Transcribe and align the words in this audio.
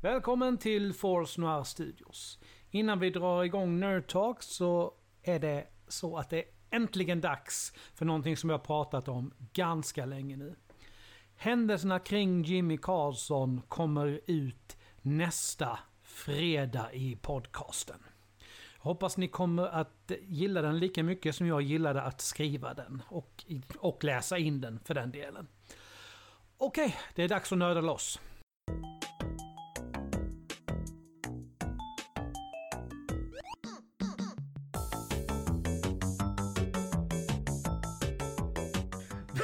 Välkommen 0.00 0.58
till 0.58 0.94
Force 0.94 1.40
Noir 1.40 1.64
Studios. 1.64 2.38
Innan 2.70 2.98
vi 2.98 3.10
drar 3.10 3.44
igång 3.44 3.80
Nerd 3.80 4.06
Talk 4.06 4.42
så 4.42 4.94
är 5.22 5.38
det 5.38 5.66
så 5.88 6.16
att 6.16 6.30
det 6.30 6.38
är 6.38 6.44
äntligen 6.70 7.20
dags 7.20 7.72
för 7.94 8.04
någonting 8.04 8.36
som 8.36 8.50
jag 8.50 8.58
har 8.58 8.64
pratat 8.64 9.08
om 9.08 9.34
ganska 9.52 10.06
länge 10.06 10.36
nu. 10.36 10.56
Händelserna 11.36 11.98
kring 11.98 12.42
Jimmy 12.42 12.78
Carlsson 12.78 13.62
kommer 13.68 14.20
ut 14.26 14.76
nästa 15.02 15.78
fredag 16.02 16.92
i 16.92 17.16
podcasten. 17.16 18.00
Hoppas 18.78 19.16
ni 19.16 19.28
kommer 19.28 19.66
att 19.66 20.12
gilla 20.20 20.62
den 20.62 20.78
lika 20.78 21.02
mycket 21.02 21.34
som 21.34 21.46
jag 21.46 21.62
gillade 21.62 22.02
att 22.02 22.20
skriva 22.20 22.74
den 22.74 23.02
och, 23.08 23.44
och 23.78 24.04
läsa 24.04 24.38
in 24.38 24.60
den 24.60 24.80
för 24.80 24.94
den 24.94 25.10
delen. 25.10 25.48
Okej, 26.58 26.96
det 27.14 27.22
är 27.22 27.28
dags 27.28 27.52
att 27.52 27.58
nörda 27.58 27.80
loss. 27.80 28.20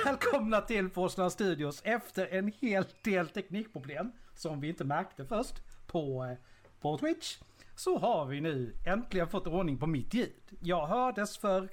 Välkomna 0.05 0.61
till 0.61 0.91
Forsland 0.91 1.33
Studios 1.33 1.83
efter 1.85 2.27
en 2.27 2.53
hel 2.61 2.85
del 3.03 3.29
teknikproblem 3.29 4.13
som 4.35 4.61
vi 4.61 4.69
inte 4.69 4.85
märkte 4.85 5.25
först 5.25 5.55
på, 5.87 6.25
eh, 6.25 6.37
på 6.81 6.99
Twitch. 6.99 7.39
Så 7.77 7.99
har 7.99 8.27
vi 8.27 8.41
nu 8.41 8.77
äntligen 8.87 9.29
fått 9.29 9.47
ordning 9.47 9.79
på 9.79 9.87
mitt 9.87 10.15
ljud. 10.15 10.59
Jag 10.61 10.87
hördes 10.87 11.39
för 11.39 11.69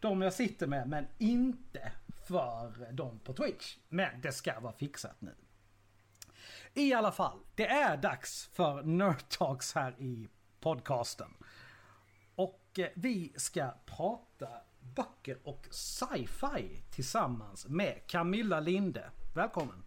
de 0.00 0.22
jag 0.22 0.32
sitter 0.32 0.66
med 0.66 0.88
men 0.88 1.06
inte 1.18 1.92
för 2.28 2.92
de 2.92 3.18
på 3.18 3.32
Twitch. 3.32 3.76
Men 3.88 4.20
det 4.20 4.32
ska 4.32 4.60
vara 4.60 4.72
fixat 4.72 5.20
nu. 5.20 5.34
I 6.74 6.94
alla 6.94 7.12
fall, 7.12 7.38
det 7.54 7.66
är 7.66 7.96
dags 7.96 8.50
för 8.52 8.82
Nerd 8.82 9.28
Talks 9.28 9.74
här 9.74 9.94
i 9.98 10.28
podcasten. 10.60 11.34
Och 12.34 12.78
eh, 12.78 12.88
vi 12.94 13.32
ska 13.36 13.70
prata 13.86 14.48
böcker 14.96 15.38
och 15.44 15.66
sci-fi 15.70 16.82
tillsammans 16.90 17.68
med 17.68 18.06
Camilla 18.06 18.60
Linde. 18.60 19.10
Välkommen! 19.34 19.84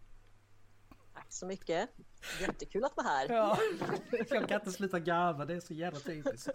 Tack 1.14 1.34
så 1.34 1.46
mycket! 1.46 1.90
Jättekul 2.42 2.84
att 2.84 2.98
vara 2.98 3.08
här! 3.08 3.30
Ja, 3.30 3.58
jag 4.30 4.48
kan 4.48 4.60
inte 4.60 4.72
sluta 4.72 5.00
garva, 5.00 5.46
det 5.46 5.54
är 5.54 5.60
så 5.60 5.74
jävla 5.74 6.00
typiskt. 6.00 6.50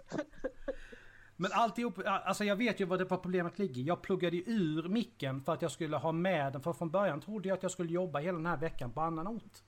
Men 1.35 1.51
alltihop, 1.53 1.99
alltså 2.05 2.43
jag 2.43 2.55
vet 2.55 2.79
ju 2.79 2.85
vad 2.85 2.99
det 2.99 3.05
var 3.05 3.17
problemet 3.17 3.59
ligger. 3.59 3.81
Jag 3.83 4.01
pluggade 4.01 4.35
ju 4.35 4.43
ur 4.45 4.89
micken 4.89 5.41
för 5.41 5.53
att 5.53 5.61
jag 5.61 5.71
skulle 5.71 5.97
ha 5.97 6.11
med 6.11 6.53
den. 6.53 6.61
För 6.61 6.73
från 6.73 6.91
början 6.91 7.21
trodde 7.21 7.47
jag 7.47 7.55
att 7.55 7.63
jag 7.63 7.71
skulle 7.71 7.93
jobba 7.93 8.19
hela 8.19 8.37
den 8.37 8.45
här 8.45 8.57
veckan 8.57 8.91
på 8.91 9.01
annan 9.01 9.27
ort. 9.27 9.63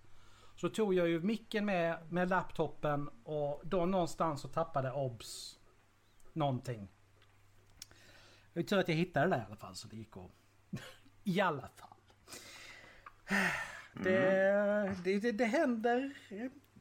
Så 0.55 0.69
tog 0.69 0.93
jag 0.93 1.07
ju 1.07 1.21
micken 1.21 1.65
med, 1.65 2.11
med 2.11 2.29
laptopen 2.29 3.09
och 3.23 3.61
då 3.63 3.85
någonstans 3.85 4.41
så 4.41 4.47
tappade 4.47 4.91
OBS 4.91 5.59
någonting. 6.33 6.89
Det 8.57 8.61
är 8.61 8.63
tur 8.63 8.79
att 8.79 8.87
jag 8.87 8.95
hittade 8.95 9.25
det 9.25 9.35
där 9.35 9.41
i 9.41 9.45
alla 9.45 9.55
fall 9.55 9.75
så 9.75 9.87
det 9.87 9.95
gick 9.95 10.17
att... 10.17 10.31
I 11.23 11.41
alla 11.41 11.67
fall. 11.67 11.97
Det, 13.93 14.49
mm. 14.49 14.95
det, 15.03 15.19
det, 15.19 15.31
det 15.31 15.45
händer 15.45 16.17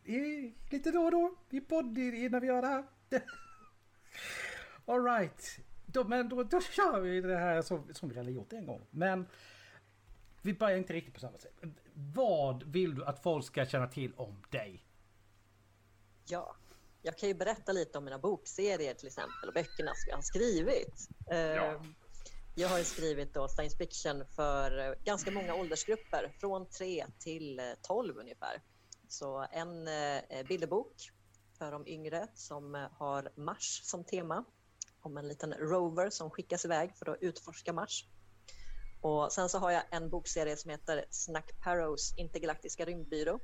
i, 0.05 0.55
lite 0.71 0.91
då 0.91 1.01
och 1.01 1.11
då 1.11 1.35
i 1.51 1.61
podd 1.61 1.99
när 1.99 2.41
vi 2.41 2.47
gör 2.47 2.63
det 2.63 2.69
här. 2.69 2.85
Alright. 4.87 5.59
Då, 5.87 6.05
men 6.05 6.29
då, 6.29 6.43
då 6.43 6.61
kör 6.61 7.01
vi 7.01 7.21
det 7.21 7.37
här 7.37 7.63
som, 7.63 7.95
som 7.95 8.09
vi 8.09 8.15
redan 8.15 8.33
gjort 8.33 8.53
en 8.53 8.67
gång. 8.67 8.87
Men 8.91 9.27
vi 10.43 10.55
börjar 10.55 10.79
inte 10.79 10.93
riktigt 10.93 11.15
på 11.15 11.21
samma 11.21 11.39
sätt. 11.39 11.61
Vad 11.95 12.63
vill 12.63 12.95
du 12.95 13.05
att 13.05 13.23
folk 13.23 13.45
ska 13.45 13.67
känna 13.67 13.87
till 13.87 14.13
om 14.15 14.43
dig? 14.51 14.83
Ja, 16.29 16.57
jag 17.07 17.19
kan 17.19 17.29
ju 17.29 17.35
berätta 17.35 17.73
lite 17.73 17.99
om 17.99 18.05
mina 18.05 18.19
bokserier 18.19 18.95
till 18.95 19.07
exempel 19.07 19.49
och 19.49 19.55
böckerna 19.55 19.93
som 19.95 20.09
jag 20.09 20.17
har 20.17 20.23
skrivit. 20.23 21.09
Ja. 21.27 21.35
Ehm, 21.35 21.95
jag 22.55 22.69
har 22.69 22.79
skrivit 22.79 23.35
då 23.35 23.49
science 23.49 23.77
fiction 23.77 24.25
för 24.37 24.79
eh, 24.79 24.95
ganska 25.05 25.31
många 25.31 25.55
åldersgrupper, 25.55 26.35
från 26.41 26.69
3 26.71 27.07
till 27.19 27.61
12 27.83 28.17
eh, 28.17 28.21
ungefär. 28.21 28.63
Så 29.09 29.47
en 29.53 29.89
eh, 29.89 30.47
bilderbok 30.49 31.11
för 31.59 31.73
de 31.73 31.87
yngre 31.87 32.29
som 32.35 32.89
har 32.93 33.33
Mars 33.37 33.81
som 33.85 34.05
tema, 34.05 34.45
om 35.01 35.17
en 35.17 35.29
liten 35.29 35.53
rover 35.53 36.11
som 36.11 36.31
skickas 36.31 36.65
iväg 36.65 36.97
för 36.97 37.11
att 37.11 37.19
utforska 37.21 37.73
Mars. 37.73 38.05
Och 39.03 39.33
sen 39.33 39.49
så 39.49 39.59
har 39.59 39.71
jag 39.71 39.83
en 39.91 40.11
bokserie 40.11 40.57
som 40.57 40.71
heter 40.71 41.05
Snack 41.11 41.51
Parrows 41.65 42.19
intergalaktiska 42.19 42.85
rymdbyrå 42.85 43.41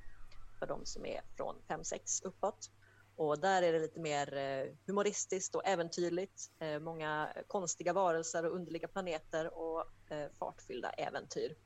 för 0.58 0.66
de 0.66 0.86
som 0.86 1.06
är 1.06 1.20
från 1.36 1.56
5-6 1.68 2.24
uppåt. 2.24 2.70
Och 3.16 3.40
där 3.40 3.62
är 3.62 3.72
det 3.72 3.78
lite 3.78 4.00
mer 4.00 4.36
eh, 4.36 4.74
humoristiskt 4.86 5.54
och 5.54 5.66
äventyrligt. 5.66 6.50
Eh, 6.58 6.78
många 6.78 7.32
konstiga 7.46 7.92
varelser 7.92 8.46
och 8.46 8.56
underliga 8.56 8.88
planeter 8.88 9.54
och 9.54 10.10
eh, 10.10 10.30
fartfyllda 10.38 10.90
äventyr. 10.90 11.56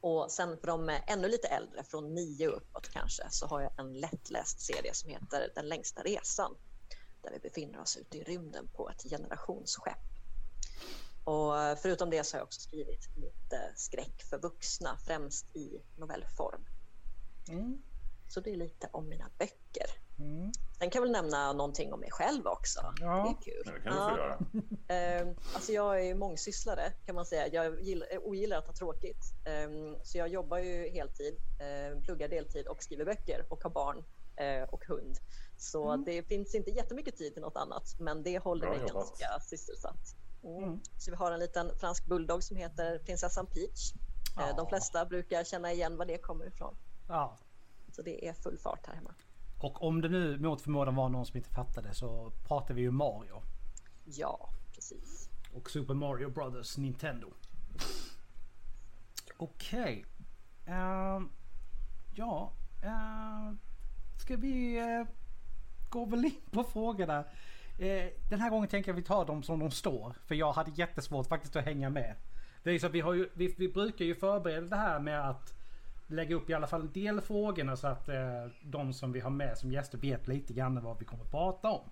Och 0.00 0.30
sen 0.30 0.58
för 0.58 0.66
de 0.66 0.98
ännu 1.06 1.28
lite 1.28 1.48
äldre, 1.48 1.84
från 1.84 2.14
nio 2.14 2.48
uppåt 2.48 2.88
kanske, 2.88 3.22
så 3.30 3.46
har 3.46 3.60
jag 3.60 3.78
en 3.78 3.92
lättläst 3.92 4.60
serie 4.60 4.94
som 4.94 5.10
heter 5.10 5.52
Den 5.54 5.68
längsta 5.68 6.02
resan. 6.02 6.56
Där 7.22 7.30
vi 7.32 7.38
befinner 7.38 7.80
oss 7.80 7.96
ute 7.96 8.18
i 8.18 8.24
rymden 8.24 8.68
på 8.68 8.90
ett 8.90 9.02
generationsskepp. 9.02 9.98
Och 11.24 11.54
förutom 11.82 12.10
det 12.10 12.24
så 12.24 12.36
har 12.36 12.40
jag 12.40 12.46
också 12.46 12.60
skrivit 12.60 13.16
lite 13.16 13.72
skräck 13.76 14.22
för 14.30 14.38
vuxna, 14.38 14.98
främst 15.06 15.56
i 15.56 15.82
novellform. 15.96 16.64
Mm. 17.48 17.82
Så 18.28 18.40
det 18.40 18.50
är 18.50 18.56
lite 18.56 18.88
om 18.92 19.08
mina 19.08 19.30
böcker. 19.38 19.86
Mm. 20.18 20.52
Sen 20.78 20.90
kan 20.90 21.00
jag 21.00 21.02
väl 21.02 21.22
nämna 21.22 21.52
någonting 21.52 21.92
om 21.92 22.00
mig 22.00 22.10
själv 22.10 22.46
också. 22.46 22.94
Ja. 23.00 23.36
Det 23.42 23.48
är 23.48 23.52
kul. 23.52 23.74
Det 23.74 23.80
kan 23.80 23.92
du 23.92 23.98
få 23.98 24.18
göra. 24.18 25.22
Uh, 25.22 25.34
alltså 25.54 25.72
jag 25.72 26.06
är 26.06 26.14
mångsysslare 26.14 26.92
kan 27.06 27.14
man 27.14 27.26
säga. 27.26 27.48
Jag 27.48 27.80
gillar, 27.80 28.08
ogillar 28.26 28.58
att 28.58 28.66
ha 28.66 28.74
tråkigt. 28.74 29.34
Um, 29.66 29.96
så 30.02 30.18
jag 30.18 30.28
jobbar 30.28 30.58
ju 30.58 30.88
heltid, 30.88 31.34
uh, 31.34 32.00
pluggar 32.00 32.28
deltid 32.28 32.66
och 32.66 32.82
skriver 32.82 33.04
böcker 33.04 33.46
och 33.48 33.62
har 33.62 33.70
barn 33.70 33.96
uh, 34.40 34.68
och 34.70 34.84
hund. 34.84 35.18
Så 35.56 35.88
mm. 35.88 36.04
det 36.04 36.22
finns 36.22 36.54
inte 36.54 36.70
jättemycket 36.70 37.16
tid 37.16 37.32
till 37.32 37.42
något 37.42 37.56
annat, 37.56 38.00
men 38.00 38.22
det 38.22 38.38
håller 38.38 38.68
mig 38.68 38.78
ganska 38.78 39.40
sysselsatt. 39.40 40.16
Mm. 40.44 40.64
mm. 40.64 40.80
Så 40.98 41.10
vi 41.10 41.16
har 41.16 41.32
en 41.32 41.40
liten 41.40 41.78
fransk 41.78 42.06
bulldog 42.06 42.42
som 42.42 42.56
heter 42.56 42.98
prinsessan 42.98 43.46
Peach. 43.46 43.92
Ja. 44.36 44.52
De 44.56 44.68
flesta 44.68 45.06
brukar 45.06 45.44
känna 45.44 45.72
igen 45.72 45.96
var 45.96 46.04
det 46.06 46.18
kommer 46.18 46.46
ifrån. 46.46 46.76
Ja. 47.08 47.38
Så 47.92 48.02
det 48.02 48.28
är 48.28 48.32
full 48.32 48.58
fart 48.58 48.86
här 48.86 48.94
hemma. 48.94 49.14
Och 49.58 49.82
om 49.82 50.00
det 50.00 50.08
nu 50.08 50.38
mot 50.38 50.60
förmodan 50.60 50.94
var 50.94 51.08
någon 51.08 51.26
som 51.26 51.36
inte 51.36 51.50
fattade 51.50 51.94
så 51.94 52.32
pratar 52.44 52.74
vi 52.74 52.80
ju 52.82 52.90
Mario. 52.90 53.42
Ja, 54.04 54.50
precis. 54.74 55.30
Och 55.52 55.70
Super 55.70 55.94
Mario 55.94 56.30
Brothers 56.30 56.76
Nintendo. 56.76 57.32
Okej. 59.36 60.04
Okay. 60.64 60.74
Uh, 60.74 61.22
ja. 62.14 62.52
Uh, 62.84 63.54
ska 64.20 64.36
vi 64.36 64.80
uh, 64.80 65.06
gå 65.90 66.04
väl 66.04 66.24
in 66.24 66.40
på 66.50 66.64
frågorna. 66.64 67.18
Uh, 67.18 68.06
den 68.30 68.40
här 68.40 68.50
gången 68.50 68.68
tänker 68.68 68.90
jag 68.90 68.96
vi 68.96 69.02
tar 69.02 69.24
dem 69.24 69.42
som 69.42 69.58
de 69.58 69.70
står. 69.70 70.16
För 70.26 70.34
jag 70.34 70.52
hade 70.52 70.70
jättesvårt 70.74 71.26
faktiskt 71.26 71.56
att 71.56 71.64
hänga 71.64 71.90
med. 71.90 72.16
Det 72.62 72.70
är 72.70 72.78
så 72.78 72.88
vi, 72.88 73.00
har 73.00 73.12
ju, 73.12 73.28
vi, 73.34 73.54
vi 73.58 73.68
brukar 73.68 74.04
ju 74.04 74.14
förbereda 74.14 74.66
det 74.66 74.76
här 74.76 75.00
med 75.00 75.28
att 75.28 75.55
lägga 76.06 76.36
upp 76.36 76.50
i 76.50 76.54
alla 76.54 76.66
fall 76.66 76.80
en 76.80 76.92
del 76.92 77.20
frågorna 77.20 77.76
så 77.76 77.86
att 77.86 78.08
eh, 78.08 78.46
de 78.62 78.92
som 78.92 79.12
vi 79.12 79.20
har 79.20 79.30
med 79.30 79.58
som 79.58 79.72
gäster 79.72 79.98
vet 79.98 80.28
lite 80.28 80.52
grann 80.52 80.82
vad 80.82 80.98
vi 80.98 81.04
kommer 81.04 81.24
att 81.24 81.30
prata 81.30 81.70
om. 81.70 81.90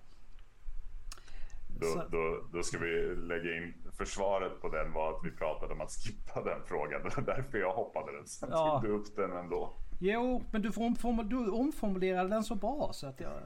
Då, 1.79 2.03
då, 2.11 2.43
då, 2.53 2.63
ska 2.63 2.77
vi 2.77 3.15
lägga 3.15 3.57
in 3.57 3.73
försvaret 3.97 4.61
på 4.61 4.69
den 4.69 4.93
var 4.93 5.09
att 5.09 5.19
vi 5.23 5.31
pratade 5.31 5.73
om 5.73 5.81
att 5.81 5.91
skippa 5.91 6.43
den 6.43 6.61
frågan. 6.65 7.03
Det 7.03 7.15
var 7.15 7.23
därför 7.35 7.57
jag 7.57 7.73
hoppade 7.73 8.17
den. 8.17 8.27
Sen 8.27 8.49
ja. 8.51 8.81
tog 8.81 8.89
du 8.89 8.95
upp 8.95 9.15
den 9.15 9.31
ändå. 9.31 9.73
Jo, 9.99 10.43
men 10.51 10.61
du, 10.61 10.69
omform 10.69 11.29
du 11.29 11.49
omformulerade 11.49 12.29
den 12.29 12.43
så 12.43 12.55
bra 12.55 12.89
så 12.93 13.07
att 13.07 13.19
jag... 13.19 13.31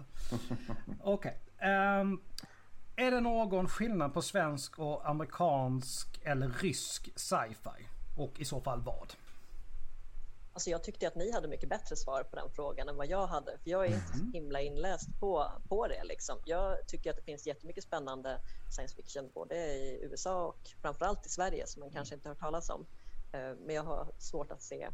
Okej. 1.03 1.37
Okay. 1.57 1.69
Um, 1.69 2.11
ehm, 2.11 2.21
är 2.95 3.11
det 3.11 3.19
någon 3.19 3.67
skillnad 3.67 4.13
på 4.13 4.21
svensk 4.21 4.79
och 4.79 5.09
amerikansk 5.09 6.21
eller 6.23 6.49
rysk 6.49 7.09
sci-fi? 7.15 7.87
Och 8.17 8.39
i 8.39 8.45
så 8.45 8.61
fall 8.61 8.81
vad? 8.81 9.13
Alltså 10.53 10.69
jag 10.69 10.83
tyckte 10.83 11.07
att 11.07 11.15
ni 11.15 11.31
hade 11.31 11.47
mycket 11.47 11.69
bättre 11.69 11.95
svar 11.95 12.23
på 12.23 12.35
den 12.35 12.51
frågan 12.51 12.89
än 12.89 12.95
vad 12.95 13.07
jag 13.07 13.27
hade, 13.27 13.57
för 13.57 13.69
jag 13.69 13.85
är 13.85 13.93
inte 13.93 14.17
så 14.17 14.23
mhm. 14.23 14.33
himla 14.33 14.61
inläst 14.61 15.19
på, 15.19 15.51
på 15.69 15.87
det. 15.87 16.03
Liksom. 16.03 16.37
Jag 16.45 16.87
tycker 16.87 17.09
att 17.09 17.15
det 17.15 17.23
finns 17.23 17.47
jättemycket 17.47 17.83
spännande 17.83 18.39
science 18.75 18.95
fiction 18.95 19.29
både 19.33 19.55
i 19.55 19.99
USA 20.03 20.45
och 20.45 20.69
framförallt 20.81 21.25
i 21.25 21.29
Sverige 21.29 21.67
som 21.67 21.79
man 21.79 21.91
kanske 21.91 22.15
inte 22.15 22.29
har 22.29 22.35
hört 22.35 22.41
talas 22.41 22.69
om. 22.69 22.85
Eh, 23.31 23.55
men 23.65 23.75
jag 23.75 23.83
har 23.83 24.11
svårt 24.17 24.51
att 24.51 24.61
se 24.61 24.89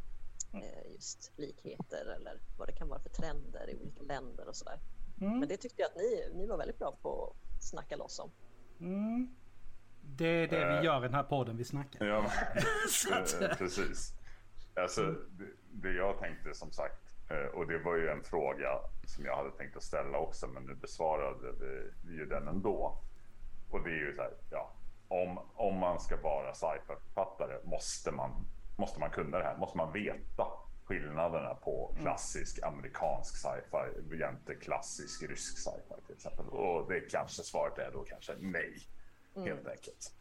eh, 0.53 0.91
just 0.93 1.31
likheter 1.35 2.05
eller 2.15 2.39
vad 2.57 2.67
det 2.67 2.73
kan 2.73 2.87
vara 2.87 2.99
för 2.99 3.09
trender 3.09 3.69
i 3.69 3.75
olika 3.75 4.03
länder 4.03 4.47
och 4.47 4.55
sådär. 4.55 4.79
Mm. 5.21 5.39
Men 5.39 5.49
det 5.49 5.57
tyckte 5.57 5.81
jag 5.81 5.89
att 5.89 5.95
ni, 5.95 6.39
ni 6.39 6.47
var 6.47 6.57
väldigt 6.57 6.79
bra 6.79 6.97
på 7.01 7.35
att 7.57 7.63
snacka 7.63 7.95
loss 7.95 8.19
om. 8.19 8.31
Mm. 8.79 9.35
Det 10.01 10.25
är 10.27 10.47
det 10.47 10.65
vi 10.65 10.77
eh. 10.77 10.83
gör 10.83 10.97
i 10.97 11.01
den 11.01 11.13
här 11.13 11.23
podden, 11.23 11.57
vi 11.57 11.63
snackar. 11.63 12.05
Ja, 12.05 12.31
precis. 13.57 14.13
Alltså, 14.75 15.01
det, 15.11 15.45
det, 15.71 15.91
jag 15.91 16.19
tänkte 16.19 16.53
som 16.53 16.71
sagt 16.71 17.05
Eh, 17.29 17.45
och 17.45 17.67
det 17.67 17.77
var 17.77 17.95
ju 17.95 18.09
en 18.09 18.23
fråga 18.23 18.79
som 19.03 19.25
jag 19.25 19.37
hade 19.37 19.51
tänkt 19.51 19.77
att 19.77 19.83
ställa 19.83 20.17
också, 20.17 20.47
men 20.47 20.63
nu 20.63 20.75
besvarade 20.75 21.51
vi 22.05 22.13
ju 22.13 22.25
den 22.25 22.47
ändå. 22.47 22.97
Och 23.69 23.83
det 23.83 23.89
är 23.89 24.07
ju 24.07 24.15
så 24.15 24.21
här, 24.21 24.31
ja, 24.51 24.71
om, 25.07 25.39
om 25.55 25.79
man 25.79 25.99
ska 25.99 26.17
vara 26.17 26.53
sci-fi-författare 26.53 27.57
måste 27.63 28.11
man, 28.11 28.31
måste 28.77 28.99
man 28.99 29.09
kunna 29.09 29.37
det 29.37 29.43
här, 29.43 29.57
måste 29.57 29.77
man 29.77 29.93
veta 29.93 30.47
skillnaderna 30.85 31.55
på 31.55 31.89
mm. 31.91 32.03
klassisk 32.03 32.63
amerikansk 32.63 33.37
sci-fi 33.37 34.17
jämte 34.19 34.55
klassisk 34.55 35.23
rysk 35.23 35.57
sci-fi 35.57 36.01
till 36.05 36.15
exempel. 36.15 36.45
Och 36.45 36.87
det 36.89 36.99
kanske 36.99 37.43
svaret 37.43 37.77
är 37.77 37.91
då 37.91 38.03
kanske 38.03 38.33
nej, 38.39 38.87
mm. 39.35 39.47
helt 39.47 39.67
enkelt. 39.67 40.11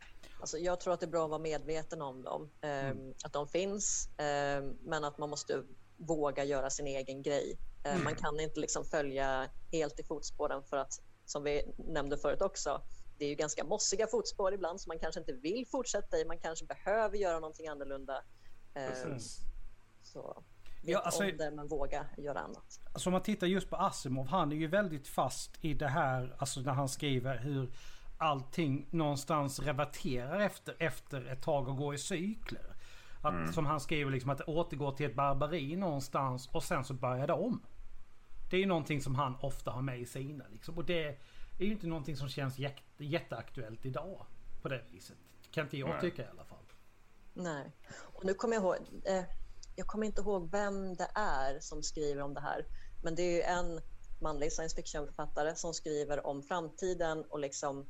Alltså, 0.40 0.58
jag 0.58 0.80
tror 0.80 0.94
att 0.94 1.00
det 1.00 1.06
är 1.06 1.10
bra 1.10 1.24
att 1.24 1.30
vara 1.30 1.42
medveten 1.42 2.02
om 2.02 2.22
dem, 2.22 2.50
eh, 2.60 2.86
mm. 2.86 3.14
att 3.24 3.32
de 3.32 3.48
finns, 3.48 4.08
eh, 4.18 4.64
men 4.82 5.04
att 5.04 5.18
man 5.18 5.30
måste 5.30 5.62
våga 5.96 6.44
göra 6.44 6.70
sin 6.70 6.86
egen 6.86 7.22
grej. 7.22 7.58
Eh, 7.84 7.92
mm. 7.92 8.04
Man 8.04 8.14
kan 8.14 8.40
inte 8.40 8.60
liksom 8.60 8.84
följa 8.84 9.48
helt 9.72 10.00
i 10.00 10.04
fotspåren 10.04 10.62
för 10.62 10.76
att, 10.76 11.00
som 11.24 11.44
vi 11.44 11.74
nämnde 11.76 12.18
förut 12.18 12.42
också, 12.42 12.82
det 13.18 13.24
är 13.24 13.28
ju 13.28 13.34
ganska 13.34 13.64
mossiga 13.64 14.06
fotspår 14.06 14.54
ibland 14.54 14.80
som 14.80 14.90
man 14.90 14.98
kanske 14.98 15.20
inte 15.20 15.32
vill 15.32 15.66
fortsätta 15.70 16.18
i. 16.18 16.24
Man 16.24 16.38
kanske 16.38 16.66
behöver 16.66 17.16
göra 17.16 17.40
någonting 17.40 17.68
annorlunda. 17.68 18.24
Precis. 18.74 19.38
Så 20.02 20.44
ja, 20.84 20.98
alltså, 20.98 21.24
om 21.24 21.36
det 21.36 21.50
men 21.50 21.68
våga 21.68 22.06
göra 22.16 22.40
annat. 22.40 22.80
Alltså 22.92 23.08
om 23.08 23.12
man 23.12 23.22
tittar 23.22 23.46
just 23.46 23.70
på 23.70 23.76
Asimov, 23.76 24.26
han 24.26 24.52
är 24.52 24.56
ju 24.56 24.66
väldigt 24.66 25.08
fast 25.08 25.64
i 25.64 25.74
det 25.74 25.88
här, 25.88 26.36
alltså 26.38 26.60
när 26.60 26.72
han 26.72 26.88
skriver 26.88 27.38
hur 27.38 27.72
allting 28.24 28.86
någonstans 28.90 29.60
reverterar 29.60 30.40
efter, 30.40 30.76
efter 30.78 31.26
ett 31.26 31.42
tag 31.42 31.68
och 31.68 31.76
går 31.76 31.94
i 31.94 31.98
cykler. 31.98 32.76
Att, 33.22 33.34
mm. 33.34 33.52
Som 33.52 33.66
han 33.66 33.80
skriver 33.80 34.10
liksom 34.10 34.30
att 34.30 34.38
det 34.38 34.44
återgår 34.44 34.92
till 34.92 35.06
ett 35.06 35.14
barbari 35.14 35.76
någonstans 35.76 36.48
och 36.52 36.62
sen 36.62 36.84
så 36.84 36.94
börjar 36.94 37.26
det 37.26 37.32
om. 37.32 37.62
Det 38.50 38.56
är 38.56 38.60
ju 38.60 38.66
någonting 38.66 39.00
som 39.00 39.14
han 39.14 39.36
ofta 39.40 39.70
har 39.70 39.82
med 39.82 40.00
i 40.00 40.06
sina 40.06 40.44
liksom. 40.52 40.78
Och 40.78 40.84
det 40.84 41.04
är 41.58 41.64
ju 41.64 41.72
inte 41.72 41.86
någonting 41.86 42.16
som 42.16 42.28
känns 42.28 42.58
jätte, 42.58 43.04
jätteaktuellt 43.04 43.86
idag. 43.86 44.26
På 44.62 44.68
det 44.68 44.82
viset. 44.90 45.16
Kan 45.50 45.64
inte 45.64 45.78
jag 45.78 45.88
Nej. 45.88 46.00
tycka 46.00 46.22
i 46.22 46.26
alla 46.26 46.44
fall. 46.44 46.64
Nej. 47.34 47.72
Och 48.02 48.24
nu 48.24 48.34
kommer 48.34 48.54
jag 48.54 48.62
ihåg. 48.62 48.76
Eh, 49.04 49.24
jag 49.76 49.86
kommer 49.86 50.06
inte 50.06 50.20
ihåg 50.20 50.50
vem 50.50 50.94
det 50.94 51.08
är 51.14 51.60
som 51.60 51.82
skriver 51.82 52.22
om 52.22 52.34
det 52.34 52.40
här. 52.40 52.66
Men 53.02 53.14
det 53.14 53.22
är 53.22 53.36
ju 53.36 53.42
en 53.42 53.80
manlig 54.20 54.52
science 54.52 54.76
fiction-författare 54.76 55.54
som 55.56 55.74
skriver 55.74 56.26
om 56.26 56.42
framtiden 56.42 57.24
och 57.24 57.38
liksom 57.38 57.86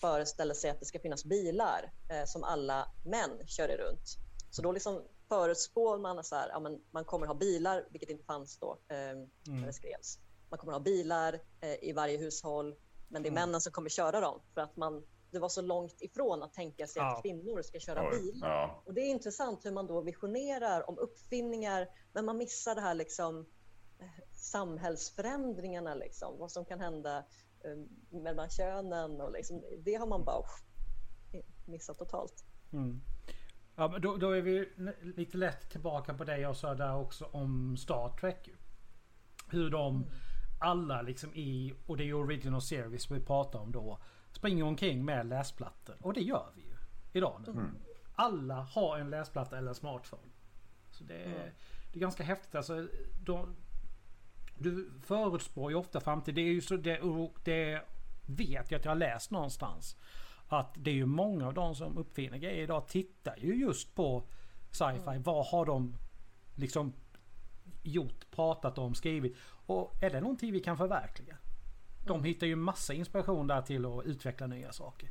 föreställer 0.00 0.54
sig 0.54 0.70
att 0.70 0.80
det 0.80 0.86
ska 0.86 0.98
finnas 0.98 1.24
bilar 1.24 1.92
eh, 2.10 2.24
som 2.26 2.44
alla 2.44 2.92
män 3.04 3.46
kör 3.46 3.68
runt. 3.68 4.16
Så 4.50 4.62
då 4.62 4.72
liksom 4.72 5.02
förutspår 5.28 5.98
man 5.98 6.18
att 6.18 6.28
ja, 6.30 6.78
man 6.90 7.04
kommer 7.04 7.26
ha 7.26 7.34
bilar, 7.34 7.86
vilket 7.90 8.10
inte 8.10 8.24
fanns 8.24 8.58
då 8.58 8.78
eh, 8.88 9.10
mm. 9.10 9.30
när 9.46 9.66
det 9.66 9.72
skrevs. 9.72 10.18
Man 10.50 10.58
kommer 10.58 10.72
ha 10.72 10.80
bilar 10.80 11.40
eh, 11.60 11.88
i 11.88 11.92
varje 11.92 12.18
hushåll, 12.18 12.74
men 13.08 13.22
det 13.22 13.28
är 13.28 13.30
mm. 13.30 13.40
männen 13.40 13.60
som 13.60 13.72
kommer 13.72 13.88
köra 13.88 14.20
dem 14.20 14.40
för 14.54 14.60
att 14.60 14.76
man 14.76 15.02
det 15.30 15.38
var 15.38 15.48
så 15.48 15.62
långt 15.62 16.02
ifrån 16.02 16.42
att 16.42 16.52
tänka 16.52 16.86
sig 16.86 17.02
ja. 17.02 17.16
att 17.16 17.22
kvinnor 17.22 17.62
ska 17.62 17.78
köra 17.78 18.10
bil. 18.10 18.38
Ja. 18.42 18.82
Och 18.86 18.94
det 18.94 19.00
är 19.00 19.10
intressant 19.10 19.64
hur 19.64 19.72
man 19.72 19.86
då 19.86 20.00
visionerar 20.00 20.90
om 20.90 20.98
uppfinningar, 20.98 21.88
men 22.12 22.24
man 22.24 22.36
missar 22.36 22.74
det 22.74 22.80
här 22.80 22.94
liksom 22.94 23.46
eh, 24.00 24.06
samhällsförändringarna, 24.36 25.94
liksom, 25.94 26.38
vad 26.38 26.52
som 26.52 26.64
kan 26.64 26.80
hända 26.80 27.24
mellan 28.10 28.50
könen 28.50 29.20
och 29.20 29.32
liksom, 29.32 29.64
det 29.84 29.94
har 29.94 30.06
man 30.06 30.24
bara 30.24 30.44
missat 31.66 31.98
totalt. 31.98 32.44
Mm. 32.72 33.00
Ja, 33.76 33.88
men 33.88 34.00
då, 34.00 34.16
då, 34.16 34.30
är 34.30 34.42
vi 34.42 34.68
lite 35.16 35.38
lätt 35.38 35.70
tillbaka 35.70 36.14
på 36.14 36.24
det 36.24 36.38
jag 36.38 36.56
sa 36.56 36.74
där 36.74 36.96
också 36.96 37.24
om 37.24 37.76
Star 37.76 38.16
Trek. 38.20 38.48
Hur 39.50 39.70
de 39.70 39.96
mm. 39.96 40.08
alla 40.60 41.02
liksom 41.02 41.34
i, 41.34 41.74
och 41.86 41.96
det 41.96 42.02
är 42.02 42.06
ju 42.06 42.14
original 42.14 42.62
series 42.62 43.10
vi 43.10 43.20
pratar 43.20 43.58
om 43.58 43.72
då 43.72 43.98
springer 44.32 44.64
omkring 44.64 45.04
med 45.04 45.26
läsplattor. 45.26 45.96
Och 46.00 46.12
det 46.12 46.20
gör 46.20 46.52
vi 46.54 46.62
ju 46.62 46.76
idag 47.12 47.42
nu. 47.46 47.52
Mm. 47.52 47.76
Alla 48.14 48.54
har 48.54 48.98
en 48.98 49.10
läsplatta 49.10 49.58
eller 49.58 49.68
en 49.68 49.74
smartphone. 49.74 50.32
Så 50.90 51.04
det 51.04 51.14
är, 51.14 51.26
mm. 51.26 51.50
det 51.92 51.98
är 51.98 52.00
ganska 52.00 52.22
häftigt. 52.22 52.54
Alltså, 52.54 52.88
de, 53.24 53.56
du 54.58 54.90
förutspår 55.02 55.70
ju 55.70 55.76
ofta 55.76 56.00
framtiden. 56.00 56.34
Det 56.34 56.40
är 56.40 56.52
ju 56.52 56.60
så 56.60 56.76
det, 56.76 57.00
det 57.44 57.82
vet 58.26 58.70
jag 58.70 58.78
att 58.78 58.84
jag 58.84 58.92
har 58.92 58.96
läst 58.96 59.30
någonstans. 59.30 59.96
Att 60.48 60.74
det 60.76 60.90
är 60.90 60.94
ju 60.94 61.06
många 61.06 61.46
av 61.46 61.54
de 61.54 61.74
som 61.74 61.98
uppfinner 61.98 62.38
grejer 62.38 62.62
idag 62.62 62.88
tittar 62.88 63.36
ju 63.36 63.54
just 63.54 63.94
på 63.94 64.24
sci-fi. 64.70 65.10
Mm. 65.10 65.22
Vad 65.22 65.46
har 65.46 65.66
de 65.66 65.94
liksom 66.54 66.92
gjort, 67.82 68.30
pratat 68.30 68.78
om, 68.78 68.94
skrivit? 68.94 69.36
Och 69.66 70.02
är 70.02 70.10
det 70.10 70.20
någonting 70.20 70.52
vi 70.52 70.60
kan 70.60 70.76
förverkliga? 70.76 71.36
De 72.06 72.12
mm. 72.12 72.24
hittar 72.24 72.46
ju 72.46 72.56
massa 72.56 72.94
inspiration 72.94 73.46
där 73.46 73.62
till 73.62 73.86
att 73.86 74.04
utveckla 74.04 74.46
nya 74.46 74.72
saker. 74.72 75.10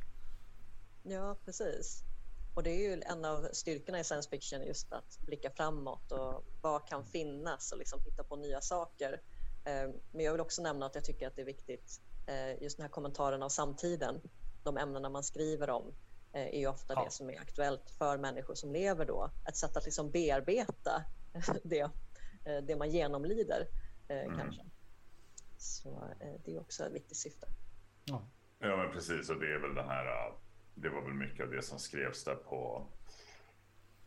Ja, 1.02 1.36
precis. 1.44 2.02
Och 2.54 2.62
det 2.62 2.70
är 2.70 2.90
ju 2.90 3.02
en 3.02 3.24
av 3.24 3.48
styrkorna 3.52 4.00
i 4.00 4.04
science 4.04 4.30
fiction 4.30 4.62
just 4.62 4.92
att 4.92 5.18
blicka 5.20 5.50
framåt 5.50 6.12
och 6.12 6.44
vad 6.62 6.88
kan 6.88 7.04
finnas 7.04 7.72
och 7.72 7.78
liksom 7.78 8.00
hitta 8.04 8.24
på 8.24 8.36
nya 8.36 8.60
saker. 8.60 9.20
Eh, 9.68 9.90
men 10.12 10.24
jag 10.24 10.32
vill 10.32 10.40
också 10.40 10.62
nämna 10.62 10.86
att 10.86 10.94
jag 10.94 11.04
tycker 11.04 11.26
att 11.26 11.36
det 11.36 11.42
är 11.42 11.46
viktigt 11.46 12.00
eh, 12.26 12.62
just 12.62 12.76
den 12.76 12.84
här 12.84 12.90
kommentaren 12.90 13.42
av 13.42 13.48
samtiden. 13.48 14.20
De 14.64 14.76
ämnena 14.76 15.08
man 15.08 15.24
skriver 15.24 15.70
om 15.70 15.94
eh, 16.32 16.46
är 16.46 16.58
ju 16.58 16.66
ofta 16.66 16.94
ja. 16.94 17.04
det 17.04 17.10
som 17.10 17.30
är 17.30 17.40
aktuellt 17.40 17.90
för 17.98 18.18
människor 18.18 18.54
som 18.54 18.72
lever 18.72 19.04
då. 19.04 19.30
Ett 19.48 19.56
sätt 19.56 19.76
att 19.76 19.84
liksom 19.84 20.10
bearbeta 20.10 21.04
det, 21.62 21.90
det 22.62 22.76
man 22.76 22.90
genomlider 22.90 23.68
mm. 24.08 24.38
kanske. 24.38 24.64
Så 25.58 26.08
det 26.44 26.54
är 26.54 26.60
också 26.60 26.84
ett 26.84 26.92
viktigt 26.92 27.16
syfte. 27.16 27.46
Ja. 28.04 28.22
ja, 28.58 28.76
men 28.76 28.92
precis. 28.92 29.30
Och 29.30 29.40
det 29.40 29.54
är 29.54 29.58
väl 29.58 29.74
den 29.74 29.88
här. 29.88 30.32
Det 30.74 30.88
var 30.88 31.02
väl 31.02 31.14
mycket 31.14 31.44
av 31.44 31.50
det 31.50 31.62
som 31.62 31.78
skrevs 31.78 32.24
där 32.24 32.34
på. 32.34 32.86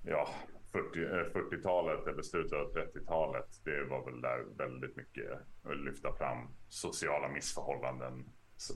Ja, 0.03 0.29
40, 0.71 0.99
40-talet 1.33 2.07
eh, 2.07 2.13
eller 2.13 2.21
slutet 2.21 2.53
av 2.53 2.73
30-talet. 2.73 3.61
Det 3.63 3.83
var 3.83 4.05
väl 4.05 4.21
där 4.21 4.45
väldigt 4.57 4.95
mycket 4.95 5.31
att 5.63 5.77
lyfta 5.77 6.13
fram 6.13 6.47
sociala 6.69 7.29
missförhållanden, 7.29 8.29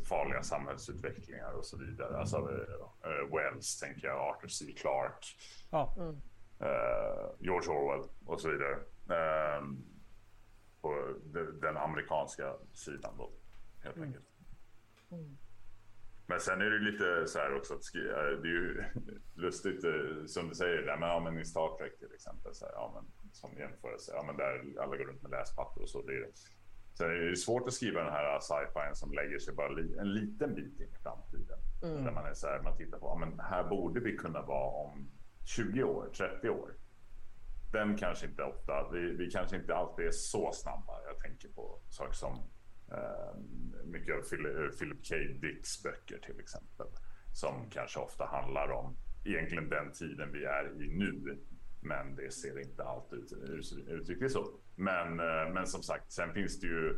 farliga 0.09 0.43
samhällsutvecklingar 0.43 1.51
och 1.51 1.65
så 1.65 1.77
vidare. 1.77 2.17
Alltså 2.17 2.37
uh, 2.37 3.35
Wells 3.35 3.79
tänker 3.79 4.07
jag, 4.07 4.17
Arthur 4.17 4.47
C. 4.47 4.65
Clarke, 4.77 5.27
ja. 5.71 5.95
mm. 5.97 6.15
uh, 6.61 7.31
George 7.39 7.69
Orwell 7.69 8.09
och 8.25 8.41
så 8.41 8.49
vidare. 8.49 8.75
Uh, 9.09 9.67
på 10.81 11.13
den 11.61 11.77
amerikanska 11.77 12.55
sidan 12.73 13.13
då, 13.17 13.31
helt 13.83 13.95
mm. 13.95 14.07
enkelt. 14.07 14.25
Mm. 15.11 15.37
Men 16.27 16.39
sen 16.39 16.61
är 16.61 16.69
det 16.69 16.79
lite 16.79 17.27
så 17.27 17.39
här 17.39 17.55
också 17.57 17.73
att 17.73 17.83
skriva, 17.83 18.15
det 18.21 18.47
är 18.47 18.59
ju 18.61 18.83
lustigt 19.35 19.83
eh, 19.83 20.25
som 20.25 20.49
du 20.49 20.55
säger, 20.55 20.81
där, 20.81 20.97
men, 20.97 21.09
ja, 21.09 21.19
men 21.19 21.39
i 21.39 21.45
Star 21.45 21.77
Trek 21.77 21.99
till 21.99 22.13
exempel, 22.13 22.53
så 22.55 22.65
här, 22.65 22.73
ja, 22.73 22.91
men, 22.95 23.31
som 23.33 23.57
jämförelse, 23.57 24.11
ja, 24.15 24.23
men 24.23 24.37
där 24.37 24.81
alla 24.81 24.97
går 24.97 25.05
runt 25.05 25.21
med 25.21 25.31
läspapper 25.31 25.81
och 25.81 25.89
så. 25.89 26.01
Det 26.01 26.13
är, 26.13 26.29
sen 26.97 27.09
är 27.09 27.15
det 27.15 27.35
svårt 27.35 27.67
att 27.67 27.73
skriva 27.73 28.03
den 28.03 28.13
här 28.13 28.39
sci-fi 28.39 28.95
som 28.95 29.13
lägger 29.13 29.39
sig 29.39 29.53
bara 29.53 29.69
li, 29.69 29.97
en 29.97 30.13
liten 30.13 30.55
bit 30.55 30.79
in 30.79 30.93
i 30.95 31.03
framtiden. 31.03 31.59
Mm. 31.83 32.03
Där 32.03 32.11
man 32.11 32.25
är 32.25 32.33
så 32.33 32.47
här, 32.47 32.61
man 32.61 32.77
tittar 32.77 32.99
på, 32.99 33.05
ja, 33.05 33.25
men 33.25 33.39
här 33.39 33.63
borde 33.63 33.99
vi 33.99 34.17
kunna 34.17 34.41
vara 34.41 34.69
om 34.85 35.11
20 35.45 35.83
år, 35.83 36.09
30 36.13 36.49
år 36.49 36.75
den 37.77 37.97
kanske 37.97 38.25
inte 38.25 38.43
ofta, 38.43 38.89
vi, 38.91 39.15
vi 39.15 39.31
kanske 39.31 39.55
inte 39.55 39.75
alltid 39.75 40.05
är 40.05 40.11
så 40.11 40.51
snabba. 40.53 40.93
Jag 41.07 41.19
tänker 41.19 41.49
på 41.49 41.81
saker 41.89 42.13
som 42.13 42.33
eh, 42.33 42.39
Ehm, 42.91 43.75
mycket 43.85 44.13
av 44.13 44.19
eh, 44.19 44.69
Philip 44.79 45.09
K. 45.09 45.15
Dicks 45.41 45.83
böcker 45.83 46.17
till 46.17 46.39
exempel. 46.39 46.87
Som 47.33 47.69
kanske 47.69 47.99
ofta 47.99 48.25
handlar 48.25 48.71
om 48.71 48.97
egentligen 49.25 49.69
den 49.69 49.91
tiden 49.91 50.31
vi 50.31 50.43
är 50.45 50.81
i 50.83 50.87
nu. 50.87 51.37
Men 51.81 52.15
det 52.15 52.33
ser 52.33 52.59
inte 52.59 52.83
alltid 52.83 53.19
ut, 53.19 53.73
uttryckligt 53.87 54.33
så. 54.33 54.59
Men, 54.75 55.19
eh, 55.19 55.53
men 55.53 55.67
som 55.67 55.83
sagt, 55.83 56.11
sen 56.11 56.33
finns 56.33 56.59
det 56.59 56.67
ju 56.67 56.89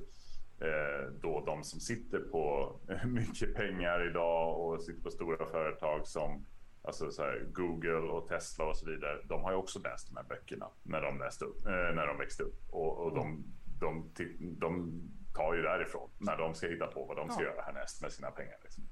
eh, 0.59 1.11
då 1.21 1.45
de 1.45 1.63
som 1.63 1.79
sitter 1.79 2.19
på 2.19 2.75
mycket 3.05 3.55
pengar 3.55 4.09
idag 4.09 4.59
och 4.59 4.81
sitter 4.81 5.01
på 5.01 5.11
stora 5.11 5.45
företag 5.45 6.07
som 6.07 6.45
Alltså 6.81 7.11
så 7.11 7.21
här, 7.21 7.47
Google 7.51 8.11
och 8.11 8.27
Tesla 8.27 8.65
och 8.65 8.77
så 8.77 8.85
vidare. 8.85 9.21
De 9.23 9.43
har 9.43 9.51
ju 9.51 9.57
också 9.57 9.79
läst 9.79 10.07
de 10.07 10.17
här 10.17 10.23
böckerna 10.23 10.69
när 10.83 11.01
de, 11.01 11.19
läste 11.19 11.45
upp, 11.45 11.65
när 11.65 12.07
de 12.07 12.17
växte 12.17 12.43
upp. 12.43 12.59
Och, 12.69 12.97
och 12.97 13.15
de, 13.15 13.43
de, 13.79 14.11
de, 14.39 15.01
tar 15.37 15.53
ju 15.53 15.61
därifrån 15.61 16.09
när 16.17 16.37
de 16.37 16.53
ska 16.53 16.67
hitta 16.67 16.87
på 16.87 17.05
vad 17.05 17.17
de 17.17 17.29
ska 17.29 17.43
ja. 17.43 17.49
göra 17.49 17.61
härnäst 17.61 18.01
med 18.01 18.11
sina 18.11 18.31
pengar. 18.31 18.57
Liksom. 18.63 18.83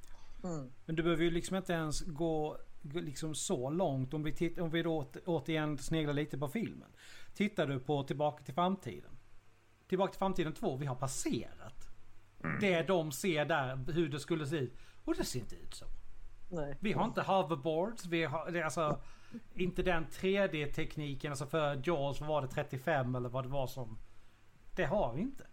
Mm. 0.43 0.71
Men 0.85 0.95
du 0.95 1.03
behöver 1.03 1.23
ju 1.23 1.31
liksom 1.31 1.57
inte 1.57 1.73
ens 1.73 2.01
gå 2.01 2.57
liksom 2.93 3.35
så 3.35 3.69
långt. 3.69 4.13
Om 4.13 4.23
vi, 4.23 4.33
titt, 4.33 4.59
om 4.59 4.69
vi 4.69 4.83
då 4.83 5.11
återigen 5.25 5.77
sneglar 5.77 6.13
lite 6.13 6.37
på 6.37 6.47
filmen. 6.47 6.89
Tittar 7.33 7.67
du 7.67 7.79
på 7.79 8.03
Tillbaka 8.03 8.43
till 8.43 8.53
framtiden. 8.53 9.11
Tillbaka 9.87 10.11
till 10.11 10.19
framtiden 10.19 10.53
2, 10.53 10.77
vi 10.77 10.85
har 10.85 10.95
passerat. 10.95 11.87
Mm. 12.43 12.59
Det 12.59 12.81
de 12.81 13.11
ser 13.11 13.45
där, 13.45 13.91
hur 13.93 14.09
det 14.09 14.19
skulle 14.19 14.47
se 14.47 14.55
ut. 14.55 14.77
Och 15.03 15.15
det 15.15 15.23
ser 15.23 15.39
inte 15.39 15.55
ut 15.55 15.73
så. 15.73 15.85
Nej. 16.51 16.77
Vi 16.79 16.93
har 16.93 17.05
inte 17.05 17.21
hoverboards. 17.21 18.05
Vi 18.05 18.23
har 18.23 18.51
det 18.51 18.59
är 18.59 18.63
alltså 18.63 19.01
inte 19.53 19.83
den 19.83 20.05
3D-tekniken. 20.05 21.29
Alltså 21.29 21.45
för 21.45 21.81
Jaws 21.83 22.21
var 22.21 22.41
det 22.41 22.47
35 22.47 23.15
eller 23.15 23.29
vad 23.29 23.43
det 23.43 23.49
var 23.49 23.67
som 23.67 23.97
det 24.75 24.85
har 24.85 25.13
vi 25.13 25.21
inte. 25.21 25.47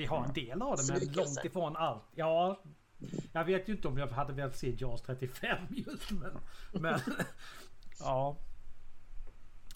Vi 0.00 0.06
har 0.06 0.24
en 0.24 0.32
del 0.32 0.62
av 0.62 0.76
det 0.76 0.92
men 0.92 1.12
långt 1.12 1.44
ifrån 1.44 1.76
allt. 1.76 2.02
Ja, 2.14 2.62
jag 3.32 3.44
vet 3.44 3.68
ju 3.68 3.72
inte 3.72 3.88
om 3.88 3.98
jag 3.98 4.06
hade 4.06 4.32
velat 4.32 4.56
se 4.56 4.74
JAS 4.78 5.02
35 5.02 5.58
just 5.70 6.10
men... 6.10 6.38
men 6.82 7.00
ja. 8.00 8.36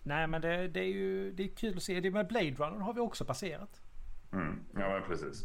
Nej 0.02 0.26
men 0.26 0.40
det, 0.40 0.68
det 0.68 0.80
är 0.80 0.92
ju 0.92 1.32
det 1.32 1.42
är 1.42 1.48
kul 1.48 1.76
att 1.76 1.82
se. 1.82 2.00
Det 2.00 2.10
med 2.10 2.26
Blade 2.26 2.50
Runner 2.50 2.78
har 2.78 2.94
vi 2.94 3.00
också 3.00 3.24
passerat. 3.24 3.80
Mm. 4.32 4.64
Ja, 4.74 4.88
men 4.88 5.02
precis. 5.08 5.44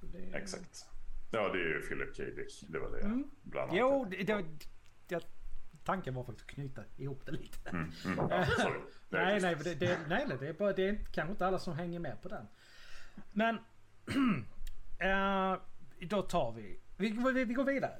Det, 0.00 0.36
Exakt. 0.38 0.86
Ja, 1.30 1.48
det 1.48 1.58
är 1.58 1.68
ju 1.68 1.80
Philip 1.80 2.16
K. 2.16 2.22
Dick. 2.22 2.64
Det 2.68 2.78
var 2.78 2.90
det 2.90 3.00
Mm. 3.00 3.30
bland 3.42 3.70
annat. 3.70 3.80
Jo, 3.80 4.06
det, 4.10 4.22
det, 4.22 4.44
det, 5.08 5.26
tanken 5.84 6.14
var 6.14 6.24
faktiskt 6.24 6.48
att 6.48 6.54
knyta 6.54 6.82
ihop 6.96 7.26
det 7.26 7.32
lite. 7.32 7.70
Mm. 7.70 7.92
Mm. 8.04 8.18
Ja, 8.30 8.46
sorry. 8.46 8.80
Nej, 9.08 9.40
nej, 9.40 9.56
det, 9.64 9.74
det, 9.74 9.98
nej, 10.08 10.24
nej, 10.28 10.36
det 10.40 10.48
är 10.48 10.52
bara, 10.52 10.72
det 10.72 10.88
är 10.88 10.98
kanske 11.12 11.30
inte 11.32 11.46
alla 11.46 11.58
som 11.58 11.74
hänger 11.76 11.98
med 11.98 12.22
på 12.22 12.28
den. 12.28 12.46
Men 13.32 13.58
eh, 14.98 15.60
då 16.08 16.22
tar 16.22 16.52
vi, 16.52 16.80
vi, 16.96 17.08
vi, 17.34 17.44
vi 17.44 17.54
går 17.54 17.64
vidare. 17.64 17.96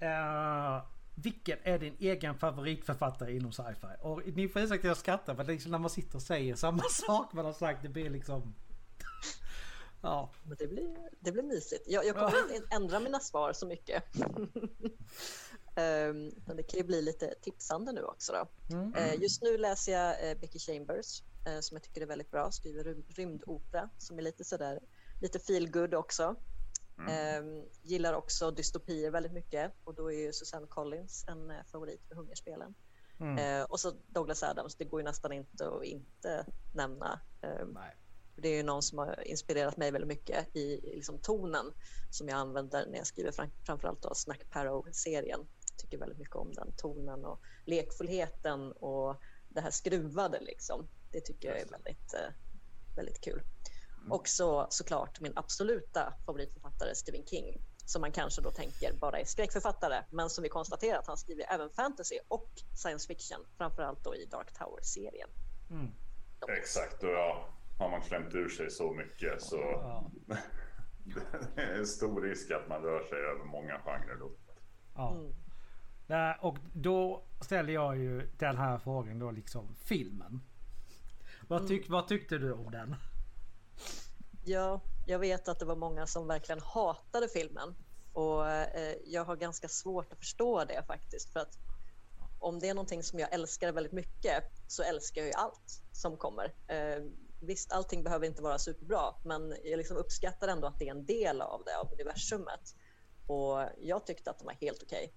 Eh, 0.00 0.82
vilken 1.14 1.58
är 1.62 1.78
din 1.78 1.96
egen 1.98 2.38
favoritförfattare 2.38 3.36
inom 3.36 3.52
sci-fi? 3.52 3.86
Och 4.00 4.22
ni 4.26 4.48
får 4.48 4.60
ursäkta 4.62 4.74
att 4.74 4.84
jag 4.84 4.96
skrattar 4.96 5.34
för 5.34 5.44
liksom 5.44 5.70
när 5.70 5.78
man 5.78 5.90
sitter 5.90 6.16
och 6.16 6.22
säger 6.22 6.54
samma 6.54 6.82
sak 6.90 7.32
man 7.32 7.44
har 7.44 7.52
sagt 7.52 7.82
det 7.82 7.88
blir 7.88 8.10
liksom... 8.10 8.54
Ja. 10.02 10.30
Men 10.42 10.56
det 10.58 10.66
blir, 10.66 10.96
det 11.20 11.32
blir 11.32 11.42
mysigt. 11.42 11.84
Jag, 11.86 12.06
jag 12.06 12.14
kommer 12.14 12.54
inte 12.54 12.74
ändra 12.76 13.00
mina 13.00 13.20
svar 13.20 13.52
så 13.52 13.66
mycket. 13.66 14.04
Ehm, 15.76 16.30
men 16.46 16.56
det 16.56 16.62
kan 16.62 16.78
ju 16.78 16.84
bli 16.84 17.02
lite 17.02 17.34
tipsande 17.42 17.92
nu 17.92 18.02
också. 18.02 18.32
Då. 18.32 18.76
Mm. 18.76 18.94
Eh, 18.94 19.14
just 19.22 19.42
nu 19.42 19.58
läser 19.58 19.92
jag 19.92 20.30
eh, 20.30 20.38
Becky 20.38 20.58
Chambers 20.58 21.22
eh, 21.46 21.60
som 21.60 21.74
jag 21.74 21.82
tycker 21.82 22.00
är 22.00 22.06
väldigt 22.06 22.30
bra. 22.30 22.50
Skriver 22.50 22.84
rym- 22.84 23.04
rymdopera 23.08 23.90
som 23.98 24.18
är 24.18 24.22
lite 24.22 24.44
sådär 24.44 24.80
lite 25.20 25.38
feel 25.38 25.70
good 25.70 25.94
också. 25.94 26.36
Ehm, 27.10 27.64
gillar 27.82 28.14
också 28.14 28.50
dystopier 28.50 29.10
väldigt 29.10 29.32
mycket 29.32 29.72
och 29.84 29.94
då 29.94 30.12
är 30.12 30.16
ju 30.18 30.32
Susanne 30.32 30.66
Collins 30.66 31.24
en 31.28 31.52
favorit 31.72 32.02
för 32.08 32.14
Hungerspelen. 32.14 32.74
Mm. 33.20 33.66
Och 33.68 33.80
så 33.80 33.90
Douglas 34.06 34.42
Adams, 34.42 34.76
det 34.76 34.84
går 34.84 35.00
ju 35.00 35.04
nästan 35.04 35.32
inte 35.32 35.68
att 35.68 35.84
inte 35.84 36.46
nämna. 36.74 37.20
Ehm, 37.42 37.68
Nej. 37.68 37.96
det 38.36 38.48
är 38.48 38.56
ju 38.56 38.62
någon 38.62 38.82
som 38.82 38.98
har 38.98 39.28
inspirerat 39.28 39.76
mig 39.76 39.90
väldigt 39.90 40.08
mycket 40.08 40.56
i 40.56 40.80
liksom 40.94 41.18
tonen 41.18 41.66
som 42.10 42.28
jag 42.28 42.36
använder 42.38 42.86
när 42.86 42.98
jag 42.98 43.06
skriver 43.06 43.32
fram, 43.32 43.50
framförallt 43.66 44.02
då 44.02 44.14
Snack 44.14 44.50
Parrow-serien. 44.50 45.40
Tycker 45.76 45.98
väldigt 45.98 46.18
mycket 46.18 46.36
om 46.36 46.52
den 46.52 46.72
tonen 46.76 47.24
och 47.24 47.40
lekfullheten 47.64 48.72
och 48.72 49.16
det 49.48 49.60
här 49.60 49.70
skruvade 49.70 50.40
liksom. 50.40 50.88
Det 51.12 51.20
tycker 51.20 51.48
jag 51.48 51.60
är 51.60 51.66
väldigt, 51.66 52.14
eh, 52.14 52.30
väldigt 52.96 53.20
kul. 53.20 53.42
Och 54.10 54.28
så 54.28 54.66
såklart 54.70 55.20
min 55.20 55.32
absoluta 55.36 56.14
favoritförfattare 56.26 56.94
Stephen 56.94 57.26
King 57.26 57.60
som 57.86 58.00
man 58.00 58.12
kanske 58.12 58.42
då 58.42 58.50
tänker 58.50 58.92
bara 59.00 59.18
är 59.20 59.24
skräckförfattare 59.24 60.04
men 60.10 60.30
som 60.30 60.42
vi 60.42 60.48
konstaterar 60.48 60.98
att 60.98 61.06
han 61.06 61.16
skriver 61.16 61.52
även 61.54 61.70
fantasy 61.70 62.18
och 62.28 62.50
science 62.74 63.06
fiction 63.06 63.46
framförallt 63.56 64.04
då 64.04 64.14
i 64.16 64.26
Dark 64.26 64.52
Tower-serien. 64.58 65.28
Mm. 65.70 65.90
Exakt, 66.48 67.02
och 67.02 67.10
ja, 67.10 67.48
har 67.78 67.90
man 67.90 68.00
klämt 68.00 68.34
ur 68.34 68.48
sig 68.48 68.70
så 68.70 68.92
mycket 68.92 69.42
så 69.42 69.56
Ja. 69.56 70.10
det 71.54 71.62
är 71.62 71.78
en 71.78 71.86
stor 71.86 72.22
risk 72.22 72.50
att 72.50 72.68
man 72.68 72.82
rör 72.82 73.04
sig 73.04 73.18
över 73.18 73.44
många 73.44 73.78
genrer 73.78 74.16
då. 74.16 74.32
Ja. 74.94 75.12
Mm. 75.12 75.34
Och 76.40 76.58
då 76.72 77.24
ställer 77.40 77.72
jag 77.72 77.96
ju 77.96 78.30
den 78.38 78.56
här 78.56 78.78
frågan 78.78 79.18
då 79.18 79.30
liksom 79.30 79.76
filmen. 79.84 80.40
Vad, 81.48 81.68
tyck, 81.68 81.88
vad 81.88 82.08
tyckte 82.08 82.38
du 82.38 82.52
om 82.52 82.70
den? 82.70 82.96
Ja, 84.44 84.80
jag 85.06 85.18
vet 85.18 85.48
att 85.48 85.58
det 85.58 85.64
var 85.64 85.76
många 85.76 86.06
som 86.06 86.26
verkligen 86.26 86.60
hatade 86.60 87.28
filmen 87.28 87.74
och 88.12 88.50
eh, 88.50 88.96
jag 89.04 89.24
har 89.24 89.36
ganska 89.36 89.68
svårt 89.68 90.12
att 90.12 90.18
förstå 90.18 90.64
det 90.64 90.82
faktiskt 90.86 91.32
för 91.32 91.40
att 91.40 91.58
om 92.40 92.58
det 92.58 92.68
är 92.68 92.74
någonting 92.74 93.02
som 93.02 93.18
jag 93.18 93.32
älskar 93.32 93.72
väldigt 93.72 93.92
mycket 93.92 94.42
så 94.68 94.82
älskar 94.82 95.20
jag 95.20 95.28
ju 95.28 95.34
allt 95.34 95.82
som 95.92 96.16
kommer. 96.16 96.54
Eh, 96.68 97.04
visst, 97.40 97.72
allting 97.72 98.04
behöver 98.04 98.26
inte 98.26 98.42
vara 98.42 98.58
superbra, 98.58 99.14
men 99.24 99.54
jag 99.64 99.78
liksom 99.78 99.96
uppskattar 99.96 100.48
ändå 100.48 100.66
att 100.66 100.78
det 100.78 100.88
är 100.88 100.90
en 100.90 101.06
del 101.06 101.40
av 101.40 101.62
det, 101.64 101.76
av 101.76 101.92
universumet. 101.92 102.74
Och 103.26 103.68
jag 103.80 104.06
tyckte 104.06 104.30
att 104.30 104.38
de 104.38 104.44
var 104.44 104.54
helt 104.60 104.82
okej. 104.82 105.12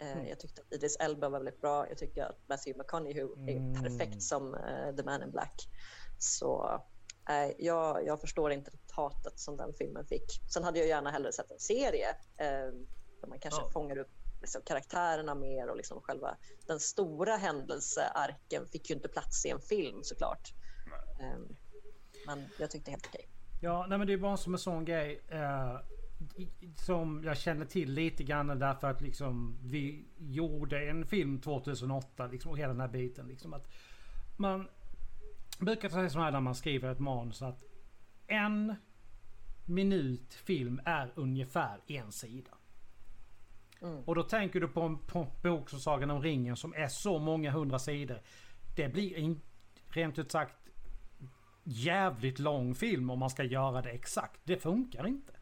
Eh, 0.00 0.28
Jag 0.28 0.40
tyckte 0.40 0.60
att 0.62 0.72
Idris 0.72 0.96
Elba 1.00 1.28
var 1.28 1.38
väldigt 1.38 1.60
bra. 1.60 1.88
Jag 1.88 1.98
tycker 1.98 2.24
att 2.24 2.48
Matthew 2.48 2.78
McConaughey 2.78 3.22
är 3.46 3.56
Mm. 3.56 3.82
perfekt 3.82 4.22
som 4.22 4.54
eh, 4.54 4.94
The 4.96 5.02
Man 5.02 5.22
in 5.22 5.30
Black. 5.30 5.68
Så 6.18 6.82
Nej, 7.28 7.54
jag, 7.58 8.06
jag 8.06 8.20
förstår 8.20 8.52
inte 8.52 8.70
hatet 8.92 9.38
som 9.38 9.56
den 9.56 9.72
filmen 9.74 10.06
fick. 10.06 10.24
Sen 10.52 10.64
hade 10.64 10.78
jag 10.78 10.88
gärna 10.88 11.10
hellre 11.10 11.32
sett 11.32 11.50
en 11.50 11.58
serie 11.58 12.08
eh, 12.36 12.46
där 13.20 13.26
man 13.28 13.38
kanske 13.40 13.60
Ja. 13.60 13.70
fångar 13.72 13.98
upp 13.98 14.10
liksom, 14.40 14.62
karaktärerna 14.64 15.34
mer 15.34 15.68
och 15.70 15.76
liksom 15.76 16.00
själva 16.00 16.36
den 16.66 16.80
stora 16.80 17.36
händelsearken 17.36 18.66
fick 18.66 18.90
ju 18.90 18.96
inte 18.96 19.08
plats 19.08 19.46
i 19.46 19.50
en 19.50 19.60
film 19.60 20.02
såklart. 20.02 20.52
Eh, 21.20 21.38
men 22.26 22.48
jag 22.58 22.70
tyckte 22.70 22.90
helt 22.90 23.06
okej. 23.06 23.28
Ja, 23.62 23.86
nej 23.88 23.98
men 23.98 24.06
det 24.06 24.12
är 24.12 24.18
bara 24.18 24.36
som 24.36 24.52
en 24.54 24.58
sån 24.58 24.84
grej. 24.84 25.20
Som 26.76 27.22
jag 27.24 27.38
känner 27.38 27.64
till 27.66 27.92
lite 27.92 28.24
grann 28.24 28.58
därför 28.58 28.90
att 28.90 29.00
liksom 29.00 29.58
vi 29.62 30.04
gjorde 30.18 30.88
en 30.88 31.06
film 31.06 31.40
2008 31.40 32.26
liksom 32.26 32.50
och 32.50 32.58
hela 32.58 32.72
den 32.72 32.80
här 32.80 32.88
biten 32.88 33.26
liksom 33.26 33.54
att 33.54 33.68
man 34.36 34.68
brukar 35.58 35.88
säga 35.88 36.10
så 36.10 36.18
här 36.18 36.30
när 36.30 36.40
man 36.40 36.54
skriver 36.54 36.92
ett 36.92 36.98
manus 36.98 37.42
att 37.42 37.64
en 38.26 38.74
minut 39.64 40.34
film 40.34 40.80
är 40.84 41.12
ungefär 41.14 41.80
en 41.86 42.12
sida. 42.12 42.50
Mm. 43.82 44.04
Och 44.04 44.14
då 44.14 44.22
tänker 44.22 44.60
du 44.60 44.68
på 44.68 44.80
en, 44.82 44.98
på 44.98 45.26
bok 45.42 45.70
som 45.70 45.80
Sagan 45.80 46.10
om 46.10 46.22
ringen 46.22 46.56
som 46.56 46.74
är 46.74 46.88
så 46.88 47.18
många 47.18 47.50
hundra 47.50 47.78
sidor. 47.78 48.20
Det 48.76 48.88
blir 48.88 49.18
en, 49.18 49.40
rent 49.88 50.18
ut 50.18 50.32
sagt 50.32 50.56
jävligt 51.64 52.38
lång 52.38 52.74
film 52.74 53.10
om 53.10 53.18
man 53.18 53.30
ska 53.30 53.44
göra 53.44 53.82
det 53.82 53.90
exakt. 53.90 54.40
Det 54.44 54.56
funkar 54.56 55.06
inte. 55.06 55.32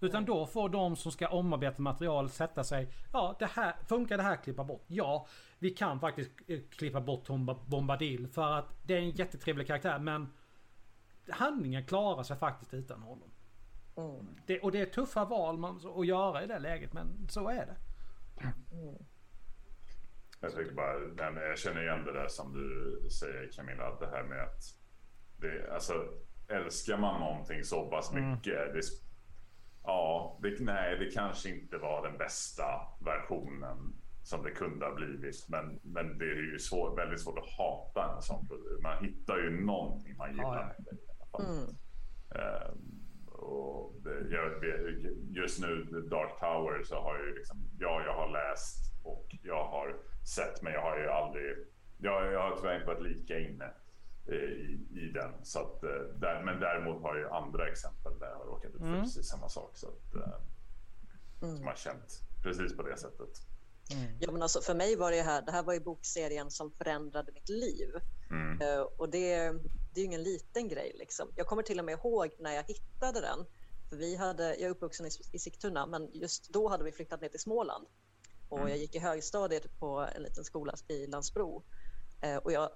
Utan 0.00 0.24
då 0.24 0.46
får 0.46 0.68
de 0.68 0.96
som 0.96 1.12
ska 1.12 1.28
omarbeta 1.28 1.82
materialet 1.82 2.32
sätta 2.32 2.64
sig. 2.64 2.92
Ja, 3.12 3.36
det 3.38 3.46
här, 3.46 3.74
funkar 3.88 4.16
det 4.16 4.22
här 4.22 4.32
att 4.32 4.44
klippa 4.44 4.64
bort? 4.64 4.84
Ja, 4.86 5.26
vi 5.58 5.70
kan 5.70 6.00
faktiskt 6.00 6.30
eh, 6.46 6.60
klippa 6.70 7.00
bort 7.00 7.24
Tom 7.24 7.56
Bombadil 7.66 8.28
för 8.28 8.52
att 8.52 8.74
det 8.82 8.94
är 8.94 8.98
en 8.98 9.10
jättetrevlig 9.10 9.66
karaktär 9.66 9.98
men 9.98 10.28
handlingen 11.28 11.86
klarar 11.86 12.22
sig 12.22 12.36
faktiskt 12.36 12.74
utan 12.74 13.02
honom. 13.02 13.30
Mm. 13.96 14.26
Det, 14.46 14.60
och 14.60 14.72
det 14.72 14.80
är 14.80 14.86
tuffa 14.86 15.24
val 15.24 15.58
man, 15.58 15.80
att 15.96 16.06
göra 16.06 16.44
i 16.44 16.46
det 16.46 16.58
läget 16.58 16.92
men 16.92 17.28
så 17.28 17.48
är 17.48 17.66
det. 17.66 17.76
Jag 20.40 20.54
tycker 20.56 20.74
bara, 20.74 21.30
nej, 21.30 21.44
jag 21.44 21.58
känner 21.58 21.82
igen 21.82 22.04
det 22.04 22.12
där 22.12 22.28
som 22.28 22.52
du 22.52 23.08
säger 23.10 23.52
Camilla, 23.52 23.86
att 23.86 24.00
det 24.00 24.06
här 24.06 24.22
med 24.22 24.42
att 24.42 24.62
det, 25.36 25.74
alltså, 25.74 25.92
älskar 26.48 26.98
man 26.98 27.20
någonting 27.20 27.64
så 27.64 27.90
pass 27.90 28.12
mycket, 28.12 28.74
det, 28.74 28.82
ja, 29.82 30.38
det, 30.42 30.60
nej, 30.60 30.98
det 30.98 31.10
kanske 31.10 31.48
inte 31.48 31.78
var 31.78 32.08
den 32.08 32.18
bästa 32.18 32.64
versionen 33.00 33.92
som 34.22 34.42
det 34.42 34.50
kunde 34.50 34.86
ha 34.86 34.94
blivit, 34.94 35.48
men, 35.48 35.80
men 35.82 36.18
det 36.18 36.24
är 36.24 36.52
ju 36.52 36.58
svår, 36.58 36.96
väldigt 36.96 37.20
svårt 37.20 37.38
att 37.38 37.50
hata 37.58 38.14
en 38.16 38.22
sån 38.22 38.46
produkt. 38.46 38.82
Man 38.82 39.04
hittar 39.04 39.36
ju 39.36 39.64
någonting 39.64 40.16
man 40.16 40.30
gillar 40.30 40.76
Ja, 41.30 41.38
fall. 41.38 41.46
Mm. 41.46 41.68
Ehm, 42.34 43.00
och 43.26 43.94
det, 44.02 44.28
jag, 44.30 44.64
just 45.30 45.60
nu, 45.60 45.84
Dark 46.10 46.40
Tower, 46.40 46.82
så 46.84 46.94
har 46.94 47.18
jag 47.18 47.34
liksom, 47.34 47.58
ja, 47.78 48.02
jag 48.06 48.14
har 48.14 48.28
läst 48.28 48.94
och 49.04 49.26
jag 49.42 49.64
har 49.64 49.96
sett, 50.34 50.62
men 50.62 50.72
jag 50.72 50.82
har 50.82 50.98
ju 50.98 51.08
aldrig, 51.08 51.56
jag, 51.98 52.32
jag 52.32 52.42
har 52.42 52.56
tyvärr 52.56 52.74
inte 52.74 52.86
varit 52.86 53.02
lika 53.02 53.38
inne 53.38 53.70
i, 54.26 54.32
i 55.00 55.12
den. 55.14 55.44
Så 55.44 55.58
att, 55.58 55.82
eh, 55.82 55.90
där, 56.20 56.42
men 56.44 56.60
däremot 56.60 57.02
har 57.02 57.14
jag 57.16 57.18
ju 57.24 57.28
andra 57.28 57.68
exempel 57.68 58.18
där 58.18 58.26
jag 58.26 58.36
har 58.36 58.44
råkat 58.46 58.70
ut 58.74 58.78
för 58.78 58.86
Mm. 58.86 59.02
precis 59.02 59.26
samma 59.28 59.48
sak. 59.48 59.76
Så 59.76 59.88
att, 59.88 60.14
eh, 60.14 60.40
Mm. 61.42 61.56
Som 61.56 61.66
har 61.66 61.74
känt 61.74 62.20
precis 62.42 62.76
på 62.76 62.82
det 62.82 62.96
sättet. 62.96 63.28
Ja, 64.20 64.32
men 64.32 64.42
alltså, 64.42 64.60
för 64.60 64.74
mig 64.74 64.96
var 64.96 65.10
det 65.10 65.22
här, 65.22 65.42
det 65.42 65.52
här 65.52 65.62
var 65.62 65.72
ju 65.74 65.80
bokserien 65.80 66.50
som 66.50 66.70
förändrade 66.72 67.32
mitt 67.32 67.48
liv. 67.48 67.90
Mm. 68.30 68.60
Eh, 68.62 68.80
och 68.80 69.08
det, 69.10 69.36
det 69.94 69.94
är 69.94 69.98
ju 69.98 70.04
ingen 70.04 70.22
liten 70.22 70.68
grej. 70.68 70.92
Liksom. 70.98 71.28
Jag 71.36 71.46
kommer 71.46 71.62
till 71.62 71.78
och 71.78 71.84
med 71.84 71.92
ihåg 71.98 72.30
när 72.38 72.52
jag 72.54 72.64
hittade 72.64 73.20
den. 73.20 73.46
För 73.88 73.96
vi 73.96 74.16
hade, 74.16 74.44
jag 74.44 74.60
är 74.62 74.70
uppvuxen 74.70 75.06
i, 75.06 75.10
i 75.32 75.38
Sigtuna, 75.38 75.86
men 75.86 76.10
just 76.12 76.48
då 76.52 76.68
hade 76.68 76.84
vi 76.84 76.92
flyttat 76.92 77.20
ner 77.20 77.28
till 77.28 77.40
Småland. 77.40 77.86
Och 78.48 78.58
Mm. 78.58 78.68
jag 78.70 78.78
gick 78.78 78.94
i 78.94 78.98
högstadiet 78.98 79.78
på 79.78 80.08
en 80.16 80.22
liten 80.22 80.44
skola 80.44 80.74
i 80.88 81.06
Landsbro. 81.06 81.62
Eh, 82.22 82.36
och 82.36 82.52
jag 82.52 82.70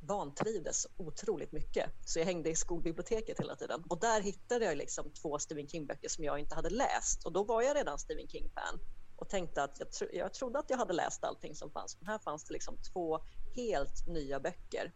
vantrivdes 0.00 0.86
otroligt 0.96 1.52
mycket. 1.52 1.90
Så 2.04 2.18
jag 2.18 2.26
hängde 2.26 2.50
i 2.50 2.56
skolbiblioteket 2.56 3.40
hela 3.40 3.56
tiden. 3.56 3.84
Och 3.88 4.00
där 4.00 4.20
hittade 4.20 4.64
jag 4.64 4.76
liksom 4.76 5.12
två 5.12 5.38
Stephen 5.38 5.68
King-böcker 5.68 6.08
som 6.08 6.24
jag 6.24 6.38
inte 6.38 6.54
hade 6.54 6.70
läst. 6.70 7.24
Och 7.24 7.32
då 7.32 7.44
var 7.44 7.62
jag 7.62 7.76
redan 7.76 7.98
Stephen 7.98 8.28
King-fan 8.28 8.80
och 9.16 9.28
tänkte 9.28 9.62
att 9.62 9.78
jag, 9.78 9.92
tro, 9.92 10.08
jag 10.12 10.34
trodde 10.34 10.58
att 10.58 10.70
jag 10.70 10.78
hade 10.78 10.92
läst 10.92 11.24
allting 11.24 11.54
som 11.54 11.70
fanns. 11.70 11.96
Men 12.00 12.06
här 12.06 12.18
fanns 12.18 12.44
det 12.44 12.52
liksom 12.52 12.76
två 12.92 13.18
helt 13.56 14.06
nya 14.06 14.40
böcker. 14.40 14.92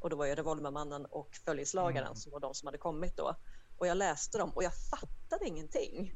Och 0.00 0.10
då 0.10 0.16
var 0.16 0.26
ju 0.26 0.34
Revolvermannen 0.34 1.06
och 1.06 1.36
Följeslagaren 1.44 2.06
mm. 2.06 2.16
som 2.16 2.32
var 2.32 2.40
de 2.40 2.54
som 2.54 2.66
hade 2.66 2.78
kommit 2.78 3.16
då. 3.16 3.36
Och 3.78 3.86
jag 3.86 3.96
läste 3.96 4.38
dem 4.38 4.50
och 4.50 4.64
jag 4.64 4.72
fattade 4.90 5.46
ingenting. 5.46 6.12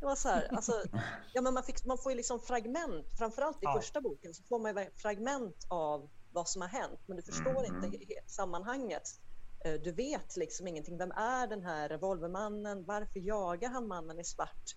Det 0.00 0.06
var 0.06 0.16
så 0.16 0.28
här, 0.28 0.48
alltså, 0.54 0.72
ja, 1.32 1.42
men 1.42 1.54
man, 1.54 1.62
fick, 1.62 1.84
man 1.84 1.98
får 1.98 2.12
ju 2.12 2.16
liksom 2.16 2.40
fragment, 2.40 3.06
framförallt 3.18 3.56
i 3.56 3.60
ja. 3.62 3.74
första 3.80 4.00
boken 4.00 4.34
så 4.34 4.42
får 4.42 4.58
man 4.58 4.76
ju 4.76 4.90
fragment 4.90 5.66
av 5.68 6.10
vad 6.34 6.48
som 6.48 6.62
har 6.62 6.68
hänt, 6.68 7.00
men 7.06 7.16
du 7.16 7.22
förstår 7.22 7.64
mm. 7.64 7.84
inte 7.84 7.98
sammanhanget. 8.26 9.20
Eh, 9.64 9.72
du 9.72 9.92
vet 9.92 10.36
liksom 10.36 10.66
ingenting. 10.66 10.98
Vem 10.98 11.10
är 11.10 11.46
den 11.46 11.62
här 11.62 11.88
revolvermannen? 11.88 12.84
Varför 12.84 13.20
jagar 13.20 13.70
han 13.70 13.88
mannen 13.88 14.20
i 14.20 14.24
svart? 14.24 14.76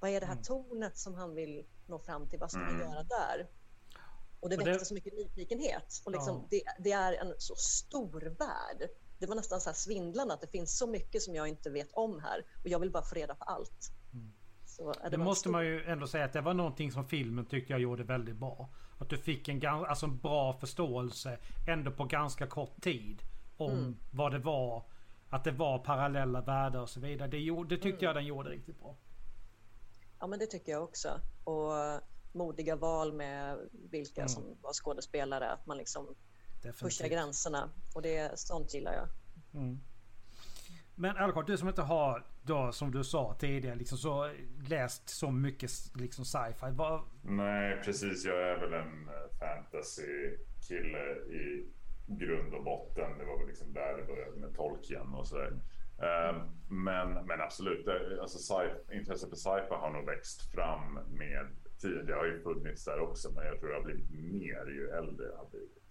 Vad 0.00 0.10
är 0.10 0.20
det 0.20 0.26
här 0.26 0.32
mm. 0.32 0.44
tornet 0.44 0.98
som 0.98 1.14
han 1.14 1.34
vill 1.34 1.66
nå 1.86 1.98
fram 1.98 2.28
till? 2.28 2.38
Vad 2.38 2.50
ska 2.50 2.60
han 2.60 2.74
mm. 2.74 2.80
göra 2.80 3.02
där? 3.02 3.48
Och 4.40 4.50
det 4.50 4.56
väckte 4.56 4.84
så 4.84 4.94
mycket 4.94 5.14
nyfikenhet. 5.14 6.02
Och 6.04 6.12
liksom, 6.12 6.36
ja. 6.36 6.46
det, 6.50 6.62
det, 6.84 6.92
är 6.92 7.12
en 7.12 7.34
så 7.38 7.54
stor 7.54 8.20
värld. 8.20 8.90
Det 9.18 9.26
var 9.26 9.34
nästan 9.34 9.60
så 9.60 9.70
här 9.70 9.74
svindlande 9.74 10.34
att 10.34 10.40
det 10.40 10.46
finns 10.50 10.78
så 10.78 10.86
mycket 10.86 11.22
som 11.22 11.34
jag 11.34 11.48
inte 11.48 11.70
vet 11.70 11.92
om 11.92 12.20
här. 12.20 12.44
Och 12.62 12.68
jag 12.68 12.78
vill 12.78 12.90
bara 12.90 13.02
få 13.02 13.14
reda 13.14 13.34
på 13.34 13.44
allt. 13.44 13.90
Mm. 14.12 14.32
det, 15.02 15.08
det 15.08 15.18
måste 15.18 15.40
stor... 15.40 15.50
man 15.50 15.66
ju 15.66 15.84
ändå 15.84 16.06
säga 16.06 16.24
att 16.24 16.32
det 16.32 16.40
var 16.40 16.54
någonting 16.54 16.92
som 16.92 17.08
filmen 17.08 17.46
tyckte 17.46 17.72
jag 17.72 17.80
gjorde 17.80 18.04
väldigt 18.04 18.36
bra. 18.36 18.70
Att 19.04 19.10
du 19.10 19.18
fick 19.18 19.48
en, 19.48 19.66
alltså 19.66 20.06
en 20.06 20.18
bra 20.18 20.52
förståelse 20.52 21.38
ändå 21.66 21.90
på 21.90 22.04
ganska 22.04 22.46
kort 22.46 22.82
tid. 22.82 23.22
Om 23.56 23.70
mm. 23.70 23.96
vad 24.10 24.32
det 24.32 24.38
var. 24.38 24.82
Att 25.30 25.44
det 25.44 25.50
var 25.50 25.78
parallella 25.78 26.40
världar 26.40 26.80
och 26.80 26.88
så 26.88 27.00
vidare. 27.00 27.28
Det, 27.28 27.38
gjorde, 27.38 27.76
det 27.76 27.82
tyckte 27.82 28.04
mm. 28.04 28.04
jag 28.04 28.14
den 28.14 28.26
gjorde 28.26 28.50
riktigt 28.50 28.80
bra. 28.80 28.96
Ja 30.20 30.26
men 30.26 30.38
det 30.38 30.46
tycker 30.46 30.72
jag 30.72 30.82
också. 30.82 31.20
Och 31.44 31.72
modiga 32.32 32.76
val 32.76 33.12
med 33.12 33.58
vilka 33.90 34.20
mm. 34.20 34.28
som 34.28 34.42
var 34.62 34.72
skådespelare. 34.72 35.50
Att 35.50 35.66
man 35.66 35.76
liksom 35.76 36.14
Definitivt. 36.54 36.80
pushar 36.80 37.08
gränserna. 37.08 37.70
Och 37.94 38.02
det, 38.02 38.38
sånt 38.38 38.74
gillar 38.74 38.92
jag. 38.92 39.08
Mm. 39.60 39.80
Men 40.94 41.16
Alcott, 41.16 41.46
du 41.46 41.56
som 41.56 41.68
inte 41.68 41.82
har 41.82 42.26
då 42.42 42.72
som 42.72 42.90
du 42.90 43.04
sa 43.04 43.34
tidigare 43.38 43.76
liksom 43.76 43.98
så 43.98 44.30
läst 44.68 45.08
så 45.08 45.30
mycket 45.30 45.70
liksom 45.94 46.24
sci-fi. 46.24 46.66
Vad... 46.72 47.00
Nej 47.22 47.80
precis, 47.84 48.24
jag 48.24 48.42
är 48.42 48.60
väl 48.60 48.72
en 48.72 49.08
eh, 49.08 49.38
fantasy-kille 49.40 51.14
i 51.14 51.68
grund 52.06 52.54
och 52.54 52.64
botten. 52.64 53.18
Det 53.18 53.24
var 53.24 53.38
väl 53.38 53.46
liksom 53.46 53.72
där 53.72 53.96
det 53.96 54.02
började 54.02 54.36
med 54.36 54.54
Tolkien 54.54 55.14
och 55.14 55.26
sådär. 55.26 55.52
Mm. 55.98 56.46
Men, 56.68 57.26
men 57.26 57.40
absolut, 57.40 57.88
eh, 57.88 57.94
alltså, 58.20 58.62
intresset 58.92 59.28
för 59.28 59.36
sci-fi 59.36 59.74
har 59.74 59.90
nog 59.90 60.06
växt 60.06 60.52
fram 60.52 60.94
med 60.94 61.46
tid. 61.80 62.06
Det 62.06 62.14
har 62.14 62.24
ju 62.24 62.42
funnits 62.42 62.84
där 62.84 63.00
också, 63.00 63.32
men 63.32 63.46
jag 63.46 63.60
tror 63.60 63.68
det 63.68 63.76
har 63.76 63.84
blivit 63.84 64.10
mer 64.10 64.66
ju 64.66 64.88
äldre 64.88 65.26
jag 65.26 65.38
har 65.38 65.50
blivit. 65.50 65.84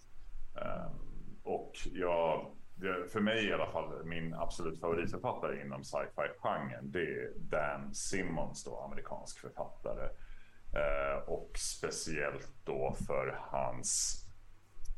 Ehm, 0.56 0.98
och 1.42 1.72
jag, 1.92 2.56
det, 2.76 3.12
för 3.12 3.20
mig 3.20 3.48
i 3.48 3.52
alla 3.52 3.70
fall, 3.70 4.04
min 4.04 4.34
absolut 4.34 4.80
favoritförfattare 4.80 5.60
inom 5.60 5.84
sci-fi-genren, 5.84 6.90
det 6.90 7.00
är 7.00 7.32
Dan 7.36 7.94
Simmons, 7.94 8.64
då, 8.64 8.80
amerikansk 8.80 9.38
författare. 9.38 10.08
Eh, 10.74 11.28
och 11.28 11.50
speciellt 11.58 12.52
då 12.64 12.96
för 13.06 13.38
hans 13.40 14.20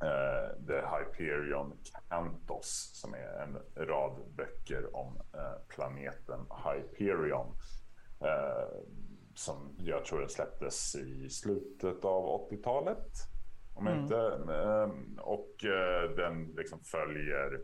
eh, 0.02 0.66
The 0.66 0.74
Hyperion 0.74 1.72
Cantos, 2.08 2.90
som 2.94 3.14
är 3.14 3.42
en 3.42 3.58
rad 3.86 4.20
böcker 4.36 4.96
om 4.96 5.20
eh, 5.34 5.66
planeten 5.68 6.40
Hyperion 6.64 7.56
eh, 8.20 8.68
som 9.34 9.76
jag 9.78 10.04
tror 10.04 10.28
släpptes 10.28 10.94
i 10.94 11.30
slutet 11.30 12.04
av 12.04 12.50
80-talet. 12.50 13.35
Om 13.76 13.86
mm. 13.86 14.02
inte. 14.02 14.16
Ehm, 14.52 15.18
och 15.18 15.64
eh, 15.64 16.10
den 16.10 16.54
liksom 16.56 16.80
följer 16.84 17.60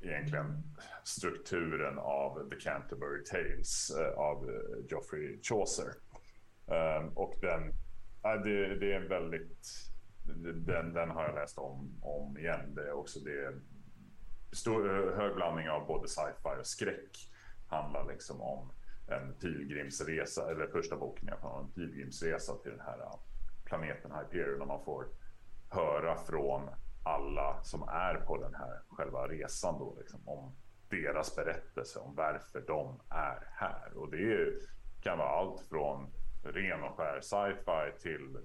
egentligen 0.00 0.62
strukturen 1.04 1.98
av 1.98 2.50
The 2.50 2.56
Canterbury 2.56 3.24
Tales 3.24 3.90
eh, 3.90 4.18
av 4.18 4.50
eh, 4.50 4.86
Geoffrey 4.90 5.38
Chaucer. 5.42 5.92
Ehm, 6.66 7.08
och 7.08 7.34
den, 7.40 7.72
det, 8.22 8.76
det 8.76 8.92
är 8.92 9.00
en 9.00 9.08
väldigt, 9.08 9.68
den, 10.66 10.92
den 10.92 11.10
har 11.10 11.24
jag 11.24 11.34
läst 11.34 11.58
om, 11.58 11.98
om 12.02 12.38
igen. 12.38 12.74
Det 12.74 12.88
är 12.88 12.92
också 12.92 13.20
det 13.20 13.54
stor, 14.52 15.12
hög 15.16 15.34
blandning 15.34 15.68
av 15.68 15.86
både 15.86 16.08
sci-fi 16.08 16.60
och 16.60 16.66
skräck. 16.66 17.30
Handlar 17.68 18.08
liksom 18.08 18.40
om 18.40 18.72
en 19.08 19.34
pilgrimsresa, 19.34 20.50
eller 20.50 20.66
första 20.66 20.96
boken 20.96 21.28
i 21.28 21.30
alla 21.30 21.40
fall, 21.40 21.64
en 21.64 21.70
pilgrimsresa 21.70 22.54
till 22.54 22.70
den 22.70 22.80
här 22.80 22.98
planeten 23.64 24.12
Hyperion 24.12 24.60
och 24.60 24.68
man 24.68 24.84
får 24.84 25.04
höra 25.74 26.16
från 26.16 26.70
alla 27.04 27.62
som 27.62 27.82
är 27.82 28.14
på 28.14 28.36
den 28.36 28.54
här 28.54 28.80
själva 28.88 29.28
resan 29.28 29.78
då, 29.78 29.96
liksom, 29.98 30.28
om 30.28 30.54
deras 30.88 31.36
berättelse 31.36 31.98
om 31.98 32.14
varför 32.14 32.60
de 32.66 33.00
är 33.10 33.48
här. 33.50 33.96
Och 33.96 34.10
det 34.10 34.60
kan 35.02 35.18
vara 35.18 35.28
allt 35.28 35.60
från 35.60 36.10
ren 36.44 36.82
och 36.82 36.96
skär 36.96 37.20
sci-fi 37.20 38.02
till 38.02 38.38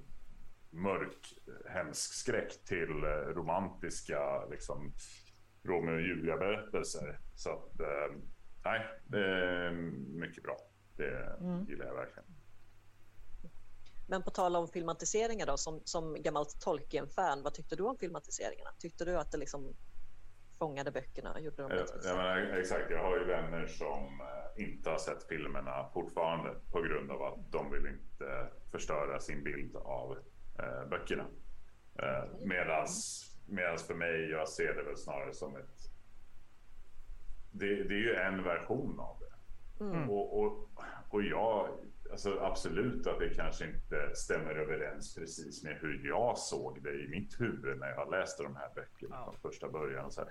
mörk, 0.70 1.34
hemsk 1.70 2.14
skräck 2.14 2.66
till 2.66 3.04
äh, 3.04 3.34
romantiska 3.36 4.46
liksom, 4.46 4.94
Romeo 5.64 5.94
och 5.94 6.02
Julia-berättelser. 6.02 7.20
Så 7.36 7.50
att, 7.50 7.80
äh, 7.80 8.16
nej, 8.66 8.86
det 9.08 9.26
är 9.26 9.72
mycket 10.20 10.44
bra. 10.44 10.58
Det 10.98 11.38
mm. 11.40 11.66
gillar 11.66 11.86
jag 11.86 11.96
verkligen. 11.96 12.39
Men 14.10 14.24
på 14.24 14.30
tal 14.30 14.56
om 14.56 14.68
filmatiseringar 14.68 15.46
då, 15.46 15.58
som, 15.58 15.82
som 15.86 16.22
gammalt 16.22 16.62
Tolkien-fan, 16.62 17.44
vad 17.44 17.54
tyckte 17.54 17.76
du 17.76 17.84
om 17.84 17.98
filmatiseringarna? 17.98 18.70
Tyckte 18.80 19.06
du 19.06 19.18
att 19.18 19.32
det 19.32 19.38
liksom 19.38 19.76
fångade 20.60 20.92
böckerna? 20.92 21.34
och 21.34 21.40
Gjorde 21.40 21.62
dem 21.62 21.72
ja, 21.72 21.86
ja, 22.04 22.16
men, 22.16 22.60
exakt, 22.60 22.92
jag 22.92 23.04
har 23.04 23.18
ju 23.18 23.26
vänner 23.26 23.68
som 23.68 24.22
eh, 24.22 24.64
inte 24.64 24.90
har 24.90 24.98
sett 24.98 25.24
filmerna 25.24 25.90
fortfarande 25.94 26.56
på 26.72 26.82
grund 26.82 27.12
av 27.12 27.22
att 27.24 27.52
de 27.52 27.72
vill 27.72 27.88
inte 27.88 28.50
förstöra 28.72 29.20
sin 29.20 29.44
bild 29.44 29.76
av 29.76 30.18
eh, 30.60 30.90
böckerna. 30.90 31.26
Eh, 32.00 32.24
medans, 32.46 33.26
medans 33.48 33.84
för 33.84 33.96
mig, 33.96 34.30
jag 34.30 34.50
ser 34.50 34.74
det 34.74 34.84
väl 34.84 34.98
snarare 34.98 35.34
som 35.34 35.56
ett 35.56 35.90
det, 37.52 37.84
det, 37.84 37.94
är 37.94 38.00
ju 38.00 38.16
en 38.16 38.44
version 38.44 39.00
av 39.00 39.20
det. 39.20 39.36
Mm. 39.80 40.10
Och, 40.10 40.40
och, 40.40 40.70
och 41.10 41.24
jag, 41.24 41.70
alltså 42.12 42.40
absolut 42.40 43.08
att 43.08 43.20
det 43.20 43.30
kanske 43.30 43.66
inte 43.66 44.16
stämmer 44.16 44.56
överens 44.56 45.16
precis 45.16 45.64
med 45.64 45.78
hur 45.82 46.08
jag 46.08 46.38
såg 46.38 46.84
det 46.84 47.04
i 47.04 47.08
mitt 47.08 47.42
huvud 47.42 47.80
när 47.80 47.90
jag 47.90 48.12
läste 48.12 48.44
de 48.44 48.56
här 48.56 48.70
böckerna 48.76 49.16
ja. 49.16 49.24
från 49.24 49.52
första 49.52 49.70
början. 49.70 50.12
Så 50.12 50.22
här. 50.22 50.30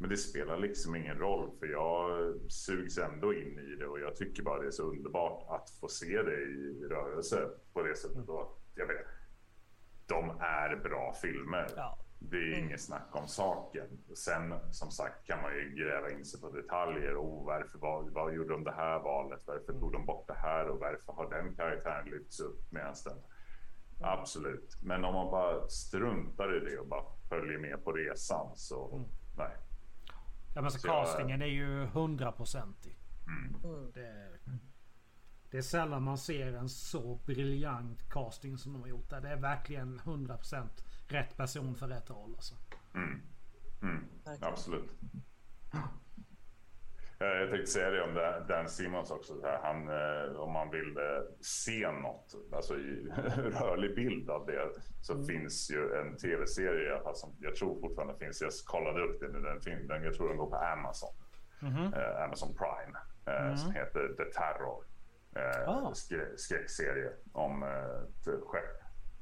Men 0.00 0.10
det 0.10 0.16
spelar 0.16 0.58
liksom 0.58 0.96
ingen 0.96 1.18
roll 1.18 1.50
för 1.58 1.66
jag 1.66 2.34
sugs 2.50 2.98
ändå 2.98 3.34
in 3.34 3.58
i 3.58 3.76
det 3.78 3.86
och 3.86 4.00
jag 4.00 4.16
tycker 4.16 4.42
bara 4.42 4.60
det 4.60 4.66
är 4.66 4.70
så 4.70 4.82
underbart 4.82 5.46
att 5.48 5.70
få 5.70 5.88
se 5.88 6.22
det 6.22 6.42
i 6.42 6.86
rörelse 6.90 7.48
på 7.72 7.82
det 7.82 7.96
sättet. 7.96 8.16
Mm. 8.16 8.46
jag 8.74 8.86
vet, 8.86 9.06
de 10.06 10.30
är 10.40 10.76
bra 10.76 11.14
filmer. 11.22 11.66
Ja. 11.76 11.98
Det 12.22 12.36
är 12.36 12.52
mm. 12.52 12.64
inget 12.64 12.80
snack 12.80 13.08
om 13.12 13.28
saken. 13.28 13.98
Sen 14.14 14.54
som 14.70 14.90
sagt 14.90 15.26
kan 15.26 15.42
man 15.42 15.52
ju 15.52 15.74
gräva 15.76 16.10
in 16.10 16.24
sig 16.24 16.40
på 16.40 16.50
detaljer. 16.50 17.16
Oh, 17.16 17.46
varför 17.46 17.78
var, 17.78 18.10
vad 18.10 18.34
gjorde 18.34 18.52
de 18.52 18.64
det 18.64 18.72
här 18.72 18.98
valet? 18.98 19.42
Varför 19.46 19.72
tog 19.72 19.92
de 19.92 20.06
bort 20.06 20.26
det 20.28 20.34
här? 20.34 20.68
Och 20.68 20.80
varför 20.80 21.12
har 21.12 21.30
den 21.30 21.56
karaktären 21.56 22.10
lyfts 22.10 22.40
upp 22.40 22.72
medan 22.72 22.94
den... 23.04 23.16
Absolut. 24.02 24.78
Men 24.82 25.04
om 25.04 25.14
man 25.14 25.30
bara 25.30 25.68
struntar 25.68 26.56
i 26.56 26.70
det 26.70 26.78
och 26.78 26.88
bara 26.88 27.04
följer 27.28 27.58
med 27.58 27.84
på 27.84 27.92
resan 27.92 28.56
så 28.56 28.94
mm. 28.94 29.08
nej. 29.36 29.56
Ja 30.54 30.62
men 30.62 30.70
så, 30.70 30.78
så 30.78 30.88
castingen 30.88 31.40
jag... 31.40 31.48
är 31.48 31.52
ju 31.52 31.86
hundraprocentig. 31.86 32.98
Mm. 33.26 33.54
mm. 33.64 33.92
Det, 33.92 34.38
det 35.50 35.58
är 35.58 35.62
sällan 35.62 36.02
man 36.02 36.18
ser 36.18 36.52
en 36.52 36.68
så 36.68 37.14
briljant 37.26 38.10
casting 38.10 38.58
som 38.58 38.72
de 38.72 38.82
har 38.82 38.88
gjort 38.88 39.10
där. 39.10 39.20
Det 39.20 39.28
är 39.28 39.36
verkligen 39.36 40.00
100% 40.00 40.68
rätt 41.12 41.36
person 41.36 41.74
för 41.74 41.88
rätt 41.88 42.10
roll. 42.10 42.34
Alltså. 42.34 42.54
Mm. 42.94 43.22
Mm. 43.82 44.04
Absolut. 44.40 44.90
Jag 47.22 47.50
tänkte 47.50 47.70
säga 47.70 47.90
det 47.90 48.02
om 48.02 48.14
Dan 48.48 48.68
Simmons 48.68 49.10
också. 49.10 49.32
Han, 49.62 49.88
eh, 49.88 50.36
om 50.36 50.52
man 50.52 50.70
vill 50.70 50.96
eh, 50.96 51.22
se 51.40 51.92
något, 51.92 52.34
alltså 52.52 52.74
i 52.74 53.08
rörlig 53.36 53.94
bild 53.94 54.30
av 54.30 54.46
det, 54.46 54.68
så 55.00 55.12
mm. 55.12 55.26
finns 55.26 55.70
ju 55.70 55.94
en 55.94 56.16
tv-serie 56.16 57.00
som 57.14 57.36
jag 57.40 57.54
tror 57.56 57.80
fortfarande 57.80 58.14
finns. 58.18 58.40
Jag 58.40 58.52
kollade 58.66 59.02
upp 59.02 59.20
den, 59.20 59.32
den, 59.32 59.86
den 59.86 60.02
jag 60.02 60.14
tror 60.14 60.28
den 60.28 60.36
går 60.36 60.50
på 60.50 60.56
Amazon. 60.56 61.14
Mm 61.62 61.74
-hmm. 61.74 62.24
Amazon 62.24 62.54
Prime. 62.54 62.98
Mm. 63.26 63.56
Som 63.56 63.72
heter 63.72 64.14
The 64.16 64.24
Terror. 64.24 64.84
Oh. 65.66 65.92
Skräckserie 66.36 67.12
om 67.32 67.62
ett 67.62 68.24
skepp 68.24 68.79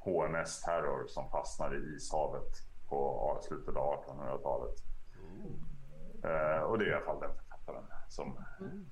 HMS 0.08 0.60
Terror 0.60 1.06
som 1.06 1.30
fastnade 1.30 1.76
i 1.76 1.96
ishavet 1.96 2.52
på 2.88 3.40
slutet 3.42 3.76
av 3.76 4.04
1800-talet. 4.04 4.74
Mm. 5.18 5.52
Uh, 6.24 6.62
och 6.62 6.78
det 6.78 6.84
är 6.84 6.90
i 6.90 6.94
alla 6.94 7.04
fall 7.04 7.20
den 7.20 7.36
författaren 7.36 7.84
som 8.08 8.44
mm. 8.60 8.86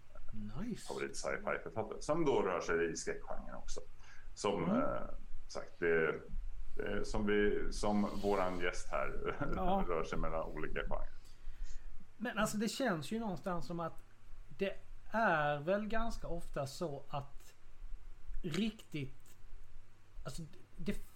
nice. 0.61 0.87
favorit 0.87 1.17
sci-fi 1.17 1.59
författare. 1.63 2.01
Som 2.01 2.25
då 2.25 2.43
rör 2.43 2.61
sig 2.61 2.93
i 2.93 2.97
skräckgenren 2.97 3.55
också. 3.55 3.81
Som 4.35 4.65
mm. 4.65 4.77
uh, 4.77 5.01
sagt, 5.49 5.79
det, 5.79 6.21
det 6.77 7.05
som, 7.05 7.27
vi, 7.27 7.69
som 7.73 8.09
våran 8.23 8.61
gäst 8.61 8.89
här 8.91 9.37
ja. 9.57 9.85
rör 9.89 10.05
sig 10.05 10.19
mellan 10.19 10.43
olika 10.43 10.81
genrer. 10.81 11.17
Men 12.17 12.39
alltså 12.39 12.57
det 12.57 12.69
känns 12.69 13.13
ju 13.13 13.19
någonstans 13.19 13.67
som 13.67 13.81
att 13.81 14.03
det 14.49 14.73
är 15.11 15.59
väl 15.61 15.87
ganska 15.87 16.29
ofta 16.29 16.67
så 16.67 17.05
att 17.09 17.55
riktigt... 18.43 19.17
Alltså 20.25 20.43
det 20.77 21.07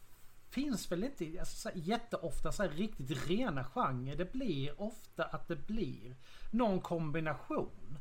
finns 0.50 0.92
väl 0.92 1.04
inte 1.04 1.40
alltså, 1.40 1.56
så 1.56 1.70
jätteofta 1.74 2.52
så 2.52 2.62
riktigt 2.62 3.28
rena 3.28 3.64
genrer. 3.64 4.16
Det 4.16 4.32
blir 4.32 4.80
ofta 4.80 5.24
att 5.24 5.48
det 5.48 5.56
blir 5.56 6.16
någon 6.50 6.80
kombination. 6.80 7.98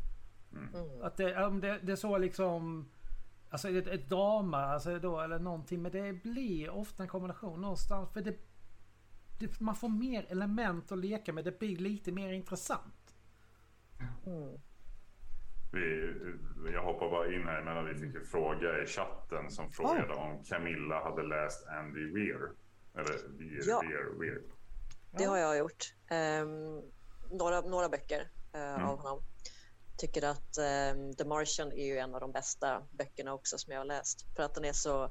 Mm. 0.54 1.04
Att 1.04 1.18
det, 1.18 1.46
om 1.46 1.60
det, 1.62 1.80
det 1.84 1.92
är 1.92 1.96
så 1.96 2.18
liksom... 2.18 2.90
Alltså 3.52 3.70
ett, 3.70 3.88
ett 3.88 4.10
drama 4.10 4.58
alltså 4.58 5.00
då, 5.00 5.22
eller 5.22 5.40
någonting. 5.40 5.82
Men 5.82 5.92
det 5.92 6.14
blir 6.14 6.70
ofta 6.70 7.04
en 7.04 7.10
kombination 7.10 7.62
någonstans. 7.62 8.10
För 8.14 8.22
det, 8.22 8.38
det, 9.40 9.60
man 9.60 9.76
får 9.76 9.90
mer 9.90 10.26
element 10.30 10.92
att 10.92 10.98
leka 10.98 11.34
med. 11.34 11.46
Det 11.46 11.60
blir 11.60 11.78
lite 11.78 12.12
mer 12.12 12.32
intressant. 12.34 13.16
Mm. 14.26 14.60
Vi, 15.72 16.14
jag 16.74 16.84
hoppar 16.84 17.10
bara 17.10 17.34
in 17.34 17.44
här 17.48 17.62
men 17.62 17.86
vi 17.86 17.94
fick 17.96 18.16
en 18.16 18.26
fråga 18.26 18.84
i 18.84 18.86
chatten 18.86 19.52
som 19.52 19.72
frågade 19.72 20.14
om 20.14 20.44
Camilla 20.44 21.04
hade 21.04 21.24
läst 21.24 21.68
Andy 21.68 22.12
Weir. 22.14 22.50
Eller 22.96 23.38
Weir, 23.38 23.64
Ja. 23.68 23.82
Weir, 23.82 24.20
Weir. 24.20 24.42
Det 25.12 25.24
har 25.24 25.38
jag 25.38 25.58
gjort. 25.58 25.94
Ehm, 26.10 26.82
några, 27.32 27.62
några 27.62 27.90
böcker 27.90 28.30
eh, 28.54 28.74
Mm. 28.74 28.86
av 28.86 28.98
honom. 28.98 29.24
Tycker 29.98 30.24
att 30.26 30.58
ehm, 30.58 31.14
The 31.16 31.26
Martian 31.26 31.72
är 31.72 31.86
ju 31.86 31.98
en 31.98 32.14
av 32.16 32.22
de 32.22 32.32
bästa 32.32 32.84
böckerna 32.92 33.34
också 33.34 33.58
som 33.58 33.74
jag 33.74 33.80
har 33.80 33.86
läst. 33.86 34.36
För 34.36 34.44
att 34.44 34.56
den 34.56 34.66
är 34.66 34.74
så... 34.74 35.04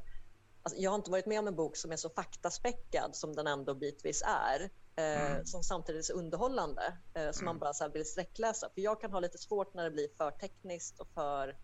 Alltså, 0.63 0.81
jag 0.81 0.91
har 0.91 0.97
inte 0.97 1.11
varit 1.11 1.27
med 1.27 1.39
om 1.39 1.47
en 1.49 1.57
bok 1.57 1.77
som 1.77 1.93
är 1.93 1.97
så 1.97 2.11
faktaspäckad 2.11 3.17
som 3.17 3.33
den 3.35 3.47
ändå 3.47 3.75
bitvis 3.75 4.23
är. 4.23 4.71
Eh, 4.99 5.31
Mm. 5.33 5.47
Som 5.47 5.63
samtidigt 5.63 5.99
är 5.99 6.03
så 6.03 6.13
underhållande. 6.13 6.97
Eh, 7.15 7.31
som 7.31 7.45
man 7.45 7.53
Mm. 7.53 7.61
bara 7.61 7.73
så 7.75 7.89
vill 7.89 8.05
sträckläsa. 8.05 8.71
För 8.75 8.81
jag 8.81 9.01
kan 9.01 9.13
ha 9.13 9.21
lite 9.21 9.39
svårt 9.39 9.75
när 9.75 9.85
det 9.85 9.91
blir 9.91 10.09
för 10.17 10.31
tekniskt 10.31 11.01
och 11.01 11.09
för 11.15 11.57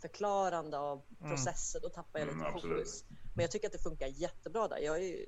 förklarande 0.00 0.78
av 0.78 1.02
processer. 1.18 1.80
Då 1.80 1.88
tappar 1.88 2.18
jag 2.18 2.28
Mm, 2.28 2.38
lite 2.38 2.50
absolut. 2.54 2.76
fokus. 2.78 3.04
Men 3.36 3.42
jag 3.42 3.50
tycker 3.50 3.66
att 3.66 3.72
det 3.72 3.78
funkar 3.82 4.06
jättebra 4.06 4.68
där. 4.68 4.78
Jag 4.78 5.04
är 5.04 5.26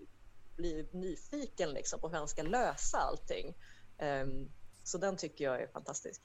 blir 0.57 0.87
nyfiken 0.92 1.70
liksom 1.70 2.00
på 2.00 2.09
hur 2.09 2.16
han 2.18 2.29
ska 2.29 2.42
lösa 2.42 2.98
allting. 2.98 3.55
Ehm, 3.98 4.48
så 4.85 4.98
den 4.98 5.16
tycker 5.16 5.44
jag 5.44 5.62
är 5.62 5.66
fantastisk. 5.66 6.22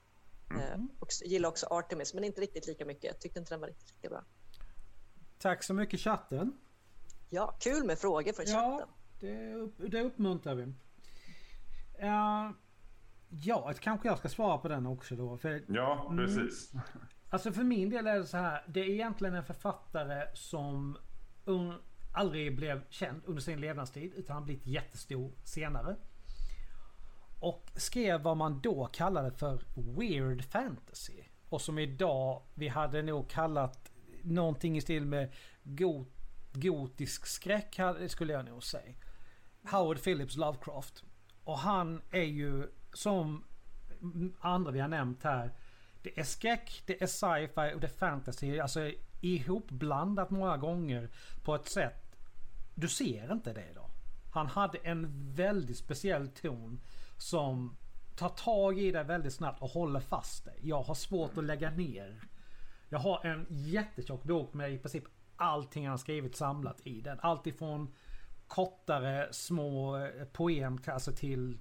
Mm. 0.50 0.62
Uh, 0.82 0.86
och 1.00 1.08
gillar 1.26 1.50
också 1.50 1.66
Artemis, 1.70 2.14
men 2.14 2.24
inte 2.24 2.42
riktigt 2.42 2.68
lika 2.68 2.86
mycket. 2.86 3.04
Jag 3.04 3.20
tyckte 3.20 3.40
inte 3.40 3.54
den 3.54 3.60
var 3.60 3.68
riktigt 3.68 3.94
lika 3.96 4.10
bra. 4.10 4.24
Tack 5.40 5.64
så 5.64 5.74
mycket 5.74 6.00
chatten. 6.00 6.58
Ja, 7.30 7.58
kul 7.60 7.84
med 7.86 8.00
frågor 8.00 8.34
från 8.34 8.46
Ja, 8.48 8.78
chatten. 8.80 8.90
det, 9.80 9.88
det 9.90 10.02
uppmuntrar 10.02 10.56
vi. 10.56 10.74
Uh, 12.04 12.52
ja, 13.30 13.74
kanske 13.80 14.08
jag 14.08 14.18
ska 14.18 14.30
svara 14.30 14.58
på 14.58 14.68
den 14.68 14.86
också 14.86 15.16
då. 15.16 15.38
För, 15.38 15.64
Ja, 15.68 16.08
Mm. 16.12 16.26
precis. 16.26 16.72
alltså 17.30 17.52
för 17.52 17.64
min 17.64 17.90
del 17.90 18.08
är 18.08 18.20
det 18.20 18.26
så 18.26 18.38
här. 18.38 18.64
Det 18.68 18.80
är 18.80 18.90
egentligen 18.90 19.36
en 19.36 19.44
författare 19.44 20.28
som 20.34 20.98
un, 21.46 21.74
aldrig 22.14 22.56
blev 22.56 22.84
känd 22.90 23.22
under 23.26 23.42
sin 23.42 23.62
levnadstid. 23.62 24.14
Utan 24.16 24.34
han 24.34 24.46
blivit 24.46 24.66
jättestor 24.68 25.32
senare. 25.44 25.96
Och 27.40 27.72
skrev 27.76 28.22
vad 28.22 28.38
man 28.38 28.60
då 28.62 28.86
kallade 28.86 29.32
för 29.32 29.62
weird 29.76 30.44
fantasy. 30.46 31.24
Och 31.50 31.62
som 31.62 31.80
idag 31.80 32.42
vi 32.54 32.68
hade 32.68 33.02
nog 33.02 33.30
kallat 33.30 33.92
någonting 34.24 34.78
i 34.78 34.82
stil 34.82 35.06
med 35.06 35.34
got, 35.64 36.08
gotisk 36.54 37.26
skräck 37.26 37.80
skulle 38.08 38.34
jag 38.34 38.46
nog 38.46 38.64
säga. 38.64 38.94
Howard 39.72 40.04
Phillips 40.04 40.38
Lovecraft. 40.38 41.04
Och 41.50 41.60
han 41.60 42.02
är 42.12 42.24
ju 42.24 42.68
som 42.94 43.44
andra 44.40 44.72
vi 44.72 44.80
har 44.80 44.88
nämnt 44.88 45.24
här. 45.24 45.52
Det 46.02 46.20
är 46.20 46.24
skräck, 46.24 46.84
det 46.86 47.02
är 47.02 47.08
sci-fi 47.08 47.76
och 47.76 47.80
det 47.80 47.88
är 47.88 47.98
fantasy. 47.98 48.60
Alltså 48.60 48.92
ihopblandat 49.22 50.30
många 50.30 50.58
gånger 50.58 51.10
på 51.44 51.56
ett 51.56 51.70
sätt. 51.70 52.16
Du 52.76 52.88
ser 52.88 53.32
inte 53.32 53.54
det 53.54 53.74
då. 53.76 53.90
Han 54.34 54.48
hade 54.48 54.78
en 54.78 55.34
väldigt 55.34 55.78
speciell 55.78 56.28
ton 56.28 56.82
som 57.18 57.78
tar 58.16 58.30
tag 58.30 58.80
i 58.80 58.92
dig 58.92 59.04
väldigt 59.04 59.34
snabbt 59.34 59.62
och 59.62 59.70
håller 59.70 60.00
fast 60.00 60.46
dig. 60.46 60.60
Jag 60.64 60.82
har 60.82 60.96
svårt 60.96 61.38
att 61.38 61.44
lägga 61.44 61.72
ner. 61.72 62.22
Jag 62.90 63.00
har 63.00 63.26
en 63.26 63.46
jättetjock 63.50 64.24
bok 64.24 64.54
med 64.54 64.74
i 64.74 64.78
princip 64.78 65.04
allting 65.36 65.88
han 65.88 66.00
skrivit 66.00 66.36
samlat 66.36 66.82
i 66.84 67.02
den. 67.02 67.20
Allt 67.22 67.48
ifrån 67.48 67.94
kortare 68.50 69.34
små 69.34 69.98
eh, 69.98 70.26
poem 70.26 70.78
till- 70.78 70.94
alltså 70.94 71.12
till 71.12 71.60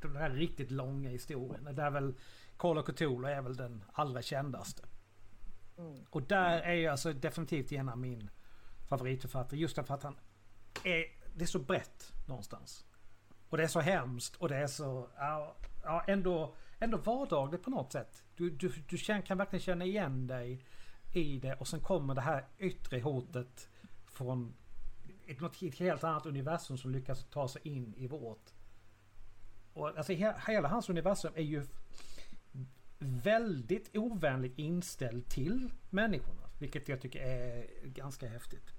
de 0.00 0.16
här 0.16 0.30
riktigt 0.30 0.70
långa 0.70 1.08
historierna. 1.08 1.72
Där 1.72 1.90
väl 1.90 2.14
Call 2.56 2.78
of 2.78 2.86
Cthulhu 2.86 3.28
är 3.30 3.42
väl 3.42 3.56
den 3.56 3.84
allra 3.92 4.22
kändaste. 4.22 4.82
Mm. 5.78 6.04
Och 6.10 6.22
där 6.22 6.60
är 6.60 6.74
ju 6.74 6.86
alltså 6.86 7.12
definitivt 7.12 7.72
en 7.72 7.88
av 7.88 7.98
min 7.98 8.30
favoritförfattare. 8.88 9.60
Just 9.60 9.76
därför 9.76 9.94
att 9.94 10.02
han 10.02 10.16
är, 10.84 11.04
det 11.34 11.44
är 11.44 11.46
så 11.46 11.58
brett 11.58 12.12
någonstans. 12.26 12.84
Och 13.48 13.56
det 13.56 13.62
är 13.64 13.68
så 13.68 13.80
hemskt 13.80 14.36
och 14.36 14.48
det 14.48 14.56
är 14.56 14.66
så, 14.66 15.08
ja, 15.16 15.56
ja 15.84 16.04
ändå, 16.06 16.54
ändå 16.80 16.98
vardagligt 16.98 17.62
på 17.62 17.70
något 17.70 17.92
sätt. 17.92 18.24
Du, 18.36 18.50
du, 18.50 18.72
du 18.88 18.98
känn, 18.98 19.22
kan 19.22 19.38
verkligen 19.38 19.62
känna 19.62 19.84
igen 19.84 20.26
dig 20.26 20.64
i 21.12 21.38
det 21.38 21.54
och 21.54 21.68
sen 21.68 21.80
kommer 21.80 22.14
det 22.14 22.20
här 22.20 22.44
yttre 22.58 23.00
hotet 23.00 23.68
från 24.06 24.54
ett, 25.26 25.40
något 25.40 25.56
helt- 25.56 25.78
helt 25.78 26.04
annat 26.04 26.26
universum 26.26 26.78
som 26.78 26.90
lyckas 26.90 27.26
ta 27.30 27.48
sig 27.48 27.62
in 27.64 27.94
i 27.96 28.06
vårt. 28.06 28.50
Och 29.72 29.88
alltså 29.98 30.12
he, 30.12 30.34
hela 30.46 30.68
hans 30.68 30.88
universum 30.90 31.32
är 31.36 31.42
ju 31.42 31.66
väldigt 32.98 33.96
ovänligt 33.96 34.58
inställd 34.58 35.28
till 35.28 35.72
människorna. 35.90 36.40
Vilket 36.58 36.88
jag 36.88 37.00
tycker 37.00 37.20
är 37.20 37.66
ganska 37.84 38.28
häftigt. 38.28 38.70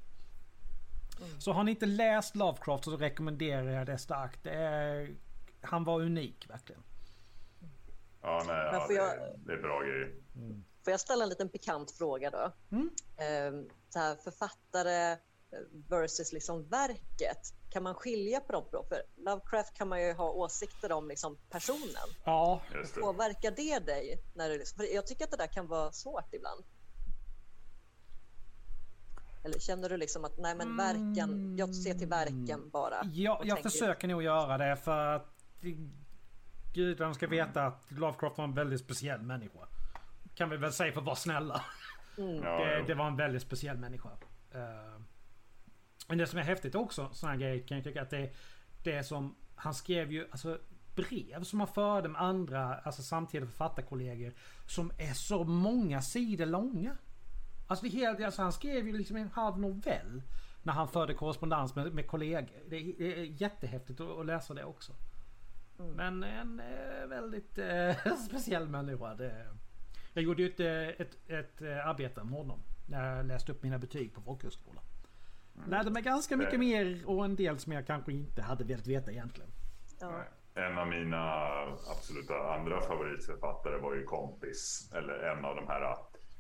Mm. 1.22 1.42
Så 1.42 1.52
har 1.52 1.64
ni 1.64 1.72
inte 1.72 1.86
läst 1.86 2.36
Lovecraft 2.36 2.84
så 2.84 2.98
rekommenderar 2.98 3.68
jag 3.72 3.86
det 3.88 3.98
starkt. 3.98 4.44
Det 4.44 4.52
är, 4.54 5.16
han 5.62 5.84
var 5.84 6.02
unik 6.02 6.50
verkligen. 6.50 6.82
Ja, 8.22 8.44
nej, 8.48 8.56
Men 8.72 8.74
ja, 8.74 8.88
det, 8.88 8.94
jag- 8.94 9.40
det 9.46 9.54
är 9.54 9.62
bra 9.62 9.82
grejer. 9.82 10.14
Får 10.84 10.92
jag 10.92 11.00
ställa 11.00 11.24
en 11.24 11.30
liten 11.30 11.50
pikant 11.50 11.92
fråga 11.92 12.30
då? 12.30 12.52
Mm. 12.72 12.90
Ehm, 13.18 13.70
så 13.90 14.00
här, 14.00 14.16
författare 14.16 15.18
versus 15.90 16.34
liksom 16.34 16.68
verket. 16.70 17.54
Kan 17.70 17.84
man 17.84 17.96
skilja 17.96 18.40
på 18.40 18.52
dem 18.54 18.66
då? 18.72 18.84
För 18.90 19.02
Lovecraft 19.18 19.74
kan 19.78 19.88
man 19.90 20.02
ju 20.04 20.14
ha 20.14 20.32
åsikter 20.32 20.92
om 20.92 21.08
liksom 21.08 21.38
personen. 21.50 22.08
Ja, 22.26 22.62
Just 22.74 22.96
det. 22.96 23.02
Påverkar 23.02 23.52
det 23.52 23.80
dig? 23.80 24.20
När 24.36 24.50
det, 24.50 24.58
liksom- 24.58 24.78
för 24.78 24.94
jag 24.96 25.08
tycker 25.08 25.26
att 25.26 25.32
det 25.32 25.38
där 25.38 25.48
kan 25.48 25.68
vara 25.68 25.92
svårt 25.92 26.34
ibland. 26.34 26.64
Eller 29.46 29.60
känner 29.60 29.90
du 29.90 29.98
liksom 29.98 30.26
att 30.26 30.38
nej 30.38 30.56
men 30.56 30.78
verken, 30.78 31.56
jag 31.58 31.76
ser 31.76 31.94
till 31.94 32.08
verken 32.08 32.70
bara? 32.70 33.02
ja 33.14 33.42
jag 33.44 33.56
tänker- 33.56 33.70
försöker 33.70 34.08
nog 34.08 34.24
göra 34.24 34.58
det 34.58 34.76
för 34.78 35.08
att 35.16 35.36
gudarna 36.74 37.14
ska 37.14 37.28
veta 37.28 37.66
att 37.66 37.92
Lovecraft 37.92 38.38
var 38.38 38.46
en 38.46 38.54
väldigt 38.54 38.80
speciell 38.80 39.22
människa. 39.22 39.68
Kan 40.36 40.50
vi 40.50 40.58
väl 40.58 40.74
säga 40.74 40.92
för 40.94 41.00
att 41.00 41.06
vara 41.06 41.16
snälla. 41.16 41.62
Mm. 42.18 42.36
Ja, 42.44 42.66
det, 42.66 42.84
det 42.88 42.94
var 42.96 43.08
en 43.08 43.16
väldigt 43.16 43.42
speciell 43.42 43.78
människa. 43.78 44.10
Eh, 44.54 45.02
men 46.08 46.18
det 46.18 46.28
som 46.28 46.40
är 46.40 46.44
häftigt 46.44 46.76
också, 46.76 47.10
såna 47.14 47.32
här 47.32 47.40
grejer 47.40 47.68
kan 47.68 47.78
jag 47.78 47.84
tycka 47.84 48.02
att 48.02 48.10
det, 48.10 48.34
det 48.84 48.92
är 48.92 49.04
som, 49.04 49.36
han 49.56 49.74
skrev 49.74 50.12
ju 50.12 50.28
alltså 50.32 50.60
brev 50.96 51.44
som 51.44 51.60
han 51.60 51.68
förde 51.68 52.10
med 52.10 52.22
andra, 52.22 52.76
alltså 52.76 53.02
samtida 53.02 53.46
författarkollegor. 53.46 54.34
Som 54.68 54.92
är 54.98 55.14
så 55.14 55.44
många 55.44 56.02
sidor 56.02 56.46
långa. 56.46 56.98
Alltså, 57.68 57.86
det 57.86 57.92
helt, 57.92 58.22
alltså 58.22 58.42
han 58.42 58.54
skrev 58.54 58.88
ju 58.88 58.98
liksom 58.98 59.18
en 59.18 59.30
halv 59.30 59.60
novell. 59.60 60.22
När 60.64 60.74
han 60.74 60.88
förde 60.88 61.14
korrespondens 61.14 61.76
med, 61.76 61.94
med 61.94 62.08
kollegor. 62.08 62.64
Det 62.70 62.76
är, 62.76 62.94
det 62.98 63.20
är 63.20 63.24
jättehäftigt 63.24 64.00
att, 64.00 64.20
att 64.20 64.26
läsa 64.26 64.54
det 64.54 64.64
också. 64.64 64.94
Mm. 65.80 65.92
Men 65.92 66.24
en 66.24 66.60
eh, 66.60 67.08
väldigt 67.08 67.58
eh, 67.58 68.16
speciell 68.30 68.68
människa. 68.68 69.16
Det, 69.16 69.48
jag 70.14 70.24
gjorde 70.24 70.44
ju 70.44 70.50
ett, 70.50 70.60
eh, 70.60 71.06
ett, 71.06 71.30
ett 71.30 71.62
eh, 71.62 71.88
arbete 71.88 72.24
med 72.24 72.34
honom. 72.34 72.64
När 72.88 73.18
jag 73.18 73.26
läste 73.26 73.52
upp 73.52 73.64
mina 73.64 73.78
betyg 73.78 74.14
på 74.14 74.22
Lärde 75.68 75.92
mig 75.92 76.02
ganska 76.04 76.38
mycket 76.38 76.54
Eh. 76.54 76.60
mer 76.60 77.04
och 77.06 77.26
en 77.26 77.36
del 77.36 77.60
som 77.60 77.74
jag 77.74 77.88
kanske 77.88 78.12
inte 78.14 78.42
hade 78.42 78.64
velat 78.64 78.88
veta 78.88 79.12
egentligen. 79.12 79.52
Ja. 80.00 80.24
En 80.54 80.78
av 80.78 80.88
mina 80.88 81.24
absoluta 81.92 82.54
andra 82.54 82.82
favoritförfattare 82.82 83.78
var 83.78 83.96
ju 83.96 84.04
kompis, 84.04 84.92
eller 84.96 85.14
en 85.14 85.46
av 85.46 85.56
de 85.56 85.68
här 85.68 85.96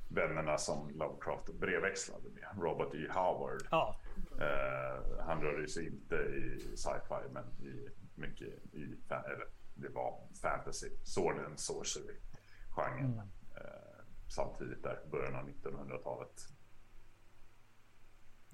vännerna 0.10 0.58
som 0.58 0.89
Lovecraft 0.89 1.54
brevväxlade 1.60 2.30
med, 2.30 2.63
Robert 2.63 2.93
E. 2.93 3.08
Howard. 3.13 3.62
Ja, 3.71 3.99
Eh, 4.41 5.25
han 5.25 5.41
rörde 5.41 5.67
sig 5.67 5.88
inte 5.88 6.15
i 6.15 6.60
sci-fi, 6.75 7.30
men 7.32 7.43
i 7.67 7.89
mycket 8.15 8.47
i, 8.73 8.84
eller 9.10 9.45
det 9.75 9.89
var 9.89 10.19
fantasy, 10.41 10.89
sword 11.04 11.39
and 11.45 11.60
sorcery-genren. 11.60 13.06
Mm. 13.13 13.19
Eh, 13.56 14.04
samtidigt 14.28 14.84
där, 14.84 14.99
början 15.12 15.36
av 15.36 15.49
1900-talet. 15.49 16.47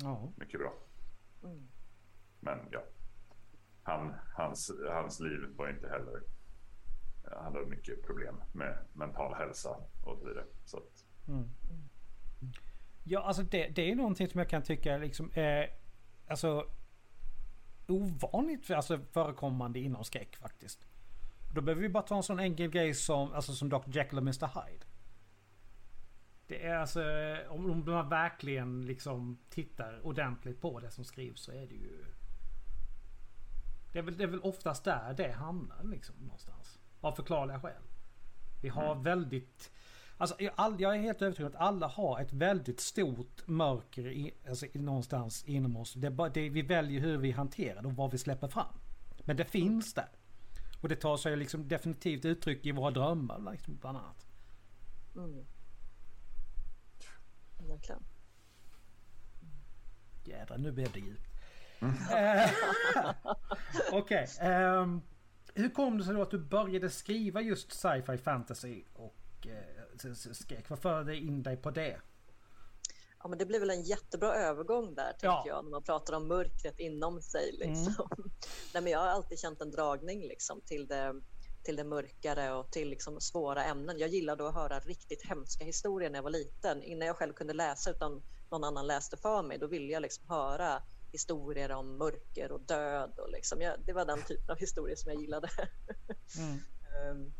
Ja. 0.03 0.31
Mycket 0.35 0.59
bra. 0.59 0.73
Mm. 1.43 1.67
Men 2.39 2.59
ja, 2.71 2.83
han, 3.83 4.13
hans, 4.35 4.71
hans 4.89 5.19
liv 5.19 5.39
var 5.55 5.69
inte 5.69 5.89
heller 5.89 6.21
han 7.23 7.53
hade 7.53 7.65
mycket 7.65 8.03
problem 8.05 8.41
med 8.51 8.77
mental 8.93 9.33
hälsa 9.33 9.69
och 10.03 10.17
så 10.17 10.27
vidare. 10.27 10.45
Så 10.65 10.77
att, 10.77 11.05
mm. 11.27 11.49
Ja, 13.03 13.21
alltså 13.21 13.43
det, 13.43 13.67
det, 13.67 13.91
är 13.91 13.95
någonting 13.95 14.27
som 14.27 14.39
jag 14.39 14.49
kan 14.49 14.63
tycka 14.63 14.97
liksom 14.97 15.31
är 15.33 15.69
alltså 16.27 16.65
ovanligt 17.87 18.71
alltså, 18.71 18.99
förekommande 19.11 19.79
inom 19.79 20.03
skräck 20.03 20.35
faktiskt. 20.35 20.85
Då 21.53 21.61
behöver 21.61 21.81
vi 21.81 21.89
bara 21.89 22.03
ta 22.03 22.15
en 22.15 22.23
sån 22.23 22.39
enkel 22.39 22.69
grej 22.69 22.93
som, 22.93 23.33
alltså, 23.33 23.53
som 23.53 23.69
Dr. 23.69 23.77
Jekyll 23.85 24.17
och 24.17 24.23
Mr. 24.23 24.47
Hyde. 24.47 24.85
Det 26.51 26.65
är 26.65 26.75
alltså, 26.75 27.03
om 27.49 27.83
man 27.85 28.09
verkligen 28.09 28.85
liksom 28.85 29.37
tittar 29.49 30.05
ordentligt 30.05 30.61
på 30.61 30.79
det 30.79 30.91
som 30.91 31.05
skrivs 31.05 31.41
så 31.41 31.51
är 31.51 31.67
det 31.67 31.75
ju... 31.75 32.05
Det 33.91 33.99
är 33.99 34.03
väl, 34.03 34.17
det 34.17 34.23
är 34.23 34.27
väl 34.27 34.41
oftast 34.41 34.83
där 34.83 35.13
det 35.13 35.31
hamnar 35.31 35.83
liksom 35.83 36.15
någonstans. 36.15 36.79
Av 37.01 37.11
förklarliga 37.11 37.59
skäl. 37.59 37.81
Vi 38.61 38.69
har 38.69 38.91
mm. 38.91 39.03
väldigt... 39.03 39.71
Alltså 40.17 40.35
jag 40.39 40.95
är 40.95 41.01
helt 41.01 41.21
övertygad 41.21 41.55
att 41.55 41.61
alla 41.61 41.87
har 41.87 42.19
ett 42.19 42.33
väldigt 42.33 42.79
stort 42.79 43.47
mörker 43.47 44.07
i, 44.07 44.33
alltså, 44.47 44.65
någonstans 44.73 45.43
inom 45.43 45.77
oss. 45.77 45.93
Det, 45.93 46.11
bara, 46.11 46.29
det 46.29 46.49
vi 46.49 46.61
väljer 46.61 47.01
hur 47.01 47.17
vi 47.17 47.31
hanterar 47.31 47.81
det 47.81 47.87
och 47.87 47.95
vad 47.95 48.11
vi 48.11 48.17
släpper 48.17 48.47
fram. 48.47 48.79
Men 49.25 49.37
det 49.37 49.45
finns 49.45 49.93
där. 49.93 50.09
Och 50.81 50.89
det 50.89 50.95
tar 50.95 51.17
sig 51.17 51.37
liksom 51.37 51.67
definitivt 51.67 52.25
uttryck 52.25 52.65
i 52.65 52.71
våra 52.71 52.91
drömmar 52.91 53.51
liksom, 53.51 53.77
bland 53.77 53.97
annat. 53.97 54.27
Mm. 55.15 55.45
Verkligen. 57.71 58.03
Jädrar, 60.23 60.57
nu 60.57 60.71
blev 60.71 60.91
det 60.91 60.99
djupt. 60.99 61.27
Mm. 61.79 61.95
Eh, 61.95 62.49
okej. 63.91 64.27
Okay, 64.37 64.49
um, 64.49 64.83
ehm, 64.83 65.01
hur 65.53 65.69
kom 65.69 65.97
det 65.97 66.03
sig 66.03 66.13
då 66.13 66.21
att 66.21 66.31
du 66.31 66.39
började 66.39 66.89
skriva 66.89 67.41
just 67.41 67.73
sci-fi 67.73 68.17
fantasy 68.17 68.83
och 68.93 69.47
uh, 70.05 70.13
skräck? 70.13 70.69
Vad 70.69 70.79
förde 70.79 71.15
in 71.15 71.43
dig 71.43 71.57
på 71.57 71.71
det? 71.71 72.01
Ja, 73.23 73.27
men 73.27 73.37
det 73.37 73.45
blev 73.45 73.59
väl 73.59 73.69
en 73.69 73.83
jättebra 73.83 74.35
övergång 74.35 74.95
där, 74.95 75.11
tänker 75.11 75.27
ja. 75.27 75.43
jag, 75.47 75.63
när 75.63 75.71
man 75.71 75.83
pratar 75.83 76.13
om 76.13 76.27
mörkret 76.27 76.79
inom 76.79 77.21
sig. 77.21 77.51
Liksom. 77.51 78.07
Mm. 78.17 78.31
Nej, 78.73 78.83
men 78.83 78.91
jag 78.91 78.99
har 78.99 79.07
alltid 79.07 79.39
känt 79.39 79.61
en 79.61 79.71
dragning 79.71 80.21
liksom, 80.21 80.61
till, 80.61 80.87
det, 80.87 81.21
till 81.63 81.75
det 81.75 81.83
mörkare 81.83 82.53
och 82.53 82.71
till 82.71 82.89
liksom, 82.89 83.21
svåra 83.21 83.63
ämnen. 83.63 83.99
Jag 83.99 84.09
gillade 84.09 84.47
att 84.47 84.53
höra 84.53 84.79
riktigt 84.79 85.25
hemska 85.25 85.65
historier 85.65 86.09
när 86.09 86.17
jag 86.17 86.23
var 86.23 86.29
liten. 86.29 86.83
Innan 86.83 87.07
jag 87.07 87.15
själv 87.15 87.33
kunde 87.33 87.53
läsa, 87.53 87.91
utan 87.91 88.23
någon 88.51 88.63
annan 88.63 88.87
läste 88.87 89.17
för 89.17 89.43
mig, 89.43 89.57
då 89.57 89.67
ville 89.67 89.93
jag 89.93 90.01
liksom 90.01 90.29
höra 90.29 90.83
historier 91.11 91.71
om 91.71 91.97
mörker 91.97 92.51
och 92.51 92.61
död. 92.61 93.19
Och 93.19 93.29
liksom. 93.29 93.61
jag, 93.61 93.73
det 93.85 93.93
var 93.93 94.05
den 94.05 94.23
typen 94.23 94.51
av 94.51 94.57
historier 94.57 94.95
som 94.95 95.11
jag 95.11 95.21
gillade. 95.21 95.49
Mm. 96.37 96.59
um, 97.09 97.33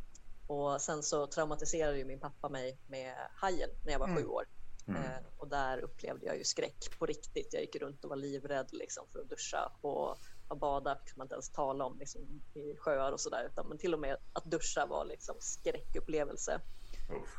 och 0.48 0.82
sen 0.82 1.04
så 1.04 1.28
traumatiserade 1.28 1.98
ju 1.98 2.06
min 2.06 2.20
pappa 2.20 2.50
mig 2.50 2.78
med 2.88 3.16
hajen 3.36 3.70
när 3.86 3.92
jag 3.92 4.00
var 4.00 4.08
mm. 4.08 4.18
sju 4.18 4.26
år. 4.28 4.46
Mm. 4.88 5.02
Uh, 5.02 5.10
och 5.38 5.48
där 5.48 5.78
upplevde 5.80 6.26
jag 6.26 6.38
ju 6.38 6.44
skräck 6.44 7.00
på 7.00 7.06
riktigt. 7.06 7.54
Jag 7.54 7.62
gick 7.62 7.76
runt 7.76 8.04
och 8.04 8.10
var 8.10 8.18
livrädd 8.18 8.70
liksom, 8.72 9.08
för 9.12 9.20
att 9.20 9.30
duscha 9.30 9.72
och, 9.82 10.18
och 10.52 10.58
bada 10.58 10.98
fick 11.06 11.16
man 11.16 11.26
inte 11.26 11.36
ens 11.36 11.50
tala 11.50 11.86
om 11.86 12.00
liksom, 12.00 12.22
i 12.54 12.76
sjöar 12.78 13.12
och 13.12 13.20
sådär. 13.20 13.52
Men 13.70 13.78
till 13.78 13.94
och 13.94 14.00
med 14.00 14.18
att 14.34 14.46
duscha 14.46 14.86
var 14.86 15.06
liksom 15.06 15.36
skräckupplevelse. 15.40 16.62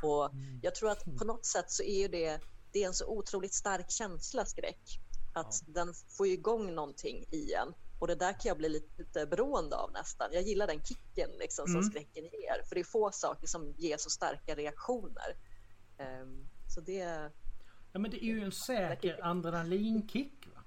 Och 0.03 0.33
mm. 0.33 0.61
jag 0.62 0.75
tror 0.75 0.90
att 0.90 1.05
på 1.18 1.25
något 1.25 1.44
sätt 1.44 1.70
så 1.70 1.83
är 1.83 2.09
det, 2.09 2.40
det 2.72 2.83
är 2.83 2.87
en 2.87 2.94
så 2.94 3.07
otroligt 3.07 3.55
stark 3.55 3.90
känsla, 3.90 4.44
skräck. 4.44 4.98
Att 5.35 5.62
ja. 5.66 5.72
den 5.83 5.94
får 6.16 6.27
igång 6.27 6.75
någonting 6.75 7.25
i 7.31 7.53
en. 7.53 7.75
Och 7.98 8.07
det 8.07 8.14
där 8.14 8.33
kan 8.33 8.48
jag 8.48 8.57
bli 8.57 8.68
lite 8.68 9.27
beroende 9.27 9.77
av 9.77 9.92
nästan. 9.92 10.29
Jag 10.33 10.42
gillar 10.42 10.66
den 10.66 10.85
kicken 10.85 11.31
liksom, 11.38 11.66
som 11.66 11.77
mm. 11.77 11.90
skräcken 11.90 12.25
ger. 12.25 12.62
För 12.68 12.75
det 12.75 12.81
är 12.81 12.85
få 12.85 13.11
saker 13.12 13.46
som 13.46 13.75
ger 13.79 13.96
så 13.96 14.11
starka 14.11 14.55
reaktioner. 14.55 15.37
Um, 16.22 16.48
så 16.75 16.81
det... 16.81 17.31
Ja 17.92 17.98
men 17.98 18.11
det 18.11 18.25
är 18.25 18.27
ju 18.27 18.44
en 18.44 18.53
säker 18.53 19.20
adrenalinkick. 19.22 20.46
Va? 20.55 20.62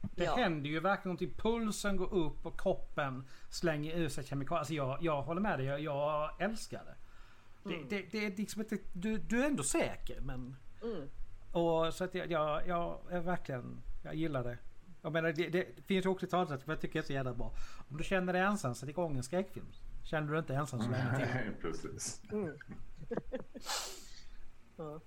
Det 0.00 0.24
ja. 0.24 0.36
händer 0.36 0.70
ju 0.70 0.80
verkligen 0.80 1.08
någonting. 1.08 1.34
Pulsen 1.38 1.96
går 1.96 2.14
upp 2.14 2.46
och 2.46 2.60
kroppen 2.60 3.24
slänger 3.50 3.96
ur 3.96 4.08
sig 4.08 4.24
kemikalier. 4.24 4.58
Alltså 4.58 4.74
jag, 4.74 4.98
jag 5.00 5.22
håller 5.22 5.40
med 5.40 5.58
dig. 5.58 5.66
Jag, 5.66 5.80
jag 5.80 6.30
älskar 6.38 6.84
det. 6.84 6.94
Det, 7.68 7.74
mm. 7.74 7.88
det, 7.88 8.02
det, 8.10 8.26
är 8.26 8.36
liksom 8.36 8.62
inte, 8.62 8.78
du, 8.92 9.18
du 9.18 9.42
är 9.42 9.46
ändå 9.46 9.62
säker 9.62 10.20
men... 10.20 10.56
Mm. 10.82 11.08
Och 11.52 11.94
så 11.94 12.04
att 12.04 12.14
jag, 12.14 12.30
jag, 12.30 12.68
jag 12.68 13.00
är 13.10 13.20
verkligen 13.20 13.82
jag 14.02 14.14
gillar 14.14 14.44
det. 14.44 14.58
Jag 15.02 15.12
menar, 15.12 15.32
det, 15.32 15.48
det 15.48 15.66
finns 15.86 16.04
ju 16.04 16.08
också 16.08 16.26
ett 16.26 16.30
talesätt 16.30 16.62
för 16.62 16.72
jag 16.72 16.80
tycker 16.80 16.94
det 16.94 17.04
är 17.04 17.06
så 17.06 17.12
jävla 17.12 17.34
bra. 17.34 17.54
Om 17.88 17.96
du 17.96 18.04
känner 18.04 18.32
dig 18.32 18.42
ensam, 18.42 18.74
sätt 18.74 18.88
igång 18.88 19.16
en 19.16 19.22
skräckfilm. 19.22 19.66
Känner 20.02 20.26
du 20.26 20.32
dig 20.32 20.38
inte 20.38 20.54
ensam 20.54 20.80
så 20.82 20.90
länge 20.90 21.16
till. 21.16 21.26
Nej, 21.34 21.50
precis. 21.60 22.22
Mm. 22.32 22.58
ja. 24.76 25.00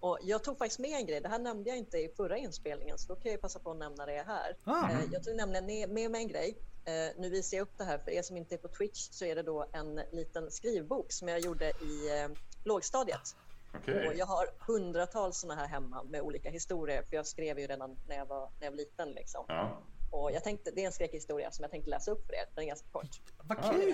Och 0.00 0.18
jag 0.22 0.44
tog 0.44 0.58
faktiskt 0.58 0.78
med 0.78 0.90
en 0.90 1.06
grej, 1.06 1.20
det 1.20 1.28
här 1.28 1.38
nämnde 1.38 1.70
jag 1.70 1.78
inte 1.78 1.98
i 1.98 2.08
förra 2.16 2.36
inspelningen 2.36 2.98
så 2.98 3.14
då 3.14 3.20
kan 3.20 3.32
jag 3.32 3.40
passa 3.40 3.58
på 3.58 3.70
att 3.70 3.76
nämna 3.76 4.06
det 4.06 4.24
här. 4.26 4.56
Ah. 4.64 4.90
Eh, 4.90 4.98
jag 5.12 5.24
tog 5.24 5.36
nämligen 5.36 5.94
med 5.94 6.10
mig 6.10 6.22
en 6.22 6.28
grej. 6.28 6.58
Eh, 6.84 7.20
nu 7.20 7.30
visar 7.30 7.56
jag 7.56 7.62
upp 7.62 7.78
det 7.78 7.84
här 7.84 7.98
för 7.98 8.10
er 8.10 8.22
som 8.22 8.36
inte 8.36 8.54
är 8.54 8.58
på 8.58 8.68
Twitch 8.68 9.08
så 9.10 9.24
är 9.24 9.34
det 9.34 9.42
då 9.42 9.66
en 9.72 10.00
liten 10.12 10.50
skrivbok 10.50 11.12
som 11.12 11.28
jag 11.28 11.40
gjorde 11.40 11.68
i 11.68 12.22
eh, 12.22 12.28
lågstadiet. 12.64 13.36
Okay. 13.82 14.08
Och 14.08 14.14
jag 14.14 14.26
har 14.26 14.46
hundratals 14.58 15.40
såna 15.40 15.54
här 15.54 15.66
hemma 15.66 16.02
med 16.02 16.20
olika 16.20 16.50
historier, 16.50 17.02
för 17.02 17.16
jag 17.16 17.26
skrev 17.26 17.58
ju 17.58 17.66
redan 17.66 17.96
när 18.08 18.16
jag 18.16 18.26
var, 18.26 18.50
när 18.58 18.66
jag 18.66 18.70
var 18.70 18.76
liten. 18.76 19.10
Liksom. 19.10 19.44
Ja. 19.48 19.82
Och 20.10 20.32
jag 20.32 20.44
tänkte, 20.44 20.70
det 20.70 20.82
är 20.82 20.86
en 20.86 20.92
skräckhistoria 20.92 21.50
som 21.50 21.62
jag 21.62 21.70
tänkte 21.70 21.90
läsa 21.90 22.10
upp 22.10 22.26
för 22.26 22.32
er. 22.32 22.44
Den 22.54 22.64
är 22.64 22.68
ganska 22.68 22.88
kort. 22.88 23.20
Vad 23.42 23.72
kul! 23.72 23.92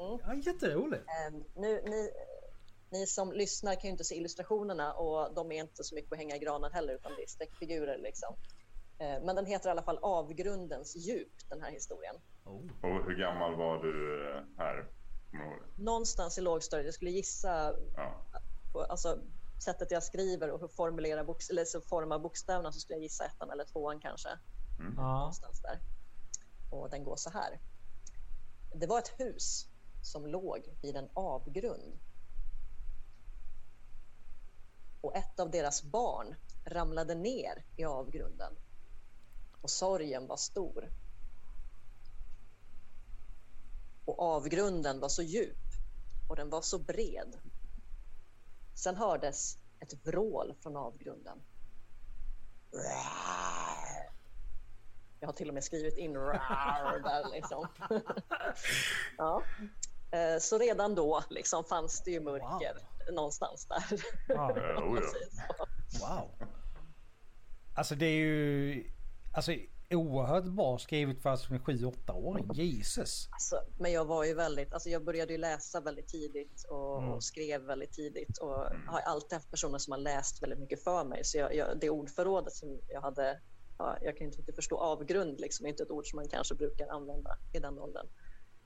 Mm. 0.00 0.18
Ja, 0.22 0.34
jätteroligt. 0.34 1.04
Um, 1.28 1.44
nu, 1.54 1.82
ni, 1.82 2.10
ni 2.90 3.06
som 3.06 3.32
lyssnar 3.32 3.74
kan 3.74 3.82
ju 3.82 3.90
inte 3.90 4.04
se 4.04 4.14
illustrationerna 4.14 4.92
och 4.92 5.34
de 5.34 5.52
är 5.52 5.60
inte 5.60 5.84
så 5.84 5.94
mycket 5.94 6.12
att 6.12 6.18
hänga 6.18 6.36
i 6.36 6.38
granen 6.38 6.72
heller, 6.72 6.94
utan 6.94 7.12
det 7.16 7.22
är 7.22 7.26
streckfigurer. 7.26 7.98
Liksom. 7.98 8.34
Uh, 9.00 9.24
men 9.24 9.36
den 9.36 9.46
heter 9.46 9.68
i 9.68 9.70
alla 9.72 9.82
fall 9.82 9.98
Avgrundens 10.02 10.96
djup, 10.96 11.32
den 11.48 11.62
här 11.62 11.70
historien. 11.70 12.16
Oh. 12.44 12.54
Och 12.54 13.04
hur 13.04 13.18
gammal 13.18 13.56
var 13.56 13.82
du 13.82 14.26
eh, 14.30 14.42
här? 14.58 14.88
Någonstans 15.76 16.38
i 16.38 16.40
lågstadiet. 16.40 16.84
Jag 16.84 16.94
skulle 16.94 17.10
gissa 17.10 17.74
ja 17.96 18.24
på 18.72 18.82
alltså, 18.82 19.18
sättet 19.64 19.90
jag 19.90 20.02
skriver 20.02 20.50
och 20.50 20.60
hur 20.60 20.68
formulerar 20.68 21.24
box, 21.24 21.50
eller 21.50 21.64
så 21.64 21.80
formar 21.80 22.18
bokstäverna 22.18 22.72
så 22.72 22.80
skulle 22.80 22.96
jag 22.96 23.02
gissa 23.02 23.24
ettan 23.24 23.50
eller 23.50 23.64
tvåan 23.64 24.00
kanske. 24.00 24.28
Mm. 24.78 24.94
Någonstans 24.94 25.62
där. 25.62 25.80
Och 26.70 26.90
den 26.90 27.04
går 27.04 27.16
så 27.16 27.30
här. 27.30 27.60
Det 28.74 28.86
var 28.86 28.98
ett 28.98 29.20
hus 29.20 29.66
som 30.02 30.26
låg 30.26 30.76
vid 30.82 30.96
en 30.96 31.08
avgrund. 31.14 31.98
Och 35.00 35.16
ett 35.16 35.40
av 35.40 35.50
deras 35.50 35.82
barn 35.82 36.36
ramlade 36.64 37.14
ner 37.14 37.64
i 37.76 37.84
avgrunden. 37.84 38.52
Och 39.62 39.70
sorgen 39.70 40.26
var 40.26 40.36
stor. 40.36 40.88
Och 44.04 44.18
avgrunden 44.18 45.00
var 45.00 45.08
så 45.08 45.22
djup 45.22 45.56
och 46.28 46.36
den 46.36 46.50
var 46.50 46.62
så 46.62 46.78
bred 46.78 47.36
Sen 48.74 48.96
hördes 48.96 49.56
ett 49.80 50.06
vrål 50.06 50.54
från 50.60 50.76
avgrunden. 50.76 51.38
Jag 55.20 55.28
har 55.28 55.32
till 55.32 55.48
och 55.48 55.54
med 55.54 55.64
skrivit 55.64 55.98
in 55.98 56.12
där 56.12 57.30
liksom. 57.32 57.66
ja. 59.18 59.42
Eh, 60.10 60.38
så 60.38 60.58
redan 60.58 60.94
då 60.94 61.24
liksom 61.30 61.64
fanns 61.64 62.02
det 62.04 62.10
ju 62.10 62.20
mörker 62.20 62.74
wow 62.74 62.99
någonstans 63.12 63.66
där. 63.66 64.02
Wow. 64.36 65.00
wow. 66.00 66.48
Alltså 67.76 67.94
det 67.94 68.06
är 68.06 68.16
ju... 68.16 68.84
Alltså 69.32 69.52
oerhört 69.90 70.44
bra 70.44 70.78
skrivet 70.78 71.22
för 71.22 71.36
som 71.36 71.54
en 71.54 71.62
7-8-åring. 71.62 72.50
Jesus! 72.52 73.28
Alltså, 73.30 73.60
men 73.78 73.92
jag 73.92 74.04
var 74.04 74.24
ju 74.24 74.34
väldigt, 74.34 74.72
alltså 74.72 74.88
jag 74.88 75.04
började 75.04 75.32
ju 75.32 75.38
läsa 75.38 75.80
väldigt 75.80 76.08
tidigt 76.08 76.64
och, 76.68 76.98
mm. 76.98 77.10
och 77.10 77.24
skrev 77.24 77.62
väldigt 77.62 77.92
tidigt 77.92 78.38
och 78.38 78.64
har 78.86 79.00
alltid 79.06 79.32
haft 79.32 79.50
personer 79.50 79.78
som 79.78 79.92
har 79.92 79.98
läst 79.98 80.42
väldigt 80.42 80.58
mycket 80.58 80.84
för 80.84 81.04
mig. 81.04 81.24
Så 81.24 81.38
jag, 81.38 81.54
jag, 81.54 81.80
det 81.80 81.90
ordförrådet 81.90 82.52
som 82.52 82.80
jag 82.88 83.00
hade, 83.00 83.40
ja, 83.78 83.98
jag 84.00 84.16
kan 84.16 84.26
inte 84.26 84.38
riktigt 84.38 84.54
förstå 84.54 84.78
avgrund, 84.78 85.40
liksom 85.40 85.66
inte 85.66 85.82
ett 85.82 85.90
ord 85.90 86.06
som 86.06 86.16
man 86.16 86.28
kanske 86.28 86.54
brukar 86.54 86.88
använda 86.88 87.38
i 87.52 87.58
den 87.58 87.78
åldern. 87.78 88.06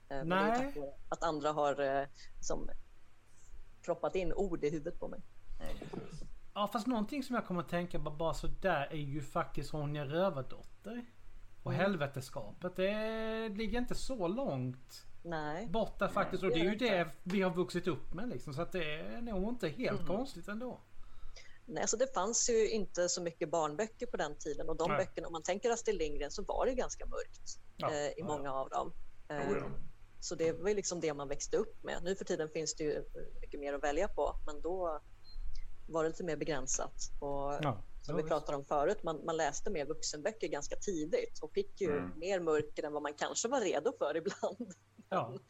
Eh, 0.09 0.23
Nej. 0.23 0.25
Men 0.25 0.73
det 0.73 0.79
är 0.79 0.93
att 1.09 1.23
andra 1.23 1.51
har 1.51 1.79
eh, 1.79 2.07
som 2.41 2.69
proppat 3.85 4.15
in 4.15 4.33
ord 4.33 4.63
i 4.63 4.69
huvudet 4.69 4.99
på 4.99 5.07
mig. 5.07 5.21
Ja 6.53 6.67
fast 6.67 6.87
någonting 6.87 7.23
som 7.23 7.35
jag 7.35 7.45
kommer 7.45 7.61
att 7.61 7.69
tänka 7.69 7.99
på 7.99 8.11
bara 8.11 8.33
sådär 8.33 8.87
är 8.91 8.97
ju 8.97 9.21
faktiskt 9.21 9.73
Ronja 9.73 10.05
Rövardotter. 10.05 11.05
Och 11.63 11.73
mm. 11.73 11.85
helveteskapet 11.85 12.75
det 12.75 13.49
ligger 13.49 13.79
inte 13.79 13.95
så 13.95 14.27
långt 14.27 15.05
Nej. 15.23 15.67
borta 15.67 16.09
faktiskt. 16.09 16.43
Och 16.43 16.49
det 16.49 16.59
är 16.59 16.63
ju 16.63 16.75
det 16.75 17.07
vi 17.23 17.41
har 17.41 17.51
vuxit 17.51 17.87
upp 17.87 18.13
med 18.13 18.29
liksom. 18.29 18.53
Så 18.53 18.61
att 18.61 18.71
det 18.71 18.95
är 18.95 19.21
nog 19.21 19.49
inte 19.49 19.69
helt 19.69 20.01
mm. 20.01 20.17
konstigt 20.17 20.47
ändå. 20.47 20.79
Nej, 21.65 21.81
alltså 21.81 21.97
det 21.97 22.13
fanns 22.13 22.49
ju 22.49 22.69
inte 22.69 23.09
så 23.09 23.21
mycket 23.21 23.49
barnböcker 23.49 24.05
på 24.05 24.17
den 24.17 24.37
tiden 24.37 24.69
och 24.69 24.75
de 24.75 24.89
Nej. 24.89 24.97
böckerna, 24.97 25.27
om 25.27 25.33
man 25.33 25.43
tänker 25.43 25.71
Astrid 25.71 25.97
Lindgren 25.97 26.31
så 26.31 26.43
var 26.43 26.65
det 26.65 26.73
ganska 26.73 27.05
mörkt 27.05 27.59
ja, 27.77 27.91
eh, 27.91 28.07
i 28.07 28.13
ja, 28.17 28.25
många 28.25 28.49
ja. 28.49 28.51
av 28.51 28.69
dem. 28.69 28.93
Eh, 29.27 29.63
Så 30.25 30.35
det 30.35 30.51
var 30.51 30.69
ju 30.69 30.75
liksom 30.75 30.99
det 30.99 31.13
man 31.13 31.27
växte 31.27 31.57
upp 31.57 31.83
med. 31.83 32.03
Nu 32.03 32.15
för 32.15 32.25
tiden 32.25 32.49
finns 32.49 32.75
det 32.75 32.83
ju 32.83 33.03
mycket 33.41 33.59
mer 33.59 33.73
att 33.73 33.83
välja 33.83 34.07
på, 34.07 34.35
men 34.45 34.61
då 34.61 35.01
var 35.89 36.03
det 36.03 36.09
lite 36.09 36.23
mer 36.23 36.35
begränsat. 36.37 36.93
Och 37.21 37.53
Ja, 37.61 37.83
som 38.01 38.17
vi 38.17 38.23
pratade 38.23 38.57
om 38.57 38.65
förut, 38.65 39.03
man, 39.03 39.25
man 39.25 39.37
läste 39.37 39.69
mer 39.71 39.85
vuxenböcker 39.85 40.47
ganska 40.47 40.75
tidigt 40.75 41.39
och 41.41 41.53
fick 41.53 41.81
ju 41.81 41.91
Mm. 41.97 42.19
mer 42.19 42.39
mörker 42.39 42.83
än 42.83 42.93
vad 42.93 43.01
man 43.03 43.13
kanske 43.13 43.47
var 43.47 43.61
redo 43.61 43.93
för 43.97 44.17
ibland. 44.17 44.73
Ja. 45.09 45.33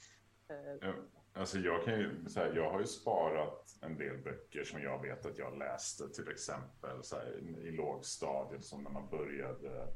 Eh, 0.49 0.77
Ja, 0.87 0.93
Alltså 1.33 1.57
jag, 1.57 1.85
kan 1.85 1.93
ju, 1.99 2.25
så 2.29 2.39
här, 2.39 2.53
jag 2.55 2.71
har 2.71 2.79
ju 2.79 2.85
sparat 2.87 3.77
en 3.81 3.97
del 3.97 4.17
böcker 4.17 4.63
som 4.63 4.81
jag 4.81 5.01
vet 5.01 5.25
att 5.25 5.37
jag 5.37 5.57
läste 5.57 6.09
till 6.09 6.27
exempel 6.31 7.03
så 7.03 7.15
här, 7.15 7.39
i 7.67 7.71
lågstadiet 7.71 8.65
som 8.65 8.83
när 8.83 8.91
man 8.91 9.09
började 9.09 9.67
eh, 9.77 9.87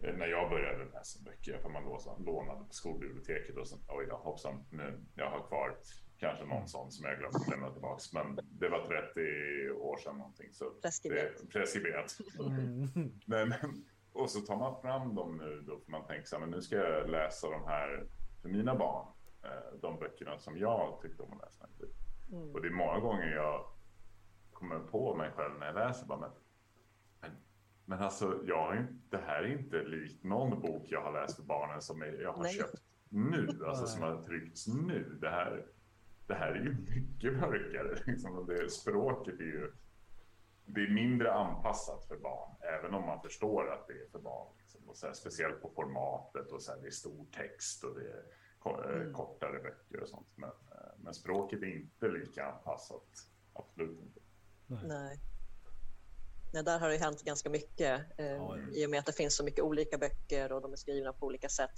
när 0.00 0.26
jag 0.26 0.50
började 0.50 0.84
läsa 0.84 1.18
böcker, 1.24 1.58
för 1.58 1.68
man 1.68 1.84
lånade 2.24 2.64
på 2.64 2.72
skolbiblioteket 2.72 3.56
och 3.56 3.68
sen, 3.68 3.78
oj 3.88 4.06
då, 4.10 4.16
hoppsan, 4.16 4.64
nu, 4.70 5.00
jag 5.14 5.30
har 5.30 5.46
kvar 5.46 5.76
kanske 6.18 6.44
någon 6.44 6.68
sån 6.68 6.90
som 6.90 7.06
jag 7.08 7.18
glömt 7.18 7.34
att 7.34 7.48
lämna 7.48 7.72
tillbaks. 7.72 8.12
Men 8.12 8.38
det 8.50 8.68
var 8.68 8.86
30 8.86 9.70
år 9.70 9.96
sedan 9.96 10.16
någonting. 10.18 10.52
Så 10.52 10.70
Preskriberat. 10.70 11.32
Det, 11.40 11.46
preskriberat. 11.46 12.16
Mm. 12.40 12.88
Men, 13.26 13.54
och 14.12 14.30
så 14.30 14.40
tar 14.40 14.56
man 14.56 14.80
fram 14.82 15.14
dem 15.14 15.36
nu 15.36 15.60
då, 15.66 15.80
för 15.80 15.90
man 15.90 16.06
tänker 16.06 16.26
så 16.26 16.36
här, 16.36 16.40
men 16.40 16.50
nu 16.50 16.62
ska 16.62 16.76
jag 16.76 17.10
läsa 17.10 17.50
de 17.50 17.64
här 17.66 18.06
för 18.42 18.48
mina 18.48 18.74
barn. 18.74 19.06
eh, 19.44 19.78
De 19.82 19.98
böckerna 19.98 20.38
som 20.38 20.58
jag 20.58 20.98
tyckte 21.02 21.22
om 21.22 21.32
att 21.32 21.38
läsa. 21.44 21.66
Mm. 22.32 22.50
Och 22.50 22.62
det 22.62 22.68
är 22.68 22.72
många 22.72 22.98
gånger 23.00 23.26
jag 23.34 23.64
kommer 24.52 24.78
på 24.78 25.14
mig 25.14 25.30
själv 25.30 25.58
när 25.58 25.66
jag 25.66 25.74
läser 25.74 26.06
bara, 26.06 26.18
men, 26.18 26.30
men 27.90 27.98
alltså, 28.02 28.40
jag 28.44 28.86
det 29.10 29.18
här 29.18 29.42
är 29.42 29.58
inte 29.58 29.82
likt 29.82 30.24
någon 30.24 30.60
bok 30.60 30.86
jag 30.88 31.02
har 31.02 31.12
läst 31.12 31.36
för 31.36 31.42
barnen 31.42 31.82
som 31.82 32.02
jag 32.20 32.32
har 32.32 32.42
Nej. 32.42 32.52
köpt 32.52 32.82
nu, 33.08 33.64
alltså 33.66 33.86
som 33.86 34.02
har 34.02 34.22
tryckts 34.22 34.66
nu. 34.68 35.18
Det 35.20 35.28
här, 35.28 35.66
det 36.26 36.34
här 36.34 36.50
är 36.52 36.60
ju 36.64 36.72
mycket 36.72 37.32
mörkare. 37.32 38.02
Liksom. 38.06 38.38
Och 38.38 38.46
Det, 38.46 38.70
språket 38.70 39.40
är 39.40 39.44
ju 39.44 39.72
det 40.64 40.80
är 40.80 40.88
mindre 40.90 41.32
anpassat 41.32 42.04
för 42.08 42.16
barn, 42.16 42.56
även 42.78 42.94
om 42.94 43.06
man 43.06 43.22
förstår 43.22 43.72
att 43.72 43.86
det 43.86 43.92
är 43.92 44.08
för 44.12 44.18
barn. 44.18 44.56
Liksom. 44.58 44.88
Och 44.88 44.96
så 44.96 45.06
här, 45.06 45.14
speciellt 45.14 45.62
på 45.62 45.70
formatet 45.70 46.52
och 46.52 46.62
så 46.62 46.72
här, 46.72 46.80
det 46.80 46.86
är 46.86 46.90
stor 46.90 47.26
text 47.32 47.84
och 47.84 47.94
det 47.94 48.06
är 48.10 48.24
eh, 48.94 49.00
Mm. 49.00 49.12
kortare 49.12 49.58
böcker 49.62 50.00
och 50.02 50.08
sånt. 50.08 50.28
Men, 50.36 50.50
eh, 50.50 50.92
men 50.98 51.14
språket 51.14 51.62
är 51.62 51.76
inte 51.76 52.08
lika 52.08 52.46
anpassat. 52.46 53.08
Absolut 53.52 54.00
inte. 54.00 54.20
Nej. 54.66 54.80
Nej, 54.84 55.18
där 56.52 56.78
har 56.78 56.88
det 56.88 56.96
hänt 56.96 57.22
ganska 57.22 57.50
mycket 57.50 58.00
eh, 58.18 58.26
Ja, 58.26 58.58
i 58.74 58.86
och 58.86 58.90
med 58.90 58.98
att 59.00 59.06
det 59.06 59.12
finns 59.12 59.36
så 59.36 59.44
mycket 59.44 59.64
olika 59.64 59.98
böcker 59.98 60.52
och 60.52 60.60
de 60.62 60.72
är 60.72 60.76
skrivna 60.76 61.12
på 61.12 61.26
olika 61.26 61.48
sätt. 61.48 61.70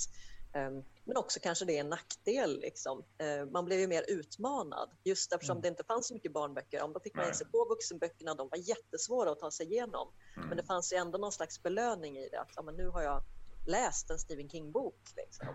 Ehm, 0.54 0.84
men 1.04 1.16
också 1.16 1.40
kanske 1.42 1.64
det 1.64 1.76
är 1.76 1.80
en 1.80 1.88
nackdel. 1.88 2.60
Liksom. 2.60 3.04
Eh, 3.18 3.46
man 3.50 3.64
blev 3.64 3.80
ju 3.80 3.86
mer 3.86 4.04
utmanad 4.08 4.90
just 5.04 5.32
eftersom 5.32 5.56
Mm. 5.56 5.62
det 5.62 5.68
inte 5.68 5.84
fanns 5.84 6.06
så 6.08 6.14
mycket 6.14 6.32
barnböcker. 6.32 6.78
Ja, 6.78 6.86
Då 6.94 7.00
fick 7.00 7.14
man 7.14 7.24
ge 7.24 7.28
Nej. 7.30 7.36
sig 7.38 7.46
på 7.46 7.66
vuxenböckerna. 7.68 8.34
De 8.34 8.48
var 8.48 8.58
jättesvåra 8.58 9.30
att 9.30 9.38
ta 9.40 9.50
sig 9.50 9.66
igenom. 9.72 10.08
Mm. 10.36 10.48
Men 10.48 10.56
det 10.56 10.64
fanns 10.64 10.92
ju 10.92 10.96
ändå 10.96 11.18
någon 11.18 11.32
slags 11.32 11.62
belöning 11.62 12.18
i 12.18 12.28
det. 12.28 12.40
Att 12.40 12.50
ja, 12.56 12.62
men 12.62 12.74
nu 12.74 12.88
har 12.88 13.02
jag 13.02 13.22
läst 13.66 14.10
en 14.10 14.18
Stephen 14.18 14.48
King-bok. 14.48 15.00
Liksom. 15.16 15.46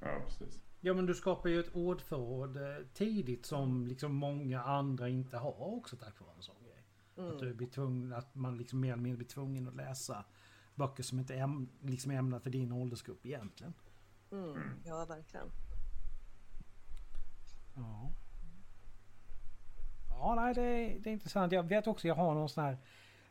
Ja, 0.00 0.22
precis. 0.26 0.60
Ja 0.80 0.94
men 0.94 1.06
du 1.06 1.14
skapar 1.14 1.48
ju 1.48 1.60
ett 1.60 1.74
ordförråd 1.74 2.56
eh, 2.56 2.86
tidigt 2.94 3.46
som 3.46 3.86
liksom 3.86 4.14
många 4.14 4.62
andra 4.62 5.08
inte 5.08 5.36
har 5.36 5.76
också 5.76 5.96
tack 5.96 6.20
vare 6.20 6.30
en 6.36 6.42
sån 6.42 6.56
grej. 7.24 7.32
Att, 7.34 7.40
du 7.40 7.54
blir 7.54 7.68
tvungen, 7.68 8.12
att 8.12 8.34
man 8.34 8.56
liksom 8.58 8.80
mer 8.80 8.92
eller 8.92 9.02
mindre 9.02 9.16
blir 9.16 9.28
tvungen 9.28 9.68
att 9.68 9.74
läsa 9.74 10.24
böcker 10.74 11.02
som 11.02 11.18
inte 11.18 11.34
är 11.34 11.38
äm, 11.38 11.68
liksom 11.80 12.10
ämnade 12.10 12.42
för 12.42 12.50
din 12.50 12.72
åldersgrupp 12.72 13.26
egentligen. 13.26 13.74
Mm. 14.32 14.58
Ja, 14.84 15.04
verkligen. 15.04 15.46
Ja. 17.76 18.10
Ja, 20.08 20.34
nej, 20.34 20.54
det 20.54 20.62
är, 20.62 20.98
det 21.00 21.10
är 21.10 21.12
intressant. 21.12 21.52
Jag 21.52 21.62
vet 21.68 21.86
också, 21.86 22.08
jag 22.08 22.14
har 22.14 22.34
någon 22.34 22.48
sån 22.48 22.64
här 22.64 22.78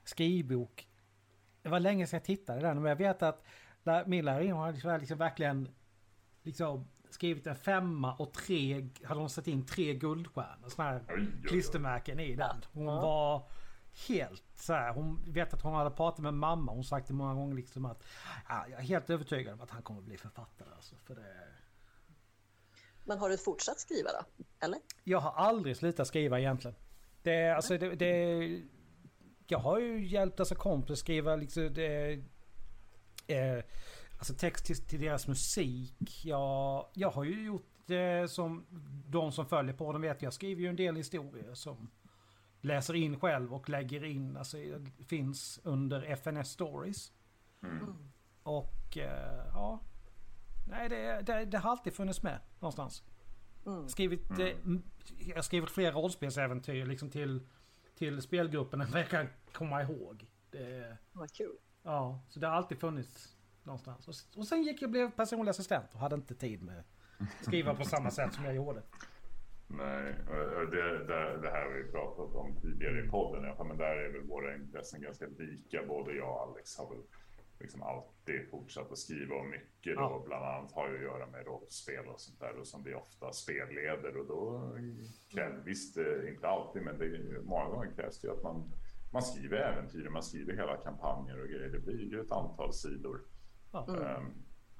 skrivbok. 0.03 0.87
Det 1.61 1.69
var 1.69 1.79
länge 1.79 2.07
sedan 2.07 2.17
jag 2.17 2.25
tittade 2.25 2.61
den, 2.61 2.81
men 2.81 2.89
jag 2.89 2.95
vet 2.95 3.23
att 3.23 3.43
där 3.83 4.05
min 4.05 4.25
lärarinna 4.25 4.55
har 4.55 4.71
liksom, 4.71 4.97
liksom 4.99 5.17
verkligen 5.17 5.69
liksom 6.43 6.87
skrivit 7.09 7.47
en 7.47 7.55
femma 7.55 8.15
och 8.15 8.33
tre, 8.33 8.89
hade 9.03 9.19
hon 9.19 9.29
satt 9.29 9.47
in 9.47 9.65
tre 9.65 9.93
guldstjärnor, 9.93 10.69
såna 10.69 10.89
här 10.89 11.27
klistermärken 11.47 12.19
i 12.19 12.35
den. 12.35 12.55
Hon 12.73 12.85
Ja. 12.85 13.01
var 13.01 13.49
helt 14.07 14.43
så 14.55 14.73
här, 14.73 14.93
hon 14.93 15.33
vet 15.33 15.53
att 15.53 15.61
hon 15.61 15.73
hade 15.73 15.91
pratat 15.91 16.19
med 16.19 16.33
mamma, 16.33 16.71
hon 16.71 16.83
sagt 16.83 17.07
det 17.07 17.13
många 17.13 17.33
gånger 17.33 17.55
liksom 17.55 17.85
att 17.85 18.03
ja, 18.49 18.65
jag 18.69 18.79
är 18.79 18.83
helt 18.83 19.09
övertygad 19.09 19.53
om 19.53 19.61
att 19.61 19.69
han 19.69 19.81
kommer 19.83 20.01
bli 20.01 20.17
författare 20.17 20.69
alltså, 20.75 20.95
för 20.95 21.15
det 21.15 21.47
Men 23.05 23.17
har 23.19 23.29
du 23.29 23.37
fortsatt 23.37 23.79
skriva 23.79 24.09
då? 24.11 24.43
Eller? 24.65 24.79
Jag 25.03 25.19
har 25.19 25.31
aldrig 25.31 25.77
slutat 25.77 26.07
skriva 26.07 26.39
egentligen. 26.39 26.75
Det, 27.23 27.33
är- 27.33 27.55
alltså, 27.55 27.77
det, 27.77 27.95
det, 27.95 28.61
jag 29.47 29.59
har 29.59 29.79
ju 29.79 30.07
hjälpt 30.07 30.39
alltså 30.39 30.55
kompis 30.55 30.99
skriva 30.99 31.35
liksom 31.35 31.73
det, 31.73 32.11
eh, 33.27 33.63
alltså 34.17 34.33
text 34.33 34.65
till, 34.65 34.75
till 34.87 35.01
deras 35.01 35.27
musik. 35.27 36.21
Jag, 36.25 36.87
jag 36.93 37.09
har 37.11 37.23
ju 37.23 37.43
gjort 37.45 37.67
det 37.85 38.31
som 38.31 38.65
de 39.07 39.31
som 39.31 39.45
följer 39.45 39.73
på 39.75 39.91
den 39.91 40.01
vet. 40.01 40.21
Jag 40.21 40.33
skriver 40.33 40.61
ju 40.61 40.67
en 40.67 40.75
del 40.75 40.95
historier 40.95 41.53
som 41.53 41.89
läser 42.61 42.93
in 42.93 43.19
själv 43.19 43.53
och 43.53 43.69
lägger 43.69 44.03
in. 44.03 44.37
Alltså 44.37 44.57
det 44.97 45.03
finns 45.03 45.59
under 45.63 46.01
FNS 46.01 46.49
Stories. 46.51 47.11
Mm. 47.63 47.95
Och 48.43 48.97
eh, 48.97 49.45
ja. 49.53 49.79
Nej 50.67 50.89
det, 50.89 51.21
det, 51.21 51.45
det 51.45 51.57
har 51.57 51.71
alltid 51.71 51.93
funnits 51.93 52.23
med 52.23 52.39
någonstans. 52.59 53.03
Mm. 53.65 53.89
Skrivit, 53.89 54.29
Mm. 54.29 54.41
eh, 54.47 55.27
jag 55.27 55.35
har 55.35 55.41
skrivit 55.41 55.69
flera 55.71 55.91
rollspelsäventyr 55.91 56.85
liksom 56.85 57.09
till, 57.09 57.47
till 57.95 58.21
spelgruppen 58.21 58.81
än 58.81 58.91
vad 58.91 59.01
jag 59.01 59.09
kan 59.09 59.27
komma 59.53 59.81
ihåg. 59.81 60.31
Det, 60.51 60.97
Vad 61.11 61.31
kul. 61.33 61.55
ja, 61.83 62.19
så 62.29 62.39
det 62.39 62.47
har 62.47 62.53
alltid 62.55 62.79
funnits 62.79 63.35
någonstans. 63.63 64.07
Och, 64.07 64.39
och 64.39 64.47
sen 64.47 64.63
gick 64.63 64.81
jag 64.81 64.87
och 64.87 64.91
blev 64.91 65.11
personlig 65.11 65.49
assistent 65.49 65.93
och 65.93 65.99
hade 65.99 66.15
inte 66.15 66.35
tid 66.35 66.63
med 66.63 66.79
att 67.19 67.45
skriva 67.45 67.75
på 67.75 67.83
samma 67.85 68.11
sätt 68.11 68.33
som 68.33 68.45
jag 68.45 68.55
gjorde. 68.55 68.83
Nej, 69.77 70.15
det, 70.71 70.97
det, 70.97 71.37
det 71.41 71.49
här 71.49 71.65
har 71.65 71.71
vi 71.71 71.91
pratat 71.91 72.35
om 72.35 72.55
tidigare 72.61 73.05
i 73.05 73.07
podden. 73.07 73.67
Men 73.67 73.77
där 73.77 73.95
är 73.97 74.11
väl 74.11 74.27
våra 74.27 74.55
intressen 74.55 75.01
ganska 75.01 75.25
lika. 75.27 75.85
Både 75.87 76.13
jag 76.13 76.29
och 76.29 76.41
Alex 76.41 76.77
har 76.77 76.89
väl 76.95 77.03
liksom 77.59 77.83
alltid 77.83 78.49
fortsatt 78.49 78.91
att 78.91 78.97
skriva 78.97 79.35
och 79.35 79.45
mycket 79.45 79.95
då 79.95 80.01
Ja. 80.01 80.23
bland 80.25 80.45
annat 80.45 80.71
har 80.71 80.89
ju 80.89 80.95
att 80.95 81.01
göra 81.01 81.27
med 81.27 81.45
rollspel 81.45 82.07
och 82.07 82.19
sånt 82.21 82.39
där 82.39 82.59
och 82.59 82.67
som 82.67 82.83
vi 82.83 82.93
ofta 82.93 83.33
spelleder 83.33 84.17
och 84.17 84.27
då 84.27 84.71
krävs, 85.31 85.65
visst 85.65 85.97
eh, 85.97 86.29
inte 86.29 86.47
alltid 86.47 86.81
men 86.81 86.97
det 86.97 87.05
är, 87.05 87.41
många 87.43 87.65
gånger 87.69 87.91
krävs 87.95 88.21
det 88.21 88.27
ju 88.27 88.33
att 88.33 88.43
man, 88.43 88.71
man 89.13 89.21
skriver 89.21 89.57
äventyr, 89.57 90.09
man 90.09 90.23
skriver 90.23 90.53
hela 90.53 90.77
kampanjer 90.77 91.41
och 91.41 91.47
grejer. 91.47 91.69
Det 91.69 91.79
blir 91.79 92.11
ju 92.11 92.21
ett 92.21 92.31
antal 92.31 92.73
sidor. 92.73 93.21
Ja. 93.71 93.85
Mm. 93.89 94.31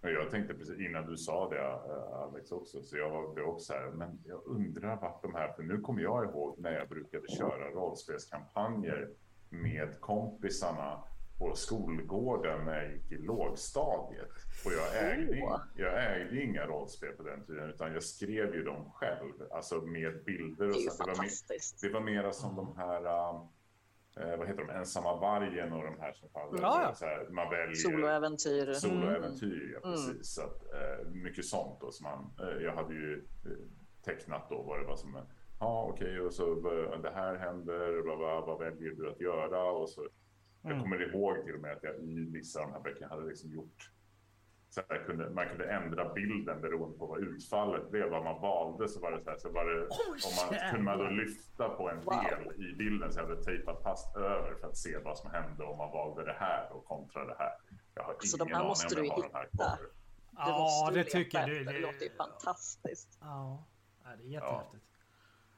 Jag 0.01 0.31
tänkte 0.31 0.53
precis 0.53 0.79
innan 0.79 1.05
du 1.05 1.17
sa 1.17 1.49
det 1.49 1.59
eh, 1.59 2.13
Alex 2.13 2.51
också, 2.51 2.81
så 2.81 2.97
jag 2.97 3.33
blev 3.33 3.45
också 3.45 3.73
här, 3.73 3.91
men 3.91 4.19
jag 4.25 4.41
undrar 4.45 4.95
vart 5.01 5.21
de 5.21 5.35
här, 5.35 5.53
för 5.53 5.63
nu 5.63 5.81
kommer 5.81 6.01
jag 6.01 6.23
ihåg 6.23 6.59
när 6.59 6.71
jag 6.71 6.89
brukade 6.89 7.27
köra 7.27 7.69
rollspelskampanjer 7.69 9.09
med 9.49 9.99
kompisarna 9.99 11.03
på 11.41 11.55
skolgården 11.55 12.65
när 12.65 12.81
jag 12.81 12.93
gick 12.93 13.11
i 13.11 13.17
lågstadiet. 13.17 14.29
Och 14.65 14.71
jag 14.71 15.11
ägde, 15.11 15.59
jag 15.75 16.15
ägde 16.15 16.43
inga 16.43 16.65
rollspel 16.65 17.13
på 17.13 17.23
den 17.23 17.45
tiden, 17.45 17.69
utan 17.69 17.93
jag 17.93 18.03
skrev 18.03 18.55
ju 18.55 18.63
dem 18.63 18.91
själv, 18.91 19.33
alltså 19.51 19.81
med 19.81 20.23
bilder. 20.23 20.65
Det 20.65 20.71
Och 20.71 20.81
ju 20.81 20.89
så. 20.89 21.03
Det, 21.03 21.11
var 21.11 21.23
mer, 21.23 21.81
det 21.81 21.93
var 21.93 22.01
mera 22.01 22.31
som 22.31 22.55
de 22.55 22.77
här, 22.77 23.01
eh, 24.17 24.37
vad 24.37 24.47
heter 24.47 24.65
de, 24.65 24.69
ensamma 24.73 25.15
vargen 25.19 25.73
och 25.73 25.83
de 25.83 25.99
här 25.99 26.13
som 26.13 26.29
faller. 26.29 26.61
Ja, 26.61 26.81
ja. 26.83 26.93
Så 26.93 27.05
här, 27.05 27.27
man 27.29 27.49
väljer 27.49 27.75
Soloäventyr. 27.75 28.73
soloäventyr, 28.73 29.71
ja, 29.73 29.79
Mm. 29.89 29.91
precis. 29.91 30.33
Så 30.33 30.41
att, 30.41 30.63
eh, 30.73 31.07
mycket 31.11 31.45
sånt 31.45 31.81
då 31.81 31.91
som 31.91 32.03
man, 32.03 32.47
eh, 32.49 32.63
jag 32.63 32.75
hade 32.75 32.93
ju 32.93 33.13
eh, 33.45 33.51
tecknat 34.05 34.49
då 34.49 34.61
vad 34.61 34.79
det 34.79 34.85
var 34.85 34.95
som, 34.95 35.17
ja 35.59 35.87
okej 35.93 36.19
och 36.19 36.33
så 36.33 36.55
det 37.03 37.11
här 37.15 37.35
händer, 37.35 38.01
bla, 38.03 38.17
bla, 38.17 38.41
vad 38.41 38.59
väljer 38.59 38.91
du 38.91 39.09
att 39.09 39.19
göra? 39.21 39.71
Och 39.71 39.89
så, 39.89 40.07
Jag 40.63 40.71
Mm. 40.71 40.83
kommer 40.83 41.09
ihåg 41.09 41.43
till 41.45 41.55
och 41.55 41.61
med 41.61 41.71
att 41.71 41.83
jag 41.83 41.95
i 41.95 42.29
vissa 42.33 42.59
av 42.59 42.65
de 42.67 42.73
här 42.73 42.81
böckerna 42.81 43.07
hade 43.07 43.27
liksom 43.27 43.51
gjort 43.51 43.91
så 44.73 44.81
här, 44.89 45.03
kunde, 45.05 45.29
man 45.29 45.47
kunde 45.49 45.65
ändra 45.71 46.13
bilden 46.13 46.61
beroende 46.61 46.97
på 46.97 47.05
vad 47.05 47.19
utfallet 47.19 47.91
blev, 47.91 48.09
vad 48.09 48.23
man 48.23 48.41
valde. 48.41 48.87
Så 48.89 48.99
var 48.99 49.11
det 49.11 49.23
så 49.23 49.29
här, 49.29 49.37
så 49.37 49.49
var 49.49 49.65
det, 49.65 49.81
om 49.81 50.49
man, 50.49 50.69
kunde 50.69 50.83
man 50.83 50.97
då 50.97 51.07
lyfta 51.07 51.69
på 51.69 51.89
en 51.89 52.01
Wow. 52.01 52.23
del 52.23 52.61
i 52.69 52.75
bilden 52.75 53.11
så 53.13 53.19
jag 53.19 53.27
hade 53.27 53.43
tejpat 53.43 53.83
fast 53.83 54.15
över 54.17 54.55
för 54.55 54.67
att 54.67 54.77
se 54.77 54.97
vad 54.97 55.17
som 55.17 55.31
hände 55.31 55.63
om 55.63 55.77
man 55.77 55.91
valde 55.91 56.25
det 56.25 56.35
här 56.39 56.71
och 56.73 56.85
kontra 56.85 57.25
det 57.25 57.35
här. 57.39 57.51
Jag 57.95 58.03
har 58.03 58.15
Så 58.19 58.37
de 58.37 58.43
ingen 58.43 58.55
här 58.55 58.59
aning 58.61 58.69
måste 58.69 58.95
om 58.95 59.01
du 59.01 59.07
jag 59.07 59.17
ju 59.17 59.23
har 59.23 59.29
den 59.29 59.35
här 59.35 59.43
hitta. 59.51 59.57
kvar. 59.57 59.79
Ja, 60.37 60.91
det 60.93 61.03
du 61.03 61.09
tycker 61.09 61.39
jag. 61.39 61.49
leta 61.49 61.71
Det, 61.71 61.77
det, 61.77 61.79
låter 61.79 62.03
ju 62.05 62.09
fantastiskt. 62.17 63.17
Ja, 63.21 63.63
det 64.03 64.23
är 64.23 64.27
jättehäftigt. 64.27 64.83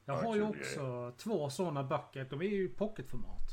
Jag 0.04 0.16
Ja, 0.16 0.22
har 0.28 0.34
ju 0.36 0.42
också 0.42 1.12
två 1.18 1.50
sådana 1.50 1.82
böcker. 1.84 2.26
De 2.30 2.40
är 2.40 2.44
ju 2.46 2.64
i 2.64 2.68
pocketformat. 2.68 3.48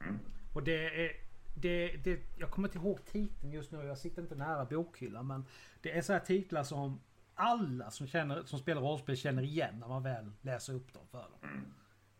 Mm. 0.00 0.18
Och 0.54 0.62
det 0.62 1.04
är... 1.06 1.23
Det, 1.54 1.96
det, 2.04 2.20
jag 2.38 2.50
kommer 2.50 2.68
inte 2.68 2.78
ihåg 2.78 3.04
titeln 3.04 3.52
just 3.52 3.72
nu. 3.72 3.82
Jag 3.86 3.98
sitter 3.98 4.22
inte 4.22 4.34
nära 4.34 4.64
bokhyllan. 4.64 5.26
Men 5.26 5.46
det 5.80 5.98
är 5.98 6.02
så 6.02 6.12
här 6.12 6.20
titlar 6.20 6.62
som 6.62 7.00
alla 7.34 7.90
som, 7.90 8.06
känner, 8.06 8.42
som 8.42 8.58
spelar 8.58 8.82
rollspel 8.82 9.16
känner 9.16 9.42
igen 9.42 9.78
när 9.80 9.88
man 9.88 10.02
väl 10.02 10.30
läser 10.42 10.72
upp 10.74 10.92
dem 10.94 11.06
för 11.10 11.18
dem. 11.22 11.38
Mm. 11.50 11.64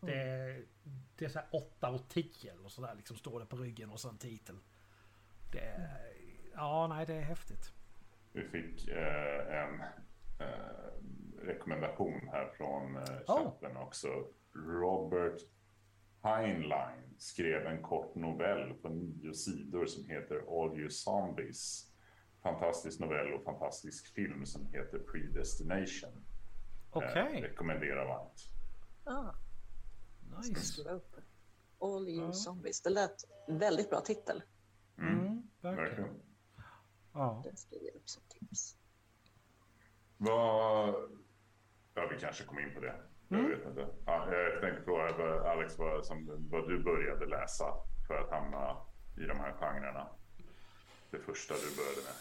Det, 0.00 0.22
är- 0.22 0.64
det 1.16 1.24
är 1.24 1.28
så 1.28 1.38
här 1.38 1.48
8 1.50 1.90
och 1.90 2.08
10 2.08 2.52
eller 2.52 2.68
sådär 2.68 2.94
liksom 2.96 3.16
står 3.16 3.40
det 3.40 3.46
på 3.46 3.56
ryggen 3.56 3.90
och 3.90 4.00
så 4.00 4.08
en 4.08 4.18
titel. 4.18 4.56
Det 5.52 5.60
är, 5.60 6.12
ja, 6.54 6.86
nej 6.86 7.06
det 7.06 7.14
är 7.14 7.20
häftigt. 7.22 7.72
Vi 8.32 8.44
fick 8.48 8.88
eh, 8.88 9.58
en 9.62 9.80
eh, 10.40 11.46
rekommendation 11.46 12.28
här 12.32 12.48
från 12.56 12.96
eh, 12.96 13.02
Oh. 13.26 13.44
chatten 13.44 13.76
också. 13.76 14.08
Robert 14.54 15.40
Heinlein 16.24 17.14
skrev 17.18 17.66
en 17.66 17.82
kort 17.82 18.14
novell 18.14 18.74
på 18.74 18.88
nio 18.88 19.34
sidor 19.34 19.86
som 19.86 20.04
heter 20.06 20.36
All 20.36 20.78
You 20.80 20.90
Zombies. 20.90 21.90
Fantastisk 22.42 23.00
novell 23.00 23.32
och 23.32 23.44
fantastisk 23.44 24.14
film 24.14 24.46
som 24.46 24.66
heter 24.66 24.98
Predestination. 24.98 26.24
Okej, 26.90 27.36
Eh, 27.36 27.42
rekommenderar 27.42 28.06
varmt. 28.06 28.42
Ah, 29.04 29.34
nice. 30.38 30.82
All 31.80 32.08
you 32.08 32.24
Ja. 32.26 32.32
zombies. 32.32 32.80
Det 32.82 32.90
lät 32.90 33.24
väldigt 33.48 33.90
bra 33.90 34.00
titel. 34.00 34.42
Mm, 34.98 35.42
verkligen. 35.60 35.84
Verkligen. 35.86 36.20
Ja. 37.12 37.40
Den 37.44 37.56
skriver 37.56 37.86
jag 37.86 37.94
upp 37.94 38.08
som 38.08 38.22
tips. 38.28 38.76
Vad... 40.16 40.94
Ja, 41.94 42.08
vi 42.10 42.18
kanske 42.20 42.44
kommer 42.44 42.68
in 42.68 42.74
på 42.74 42.80
det. 42.80 42.94
Jag 43.28 43.38
Mm. 43.40 43.50
vet 43.50 43.66
inte. 43.68 43.86
Ja, 44.06 44.32
jag 44.34 44.60
tänkte 44.60 44.82
fråga 44.84 45.50
Alex 45.50 45.78
vad, 45.78 46.04
som, 46.06 46.48
vad 46.50 46.68
du 46.68 46.78
började 46.82 47.26
läsa 47.26 47.64
för 48.08 48.14
att 48.20 48.30
hamna 48.30 48.76
i 49.16 49.26
de 49.26 49.38
här 49.38 49.52
genrerna. 49.52 50.06
Det 51.10 51.18
första 51.18 51.54
du 51.54 51.76
började 51.76 52.00
med. 52.06 52.14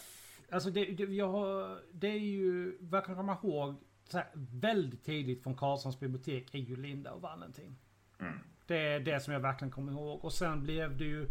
Alltså 0.54 0.70
det, 0.70 0.84
det, 0.84 1.04
jag 1.04 1.28
har, 1.28 1.80
det 1.92 2.08
är 2.08 2.18
ju, 2.18 2.78
vad 2.80 2.98
jag 2.98 3.04
kan 3.04 3.16
komma 3.16 3.38
ihåg, 3.42 3.74
här, 4.12 4.26
väldigt 4.34 5.04
tidigt 5.04 5.42
från 5.42 5.56
Karlssons 5.56 6.00
bibliotek 6.00 6.54
är 6.54 6.58
ju 6.58 6.76
Linda 6.76 7.12
och 7.12 7.20
Valentin. 7.22 7.76
Mm. 8.20 8.38
Det 8.66 8.76
är 8.78 9.00
det 9.00 9.20
som 9.20 9.32
jag 9.32 9.40
verkligen 9.40 9.72
kommer 9.72 9.92
ihåg. 9.92 10.24
Och 10.24 10.32
sen 10.32 10.62
blev 10.62 10.96
det 10.96 11.04
ju... 11.04 11.28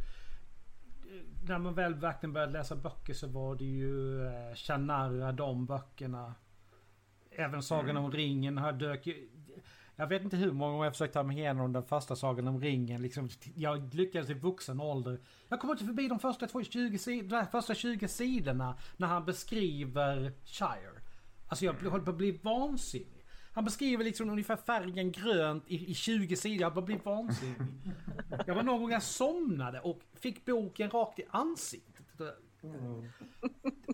När 1.47 1.57
man 1.59 1.74
väl 1.74 1.93
verkligen 1.93 2.34
började 2.34 2.51
läsa 2.53 2.76
böcker 2.76 3.13
så 3.13 3.28
var 3.28 3.55
det 3.55 3.65
ju 3.65 4.26
eh, 4.28 4.55
Shannara, 4.55 5.32
de 5.32 5.65
böckerna. 5.65 6.34
Även 7.32 7.63
Sagan 7.63 7.89
Mm. 7.89 8.03
om 8.03 8.11
ringen 8.11 8.57
har 8.57 8.71
dök 8.71 9.07
ju... 9.07 9.30
Jag 9.95 10.07
vet 10.07 10.23
inte 10.23 10.37
hur 10.37 10.51
många 10.51 10.71
gånger 10.71 10.85
jag 10.85 10.93
försökt 10.93 11.13
ta 11.13 11.23
mig 11.23 11.37
igenom 11.37 11.73
den 11.73 11.83
första 11.83 12.15
Sagan 12.15 12.47
om 12.47 12.61
ringen. 12.61 13.01
Liksom, 13.01 13.29
jag 13.55 13.93
lyckades 13.93 14.29
i 14.29 14.33
vuxen 14.33 14.81
ålder. 14.81 15.19
Jag 15.49 15.59
kommer 15.59 15.73
inte 15.73 15.85
förbi 15.85 16.07
de 16.07 16.19
första, 16.19 16.47
två, 16.47 16.63
20, 16.63 17.21
de 17.21 17.47
första 17.51 17.75
20 17.75 18.07
sidorna 18.07 18.77
när 18.97 19.07
han 19.07 19.25
beskriver 19.25 20.33
Shire. 20.45 21.01
Alltså 21.47 21.65
jag 21.65 21.73
håller 21.73 22.03
på 22.03 22.11
att 22.11 22.17
bli 22.17 22.39
vansinnig. 22.43 23.25
Han 23.53 23.65
beskriver 23.65 24.03
liksom 24.03 24.29
ungefär 24.29 24.55
färgen 24.55 25.11
grönt 25.11 25.63
i, 25.67 25.91
i 25.91 25.93
20 25.93 26.35
sidor. 26.35 26.61
Jag 26.61 26.73
bara 26.73 26.85
blir 26.85 26.99
vansinnig. 27.03 27.57
Jag 28.45 28.55
var 28.55 28.63
någon 28.63 28.81
gång 28.81 28.91
jag 28.91 29.03
somnade 29.03 29.79
och 29.79 29.99
fick 30.19 30.45
boken 30.45 30.89
rakt 30.89 31.19
i 31.19 31.25
ansiktet. 31.29 32.05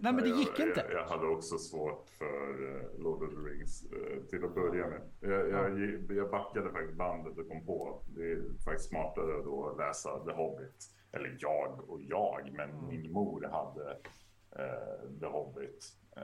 Nej 0.01 0.13
men 0.13 0.17
det 0.23 0.29
gick 0.29 0.59
jag, 0.59 0.67
inte. 0.67 0.79
Jag, 0.79 0.91
jag 1.01 1.07
hade 1.07 1.27
också 1.27 1.57
svårt 1.57 2.09
för 2.09 2.75
eh, 2.75 2.99
Lord 3.03 3.23
of 3.23 3.29
the 3.29 3.35
Rings 3.49 3.83
eh, 3.91 4.23
till 4.29 4.45
att 4.45 4.55
börja 4.55 4.87
med. 4.87 5.01
Jag, 5.19 5.49
jag, 5.49 6.11
jag 6.11 6.31
backade 6.31 6.71
faktiskt 6.71 6.97
bandet 6.97 7.37
och 7.37 7.47
kom 7.47 7.65
på 7.65 8.01
det 8.15 8.31
är 8.31 8.63
faktiskt 8.65 8.89
smartare 8.89 9.43
då 9.43 9.69
att 9.69 9.77
läsa 9.77 10.25
The 10.25 10.31
Hobbit. 10.31 10.85
Eller 11.11 11.37
jag 11.39 11.89
och 11.89 12.01
jag, 12.01 12.49
men 12.53 12.69
Mm. 12.69 12.87
min 12.87 13.11
mor 13.11 13.43
hade 13.51 13.91
eh, 14.51 15.19
The 15.19 15.25
Hobbit. 15.25 15.85
Eh, 16.17 16.23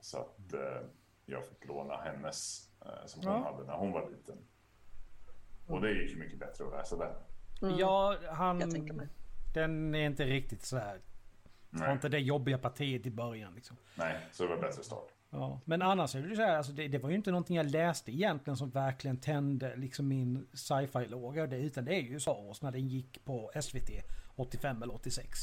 så 0.00 0.18
att 0.18 0.52
eh, 0.54 0.86
jag 1.26 1.44
fick 1.46 1.64
låna 1.68 1.96
hennes 1.96 2.68
eh, 2.86 3.06
som 3.06 3.22
hon 3.26 3.32
Ja. 3.32 3.52
hade 3.52 3.64
när 3.66 3.76
hon 3.76 3.92
var 3.92 4.10
liten. 4.10 4.38
Och 5.66 5.80
det 5.80 5.92
gick 5.92 6.10
ju 6.10 6.18
mycket 6.18 6.38
bättre 6.38 6.64
att 6.66 6.72
läsa 6.72 6.96
den. 6.96 7.14
Ja, 7.78 8.16
han... 8.32 8.60
Jag 8.60 8.70
tänker 8.70 8.94
mig. 8.94 9.08
Den 9.54 9.94
är 9.94 10.06
inte 10.06 10.24
riktigt 10.24 10.62
så 10.62 10.76
här. 10.76 11.00
Nej, 11.74 11.92
inte 11.92 12.08
det 12.08 12.18
jobbiga 12.18 12.58
partiet 12.58 13.06
i 13.06 13.10
början 13.10 13.54
liksom. 13.54 13.76
nej, 13.94 14.16
så 14.32 14.42
det 14.42 14.48
var 14.48 14.56
bättre 14.56 14.82
start. 14.82 15.08
Ja. 15.30 15.60
Men 15.64 15.82
annars 15.82 16.14
är 16.14 16.22
det 16.22 16.36
så 16.36 16.42
här, 16.42 16.56
alltså 16.56 16.72
det, 16.72 16.88
det 16.88 16.98
var 16.98 17.10
ju 17.10 17.16
inte 17.16 17.30
någonting 17.30 17.56
jag 17.56 17.70
läste 17.70 18.12
egentligen 18.12 18.56
som 18.56 18.70
verkligen 18.70 19.16
tände 19.16 19.76
liksom 19.76 20.08
min 20.08 20.46
sci-fi-låga. 20.52 21.46
Det, 21.46 21.56
utan 21.56 21.84
det 21.84 21.94
är 21.94 22.00
ju 22.00 22.20
Star 22.20 22.46
Wars 22.46 22.62
när 22.62 22.72
den 22.72 22.88
gick 22.88 23.24
på 23.24 23.50
SVT 23.60 23.90
85 24.36 24.82
eller 24.82 24.94
86. 24.94 25.38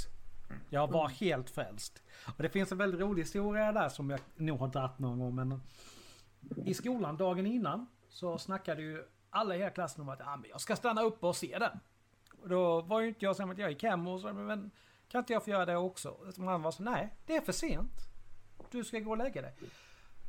Jag 0.70 0.92
var 0.92 1.10
helt 1.10 1.50
frälst. 1.50 2.04
Och 2.38 2.44
det 2.44 2.50
finns 2.50 2.72
en 2.72 2.78
väldigt 2.78 3.02
rolig 3.02 3.22
historia 3.22 3.72
där 3.72 3.90
som 3.90 4.10
jag 4.10 4.20
nog 4.36 4.60
har 4.60 4.68
dratt 4.68 5.00
någon 5.00 5.20
gång. 5.20 5.36
Men 5.36 5.62
I 6.66 6.74
skolan 6.74 7.18
dagen 7.18 7.46
innan 7.46 7.88
så 8.10 8.38
snackade 8.38 8.82
ju 8.82 9.04
alla 9.30 9.56
i 9.56 9.58
hela 9.58 9.70
klassen 9.70 10.02
om 10.02 10.10
att 10.10 10.22
ah, 10.22 10.38
men 10.38 10.50
jag 10.50 10.62
ska 10.62 10.76
stanna 10.76 11.02
upp 11.02 11.24
och 11.24 11.36
se 11.36 11.58
den. 11.60 11.80
Och 12.42 12.50
då 12.50 12.82
var 12.82 13.02
ju 13.02 13.08
inte 13.08 13.26
jag 13.26 13.36
så 13.36 13.52
att 13.52 13.58
jag 13.58 13.70
gick 13.70 13.84
hem 13.84 14.08
och 14.08 14.22
sa 14.22 14.34
men 14.34 14.72
kan 15.12 15.20
inte 15.20 15.34
jag 15.34 15.44
få 15.44 15.50
göra 15.50 15.66
det 15.66 15.78
också? 15.78 16.10
Och 16.10 16.44
han 16.44 16.62
var 16.62 16.72
så 16.72 16.84
nej 16.84 17.16
det 17.26 17.36
är 17.36 17.42
för 17.42 17.52
sent. 17.52 17.94
Du 18.72 18.84
ska 18.84 19.00
gå 19.00 19.12
och 19.12 19.18
lägga 19.18 19.42
dig. 19.42 19.54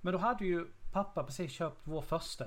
Men 0.00 0.12
då 0.12 0.18
hade 0.18 0.44
ju 0.44 0.66
pappa 0.92 1.24
precis 1.24 1.52
köpt 1.52 1.80
vår 1.84 2.02
första 2.02 2.44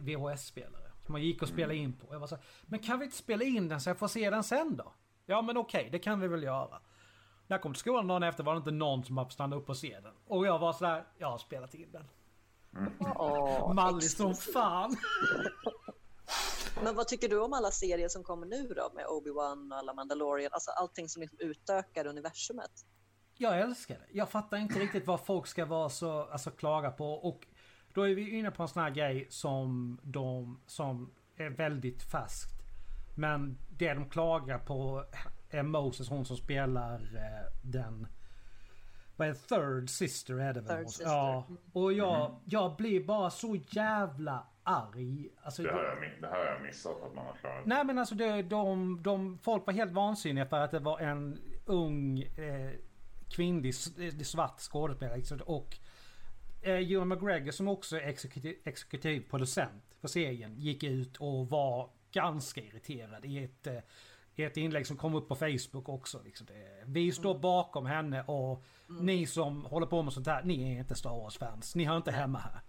VHS-spelare. 0.00 0.90
Som 1.04 1.12
man 1.12 1.22
gick 1.22 1.42
och 1.42 1.48
spelade 1.48 1.76
in 1.76 1.92
på. 1.92 2.06
Jag 2.10 2.20
var 2.20 2.26
så 2.26 2.38
men 2.62 2.78
kan 2.78 2.98
vi 2.98 3.04
inte 3.04 3.16
spela 3.16 3.44
in 3.44 3.68
den 3.68 3.80
så 3.80 3.90
jag 3.90 3.98
får 3.98 4.08
se 4.08 4.30
den 4.30 4.44
sen 4.44 4.76
då? 4.76 4.92
Ja 5.26 5.42
men 5.42 5.56
okej, 5.56 5.88
det 5.92 5.98
kan 5.98 6.20
vi 6.20 6.28
väl 6.28 6.42
göra. 6.42 6.80
När 7.46 7.54
jag 7.54 7.62
kom 7.62 7.72
till 7.72 7.80
skolan 7.80 8.06
dagen 8.06 8.22
efter 8.22 8.44
var 8.44 8.54
det 8.54 8.58
inte 8.58 8.70
någon 8.70 9.04
som 9.04 9.14
bara 9.14 9.28
stannade 9.28 9.62
upp 9.62 9.68
och 9.68 9.76
se 9.76 10.00
den. 10.00 10.14
Och 10.26 10.46
jag 10.46 10.58
var 10.58 10.72
sådär, 10.72 11.04
jag 11.18 11.30
har 11.30 11.38
spelat 11.38 11.74
in 11.74 11.92
den. 11.92 12.08
Åh, 12.98 13.74
Mallig 13.74 14.10
som 14.10 14.34
fan. 14.34 14.96
Men 16.82 16.94
vad 16.94 17.08
tycker 17.08 17.28
du 17.28 17.40
om 17.40 17.52
alla 17.52 17.70
serier 17.70 18.08
som 18.08 18.24
kommer 18.24 18.46
nu 18.46 18.68
då 18.68 18.90
med 18.94 19.06
Obi-Wan 19.06 19.72
och 19.72 19.78
alla 19.78 19.94
Mandalorian? 19.94 20.50
Alltså 20.52 20.70
allting 20.70 21.08
som 21.08 21.22
liksom 21.22 21.38
utökar 21.40 22.06
universumet. 22.06 22.70
Jag 23.34 23.60
älskar 23.60 23.94
det. 23.94 24.06
Jag 24.10 24.30
fattar 24.30 24.56
inte 24.56 24.78
riktigt 24.78 25.06
vad 25.06 25.20
folk 25.20 25.46
ska 25.46 25.64
vara 25.64 25.88
så, 25.88 26.22
alltså 26.22 26.50
klaga 26.50 26.90
på. 26.90 27.12
Och 27.12 27.46
då 27.94 28.08
är 28.08 28.14
vi 28.14 28.38
inne 28.38 28.50
på 28.50 28.62
en 28.62 28.68
sån 28.68 28.82
här 28.82 28.90
grej 28.90 29.26
som 29.30 29.98
de, 30.02 30.60
som 30.66 31.14
är 31.36 31.50
väldigt 31.50 32.02
färskt. 32.02 32.52
Men 33.16 33.58
det 33.70 33.94
de 33.94 34.10
klagar 34.10 34.58
på 34.58 35.04
är 35.50 35.62
Moses, 35.62 36.08
hon 36.08 36.24
som 36.24 36.36
spelar 36.36 37.00
eh, 37.16 37.52
den... 37.62 38.06
Vad 39.16 39.28
är 39.28 39.32
det? 39.32 39.38
Third 39.38 39.90
Sister 39.90 40.34
är 40.34 40.54
det 40.54 40.60
väl? 40.60 40.76
Third 40.76 40.88
Sister. 40.88 41.06
Ja. 41.06 41.46
Och 41.72 41.92
jag, 41.92 42.40
jag 42.44 42.76
blir 42.76 43.04
bara 43.04 43.30
så 43.30 43.56
jävla 43.68 44.46
arg. 44.66 45.28
Alltså, 45.42 45.62
Det 45.62 45.72
har 45.72 45.78
det- 45.82 46.06
jag, 46.06 46.20
det 46.20 46.26
har 46.28 46.44
jag 46.44 46.62
missat 46.62 47.02
att 47.02 47.14
man 47.14 47.26
har 47.26 47.32
klarat. 47.34 47.66
Nej 47.66 47.84
men 47.84 47.98
alltså 47.98 48.14
det, 48.14 48.42
de, 48.42 49.02
de, 49.02 49.38
folk 49.42 49.66
var 49.66 49.74
helt 49.74 49.92
vansinniga 49.92 50.46
för 50.46 50.60
att 50.60 50.70
det 50.70 50.78
var 50.78 50.98
en 51.00 51.38
ung 51.64 52.20
eh, 52.22 52.70
kvinnlig 53.30 53.74
eh, 53.98 54.18
svart 54.22 54.60
skådespelare. 54.60 55.16
liksom. 55.16 55.38
Och 55.46 55.76
eh, 56.62 56.92
Ewan 56.92 57.08
McGregor 57.08 57.50
som 57.50 57.68
också 57.68 57.96
är 57.96 58.00
exekutiv, 58.08 58.56
exekutiv 58.64 59.20
producent 59.30 59.96
för 60.00 60.08
serien 60.08 60.54
gick 60.58 60.82
ut 60.82 61.16
och 61.16 61.48
var 61.50 61.90
ganska 62.12 62.60
irriterad 62.60 63.24
i 63.24 63.44
ett, 63.44 63.66
eh, 63.66 63.78
i 64.34 64.42
ett 64.44 64.56
inlägg 64.56 64.86
som 64.86 64.96
kom 64.96 65.14
upp 65.14 65.28
på 65.28 65.34
Facebook 65.34 65.88
också. 65.88 66.20
Liksom 66.24 66.46
det, 66.46 66.82
vi 66.86 67.12
står 67.12 67.38
bakom 67.38 67.86
henne 67.86 68.22
och 68.22 68.64
ni 69.00 69.26
som 69.26 69.64
håller 69.64 69.86
på 69.86 70.02
med 70.02 70.12
sånt 70.12 70.26
här, 70.26 70.42
ni 70.42 70.74
är 70.74 70.78
inte 70.78 70.94
Star 70.94 71.10
Wars-fans. 71.10 71.74
Ni 71.74 71.84
hör 71.84 71.96
inte 71.96 72.10
hemma 72.12 72.38
här. 72.38 72.60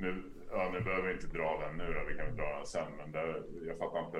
Nu, 0.00 0.32
ja, 0.50 0.70
nu 0.72 0.80
behöver 0.80 1.08
vi 1.08 1.14
inte 1.14 1.26
dra 1.26 1.58
den 1.60 1.76
nu 1.76 1.92
då, 1.92 2.04
vi 2.08 2.14
kan 2.16 2.26
väl 2.26 2.36
dra 2.36 2.56
den 2.56 2.66
sen. 2.66 2.92
Men 2.96 3.12
där, 3.12 3.42
jag 3.66 3.78
fattar 3.78 4.04
inte, 4.06 4.18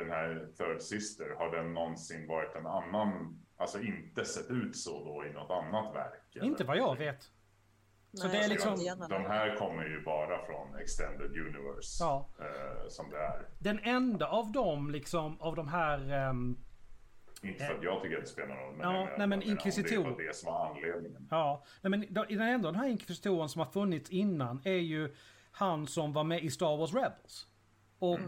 den 0.00 0.10
här 0.10 0.48
Third 0.58 0.80
Sister, 0.82 1.30
har 1.38 1.56
den 1.56 1.74
någonsin 1.74 2.26
varit 2.28 2.54
en 2.56 2.66
annan, 2.66 3.38
alltså 3.56 3.80
inte 3.80 4.24
sett 4.24 4.50
ut 4.50 4.76
så 4.76 5.04
då 5.04 5.24
i 5.26 5.32
något 5.32 5.50
annat 5.50 5.94
verk? 5.94 6.36
eller? 6.36 6.46
Inte 6.46 6.64
vad 6.64 6.76
jag 6.76 6.98
vet. 6.98 7.30
Så 8.12 8.28
det 8.28 8.36
är 8.38 8.48
liksom- 8.48 8.76
De 9.08 9.24
här 9.24 9.56
kommer 9.56 9.84
ju 9.84 10.00
bara 10.02 10.46
från 10.46 10.78
Extended 10.78 11.30
Universe, 11.30 12.04
Ja. 12.04 12.28
eh, 12.38 12.88
som 12.88 13.10
det 13.10 13.18
är. 13.18 13.46
Den 13.58 13.78
enda 13.78 14.26
av 14.28 14.52
dem 14.52 14.90
liksom, 14.90 15.40
av 15.40 15.56
de 15.56 15.68
här... 15.68 16.12
ehm, 16.12 16.56
Inte 17.44 17.64
för 17.64 17.74
att 17.74 17.82
jag 17.82 18.02
tycker 18.02 18.16
att 18.16 18.22
det 18.24 18.28
spelar 18.30 18.48
någon 18.48 18.58
roll, 18.64 18.76
Ja, 18.82 18.84
jag 18.84 18.92
menar- 19.04 19.18
nej, 19.18 19.26
men 19.26 19.38
menar 19.38 19.52
Inquisitor- 19.52 20.04
Det 20.04 20.10
var 20.10 20.22
det 20.26 20.36
som 20.36 20.52
var 20.52 20.66
anledningen. 20.70 21.28
Ja, 21.30 21.64
nej 21.82 21.90
men 21.90 22.04
då- 22.10 22.24
den 22.28 22.40
enda 22.40 22.70
den 22.72 22.80
här 22.80 22.88
inkvisitorn 22.88 23.48
som 23.48 23.58
har 23.58 23.66
funnits 23.66 24.10
innan 24.10 24.60
är 24.64 24.72
ju 24.72 25.14
han 25.52 25.86
som 25.86 26.12
var 26.12 26.24
med 26.24 26.44
i 26.44 26.50
Star 26.50 26.76
Wars 26.76 26.94
Rebels. 26.94 27.46
Och 27.98 28.20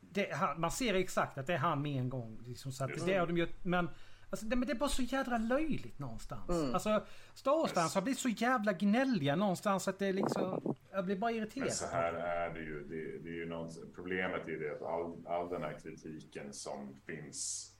det, 0.00 0.32
han, 0.34 0.60
man 0.60 0.70
ser 0.70 0.94
exakt 0.94 1.38
att 1.38 1.46
det 1.46 1.54
är 1.54 1.58
han 1.58 1.82
med 1.82 1.96
en 2.00 2.08
gång. 2.08 2.40
Liksom, 2.46 2.72
så 2.72 2.84
att 2.84 3.06
det 3.06 3.14
har 3.16 3.26
de 3.26 3.36
ju, 3.38 3.48
men 3.62 3.90
alltså, 4.30 4.46
det, 4.46 4.56
men 4.56 4.66
det 4.68 4.72
är 4.72 4.78
bara 4.78 4.88
så 4.88 5.02
jädra 5.02 5.38
löjligt 5.38 5.98
någonstans. 5.98 6.50
Alltså 6.74 7.04
Star 7.34 7.50
Wars-fans 7.60 7.94
har 7.94 8.02
blivit 8.02 8.18
så 8.18 8.28
jävla 8.28 8.72
gnälliga 8.72 9.36
någonstans 9.36 9.88
att 9.88 9.98
det 9.98 10.06
är 10.06 10.12
liksom... 10.12 10.74
Jag 10.92 11.04
blir 11.04 11.16
bara 11.16 11.30
Men 11.30 11.40
irriterad. 11.40 11.72
så 11.72 11.86
här 11.86 12.12
är 12.12 12.54
det 12.54 12.60
ju. 12.60 12.84
Det, 12.88 13.18
det 13.22 13.28
är 13.28 13.34
ju 13.34 13.46
något, 13.48 13.94
problemet 13.94 14.44
är 14.46 14.48
ju 14.50 14.58
det 14.58 14.72
att 14.76 14.82
all, 14.82 15.26
all 15.26 15.48
den 15.48 15.62
här 15.62 15.78
kritiken 15.82 16.52
som 16.52 16.94
finns 17.06 17.72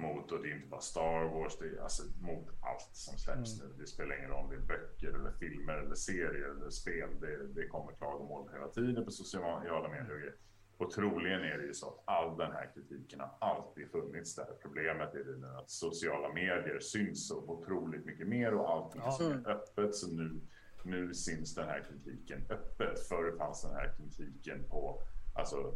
mot, 0.00 0.32
och 0.32 0.42
det 0.42 0.50
är 0.50 0.54
inte 0.54 0.68
bara 0.68 0.80
Star 0.80 1.24
Wars, 1.24 1.58
det 1.58 1.64
är 1.64 1.82
alltså 1.82 2.02
mot 2.20 2.48
allt 2.60 2.90
som 2.92 3.18
släpps 3.18 3.60
mm. 3.60 3.68
nu. 3.68 3.82
Det 3.82 3.86
spelar 3.86 4.18
ingen 4.18 4.30
roll 4.30 4.44
om 4.44 4.50
det 4.50 4.56
är 4.56 4.60
böcker 4.60 5.08
eller 5.08 5.32
filmer 5.32 5.74
eller 5.74 5.94
serier 5.94 6.50
eller 6.56 6.70
spel. 6.70 7.08
Det, 7.20 7.46
det 7.46 7.66
kommer 7.66 7.92
klagomål 7.92 8.50
hela 8.52 8.68
tiden 8.68 9.04
på 9.04 9.10
sociala 9.10 9.88
medier. 9.88 10.34
Och 10.76 10.90
troligen 10.90 11.40
är 11.40 11.58
det 11.58 11.64
ju 11.64 11.74
så 11.74 11.88
att 11.88 12.02
all 12.04 12.36
den 12.36 12.52
här 12.52 12.70
kritiken 12.74 13.20
har 13.20 13.34
alltid 13.40 13.90
funnits 13.90 14.34
där. 14.34 14.46
Problemet 14.62 15.14
är 15.14 15.24
det 15.24 15.36
nu 15.36 15.46
att 15.46 15.70
sociala 15.70 16.32
medier 16.32 16.78
syns 16.80 17.28
så 17.28 17.38
otroligt 17.38 18.04
mycket 18.04 18.28
mer 18.28 18.54
och 18.54 18.70
allting 18.70 19.02
ja. 19.04 19.18
är 19.20 19.50
öppet. 19.50 19.94
Så 19.94 20.10
nu, 20.12 20.40
nu 20.84 21.14
syns 21.14 21.54
den 21.54 21.68
här 21.68 21.84
kritiken 21.88 22.46
öppet. 22.50 23.08
Förr 23.08 23.36
fanns 23.38 23.62
den 23.62 23.74
här 23.74 23.94
kritiken 23.96 24.64
på 24.68 25.02
alltså, 25.34 25.74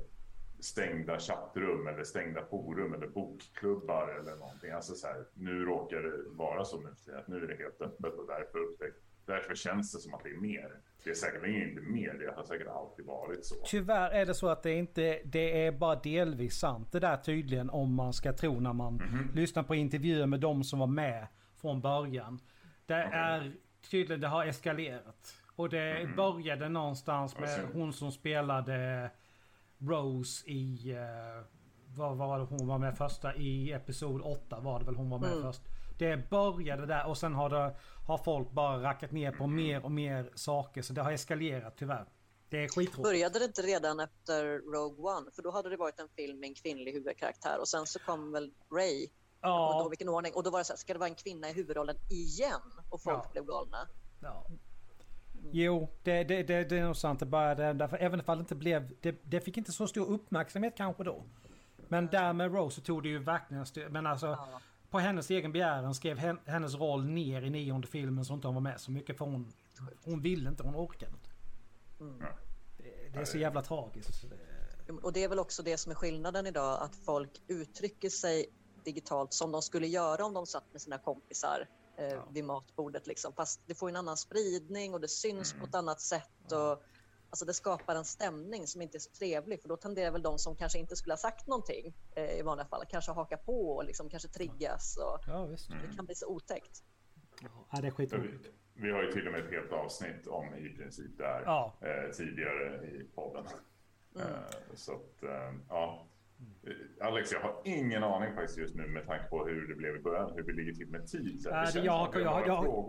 stängda 0.64 1.18
chattrum 1.18 1.86
eller 1.86 2.04
stängda 2.04 2.44
forum 2.44 2.94
eller 2.94 3.06
bokklubbar 3.06 4.08
eller 4.20 4.36
någonting. 4.36 4.70
Alltså 4.70 4.94
så 4.94 5.06
här, 5.06 5.24
nu 5.34 5.64
råkar 5.64 6.02
det 6.02 6.12
vara 6.26 6.64
så 6.64 6.80
nu 6.80 7.16
att 7.18 7.28
nu 7.28 7.36
är 7.36 7.48
det 7.48 7.56
helt 7.56 7.80
öppet 7.80 8.14
och 8.14 8.26
därför 8.26 8.58
upptäckt 8.58 8.96
Därför 9.26 9.54
känns 9.54 9.92
det 9.92 9.98
som 9.98 10.14
att 10.14 10.22
det 10.22 10.30
är 10.30 10.40
mer. 10.40 10.70
Det 11.04 11.10
är 11.10 11.14
säkert 11.14 11.46
inte 11.46 11.80
mer, 11.80 12.14
det 12.14 12.36
har 12.36 12.44
säkert 12.44 12.68
alltid 12.68 13.04
varit 13.06 13.46
så. 13.46 13.54
Tyvärr 13.66 14.10
är 14.10 14.26
det 14.26 14.34
så 14.34 14.48
att 14.48 14.62
det 14.62 14.72
inte, 14.72 15.20
det 15.24 15.66
är 15.66 15.72
bara 15.72 15.94
delvis 15.94 16.58
sant 16.58 16.92
det 16.92 17.00
där 17.00 17.16
tydligen 17.16 17.70
om 17.70 17.94
man 17.94 18.12
ska 18.12 18.32
tro 18.32 18.60
när 18.60 18.72
man 18.72 19.00
mm 19.00 19.08
-hmm. 19.08 19.34
lyssnar 19.34 19.62
på 19.62 19.74
intervjuer 19.74 20.26
med 20.26 20.40
de 20.40 20.64
som 20.64 20.78
var 20.78 20.86
med 20.86 21.26
från 21.60 21.80
början. 21.80 22.40
Det 22.86 23.06
okay. 23.06 23.20
är 23.20 23.52
tydligen, 23.90 24.20
det 24.20 24.28
har 24.28 24.46
eskalerat. 24.46 25.34
Och 25.56 25.68
det 25.68 25.90
mm 25.90 26.12
-hmm. 26.12 26.16
började 26.16 26.68
någonstans 26.68 27.38
med 27.38 27.60
hon 27.72 27.92
som 27.92 28.12
spelade 28.12 29.10
Rose 29.78 30.46
i, 30.46 30.94
uh, 30.94 31.44
vad 31.96 32.16
var 32.16 32.38
det 32.38 32.44
hon 32.44 32.66
var 32.66 32.78
med 32.78 32.98
första, 32.98 33.34
i 33.34 33.72
Episod 33.72 34.20
8 34.22 34.60
var 34.60 34.78
det 34.78 34.84
väl 34.84 34.96
hon 34.96 35.10
var 35.10 35.18
med 35.18 35.32
mm. 35.32 35.42
först. 35.42 35.62
Det 35.98 36.30
började 36.30 36.86
där 36.86 37.06
och 37.06 37.18
sen 37.18 37.34
har, 37.34 37.50
det, 37.50 37.76
har 38.06 38.18
folk 38.18 38.50
bara 38.50 38.82
rackat 38.82 39.12
ner 39.12 39.32
på 39.32 39.46
mer 39.46 39.84
och 39.84 39.90
mer 39.90 40.30
saker. 40.34 40.82
Så 40.82 40.92
det 40.92 41.02
har 41.02 41.12
eskalerat 41.12 41.76
tyvärr. 41.76 42.06
Det 42.48 42.64
är 42.64 42.68
skittråkigt. 42.68 43.02
Började 43.02 43.38
det 43.38 43.44
inte 43.44 43.62
redan 43.62 44.00
efter 44.00 44.58
Rogue 44.58 45.04
One? 45.16 45.30
För 45.30 45.42
då 45.42 45.50
hade 45.50 45.70
det 45.70 45.76
varit 45.76 46.00
en 46.00 46.08
film 46.08 46.40
med 46.40 46.48
en 46.48 46.54
kvinnlig 46.54 46.92
huvudkaraktär 46.92 47.60
och 47.60 47.68
sen 47.68 47.86
så 47.86 47.98
kom 47.98 48.32
väl 48.32 48.52
Ray. 48.72 49.08
Ja. 49.40 49.80
Då, 49.82 49.88
vilken 49.88 50.08
ordning. 50.08 50.34
Och 50.34 50.42
då 50.42 50.50
var 50.50 50.58
det 50.58 50.64
så 50.64 50.72
här, 50.72 50.78
ska 50.78 50.92
det 50.92 50.98
vara 50.98 51.08
en 51.08 51.14
kvinna 51.14 51.50
i 51.50 51.52
huvudrollen 51.52 51.96
igen? 52.10 52.60
Och 52.90 53.02
folk 53.02 53.24
ja. 53.24 53.30
blev 53.32 53.44
galna. 53.44 53.88
Ja. 54.22 54.46
Jo, 55.52 55.88
det, 56.02 56.24
det, 56.24 56.42
det, 56.42 56.64
det 56.64 56.78
är 56.78 56.84
nog 56.84 56.96
sant. 56.96 57.20
Det 57.20 57.26
började 57.26 57.72
därför, 57.72 57.96
även 57.96 58.20
om 58.26 58.38
det 58.38 58.40
inte 58.40 58.54
blev, 58.54 58.90
det, 59.00 59.16
det 59.22 59.40
fick 59.40 59.56
inte 59.56 59.72
så 59.72 59.86
stor 59.86 60.06
uppmärksamhet 60.06 60.74
kanske 60.76 61.04
då. 61.04 61.24
Men 61.88 62.06
där 62.06 62.32
med 62.32 62.54
Rose 62.54 62.76
så 62.76 62.80
tog 62.80 63.02
det 63.02 63.08
ju 63.08 63.18
verkligen 63.18 63.92
Men 63.92 64.06
alltså, 64.06 64.26
ja 64.26 64.60
på 64.94 64.98
hennes 64.98 65.30
egen 65.30 65.52
begäran 65.52 65.94
skrev 65.94 66.18
hennes 66.46 66.74
roll 66.74 67.04
ner 67.04 67.42
i 67.42 67.50
nionde 67.50 67.86
filmen 67.86 68.24
så 68.24 68.34
inte 68.34 68.48
hon 68.48 68.54
var 68.54 68.62
med 68.62 68.80
så 68.80 68.90
mycket 68.90 69.18
för 69.18 69.24
hon, 69.24 69.52
hon 70.04 70.20
ville 70.20 70.48
inte, 70.48 70.62
hon 70.62 70.76
orkade 70.76 71.12
inte. 71.12 71.30
Mm. 72.00 72.18
Det, 72.76 73.08
det, 73.12 73.20
är 73.20 73.24
så 73.24 73.38
jävla 73.38 73.62
tragiskt. 73.62 74.24
Och 75.02 75.12
det 75.12 75.24
är 75.24 75.28
väl 75.28 75.38
också 75.38 75.62
det 75.62 75.78
som 75.78 75.92
är 75.92 75.96
skillnaden 75.96 76.46
idag, 76.46 76.82
att 76.82 76.96
folk 76.96 77.42
uttrycker 77.48 78.08
sig 78.08 78.46
digitalt 78.84 79.32
som 79.32 79.52
de 79.52 79.62
skulle 79.62 79.86
göra 79.86 80.24
om 80.24 80.34
de 80.34 80.46
satt 80.46 80.72
med 80.72 80.82
sina 80.82 80.98
kompisar 80.98 81.68
eh, 81.96 82.08
ja. 82.08 82.28
vid 82.32 82.44
matbordet. 82.44 83.06
Liksom. 83.06 83.32
Fast 83.32 83.60
det 83.66 83.74
får 83.74 83.88
en 83.88 83.96
annan 83.96 84.16
spridning 84.16 84.94
och 84.94 85.00
det 85.00 85.08
syns 85.08 85.52
mm. 85.52 85.60
på 85.60 85.68
ett 85.68 85.74
annat 85.74 86.00
sätt. 86.00 86.52
Och, 86.52 86.82
Alltså 87.34 87.44
det 87.44 87.54
skapar 87.54 87.94
en 87.94 88.04
stämning 88.04 88.66
som 88.66 88.82
inte 88.82 88.96
är 88.96 89.00
så 89.00 89.10
trevlig 89.10 89.62
för 89.62 89.68
då 89.68 89.76
tenderar 89.76 90.10
väl 90.10 90.22
de 90.22 90.38
som 90.38 90.56
kanske 90.56 90.78
inte 90.78 90.96
skulle 90.96 91.12
ha 91.12 91.18
sagt 91.18 91.46
någonting 91.46 91.94
eh, 92.16 92.38
i 92.38 92.42
vanliga 92.42 92.66
fall 92.66 92.84
kanske 92.90 93.12
haka 93.12 93.36
på 93.36 93.76
och 93.76 93.84
liksom 93.84 94.10
kanske 94.10 94.28
triggas. 94.28 94.96
Och 94.96 95.18
ja, 95.26 95.46
visst. 95.46 95.70
Det 95.70 95.96
kan 95.96 96.06
bli 96.06 96.14
så 96.14 96.26
otäckt. 96.26 96.82
Ja, 97.70 97.80
det 97.80 97.86
är 97.86 97.90
skitroligt. 97.90 98.46
Vi 98.74 98.90
har 98.90 99.02
ju 99.02 99.12
till 99.12 99.26
och 99.26 99.32
med 99.32 99.44
ett 99.44 99.50
helt 99.50 99.72
avsnitt 99.72 100.26
om 100.26 100.54
i 100.54 100.68
princip 100.68 101.18
där 101.18 101.42
ja. 101.44 101.74
eh, 101.80 102.10
tidigare 102.10 102.86
i 102.86 103.04
podden. 103.14 103.46
Mm. 104.16 104.28
Eh, 104.28 104.40
så 104.74 104.92
att, 104.92 105.22
eh, 105.22 105.54
ja. 105.68 106.06
Alex, 107.00 107.32
jag 107.32 107.40
har 107.40 107.62
ingen 107.64 108.04
aning 108.04 108.34
faktiskt 108.34 108.58
just 108.58 108.74
nu 108.74 108.86
med 108.86 109.06
tanke 109.06 109.24
på 109.24 109.46
hur 109.46 109.68
det 109.68 109.74
blev 109.74 109.96
i 109.96 109.98
början, 109.98 110.32
hur 110.34 110.42
vi 110.42 110.52
ligger 110.52 110.72
till 110.72 110.88
med 110.88 111.06
tid. 111.06 111.46
Äh, 111.46 111.52
jag, 111.52 111.84
jag, 111.84 112.46
jag, 112.46 112.46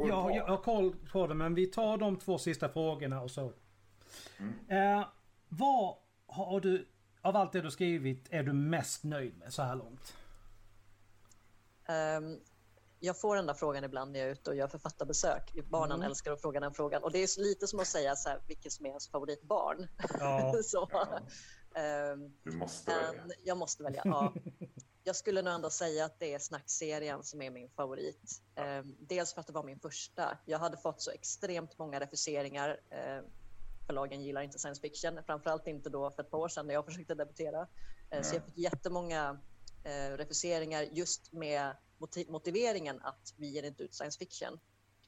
jag, 0.08 0.36
jag 0.36 0.48
har 0.48 0.58
koll 0.58 0.96
på 1.12 1.28
det, 1.28 1.34
men 1.34 1.56
vi 1.56 1.68
tar 1.68 1.98
de 1.98 2.18
två 2.18 2.38
sista 2.38 2.70
frågorna 2.70 3.22
och 3.22 3.32
så 3.32 3.54
Mm. 4.40 4.54
Eh, 4.70 5.08
vad 5.50 5.96
har 6.28 6.60
du, 6.60 6.88
av 7.22 7.36
allt 7.36 7.52
det 7.52 7.62
du 7.62 7.72
skrivit, 7.72 8.28
är 8.30 8.44
du 8.44 8.54
mest 8.54 9.04
nöjd 9.04 9.38
med 9.38 9.54
så 9.54 9.62
här 9.62 9.76
långt? 9.76 10.14
Um, 11.90 12.40
jag 13.00 13.20
får 13.20 13.36
den 13.36 13.46
där 13.46 13.54
frågan 13.54 13.84
ibland 13.84 14.12
när 14.12 14.20
jag 14.20 14.28
är 14.28 14.32
ute 14.32 14.50
och 14.50 14.56
gör 14.56 14.68
författarbesök. 14.68 15.54
Barnen 15.70 15.96
mm. 15.96 16.08
älskar 16.08 16.32
att 16.32 16.42
fråga 16.42 16.60
den 16.60 16.74
frågan. 16.74 17.04
Och 17.04 17.12
det 17.12 17.20
är 17.20 17.44
lite 17.44 17.68
som 17.68 17.80
att 17.80 17.88
säga 17.88 18.16
så 18.16 18.30
här, 18.30 18.40
vilket 18.48 18.72
som 18.72 18.86
är 18.86 18.90
ens 18.90 19.10
favoritbarn. 19.10 19.88
Ja. 20.20 20.54
så, 20.64 20.88
ja. 20.92 21.20
Um, 21.76 22.34
du 22.44 22.52
måste 22.52 22.92
välja. 22.92 23.36
Jag 23.44 23.58
måste 23.58 23.84
välja, 23.84 24.02
ja. 24.06 24.34
Jag 25.04 25.16
skulle 25.16 25.42
nog 25.42 25.54
ändå 25.54 25.70
säga 25.70 26.06
att 26.06 26.20
det 26.20 26.34
är 26.34 26.40
snackserien 26.40 27.24
som 27.24 27.42
är 27.42 27.52
min 27.52 27.70
favorit. 27.70 28.42
Um, 28.56 28.96
dels 29.00 29.34
för 29.34 29.42
att 29.42 29.48
det 29.48 29.54
var 29.54 29.64
min 29.64 29.80
första. 29.80 30.38
Jag 30.46 30.60
hade 30.60 30.78
fått 30.78 31.02
så 31.02 31.12
extremt 31.12 31.78
många 31.78 32.00
refuseringar. 32.00 32.80
Um, 33.20 33.26
förlagen 33.88 34.22
gillar 34.22 34.42
inte 34.42 34.60
science 34.60 34.82
fiction, 34.82 35.24
framförallt 35.26 35.68
inte 35.68 35.90
då 35.90 36.12
för 36.12 36.24
ett 36.24 36.32
par 36.32 36.38
år 36.38 36.48
sedan 36.48 36.68
när 36.68 36.74
jag 36.74 36.86
försökte 36.92 37.16
debutera. 37.16 37.68
Mm. 38.10 38.24
Så 38.24 38.36
jag 38.36 38.44
fick 38.46 38.58
jättemånga 38.58 39.40
eh, 39.84 40.18
refuseringar 40.18 40.82
just 40.82 41.34
med 41.34 41.76
motiv 41.98 42.30
motiveringen 42.30 43.02
att 43.02 43.34
vi 43.38 43.48
ger 43.48 43.64
inte 43.64 43.84
ut 43.84 43.94
science 43.94 44.20
fiction. 44.20 44.60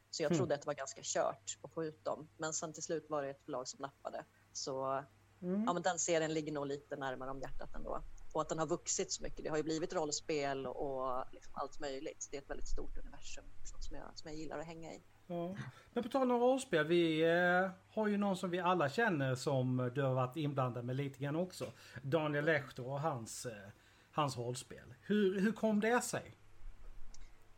Så 0.10 0.24
jag 0.24 0.32
mm. 0.32 0.38
trodde 0.38 0.56
att 0.56 0.62
det 0.62 0.68
var 0.68 0.74
ganska 0.74 1.02
kört 1.04 1.58
att 1.62 1.74
få 1.74 1.86
ut 1.86 2.04
dem. 2.04 2.28
Men 2.38 2.54
sen 2.54 2.74
till 2.74 2.84
slut 2.84 3.06
var 3.10 3.24
det 3.24 3.30
ett 3.30 3.42
förlag 3.46 3.68
som 3.68 3.82
nappade. 3.82 4.26
Så 4.54 5.04
mm. 5.42 5.64
ja, 5.66 5.74
men 5.74 5.84
den 5.84 6.00
serien 6.00 6.34
ligger 6.34 6.52
nog 6.52 6.68
lite 6.68 6.96
närmare 6.96 7.32
om 7.32 7.40
hjärtat 7.40 7.76
ändå. 7.76 8.04
Och 8.34 8.42
att 8.42 8.50
den 8.50 8.60
har 8.60 8.68
vuxit 8.68 9.12
så 9.12 9.24
mycket. 9.24 9.44
Det 9.44 9.50
har 9.50 9.58
ju 9.58 9.64
blivit 9.64 9.94
rollspel 9.94 10.68
och 10.68 11.24
liksom 11.32 11.54
allt 11.56 11.80
möjligt. 11.80 12.28
Det 12.32 12.38
är 12.38 12.42
ett 12.42 12.50
väldigt 12.50 12.68
stort 12.68 12.98
universum 12.98 13.44
liksom, 13.60 13.82
som, 13.82 13.98
jag, 13.98 14.06
som 14.14 14.32
jag 14.32 14.40
gillar 14.40 14.60
att 14.60 14.66
hänga 14.66 14.94
i. 14.94 15.02
Ja. 15.28 15.56
Men 15.94 16.04
på 16.04 16.10
tal 16.10 16.32
om 16.32 16.40
rollspel, 16.40 16.88
vi 16.88 17.22
eh, 17.22 17.70
har 17.90 18.08
ju 18.08 18.18
någon 18.18 18.38
som 18.38 18.50
vi 18.50 18.60
alla 18.60 18.90
känner 18.90 19.36
som 19.36 19.92
du 19.96 20.02
har 20.02 20.14
varit 20.14 20.38
inblandad 20.38 20.86
med 20.86 20.96
lite 20.96 21.20
grann 21.20 21.36
också. 21.36 21.72
Daniel 22.04 22.46
Lehto 22.46 22.84
och 22.84 23.02
hans, 23.02 23.46
eh, 23.46 23.70
hans 24.12 24.38
rollspel. 24.38 24.94
Hur, 25.02 25.40
hur 25.40 25.52
kom 25.52 25.80
det 25.80 26.02
sig? 26.02 26.38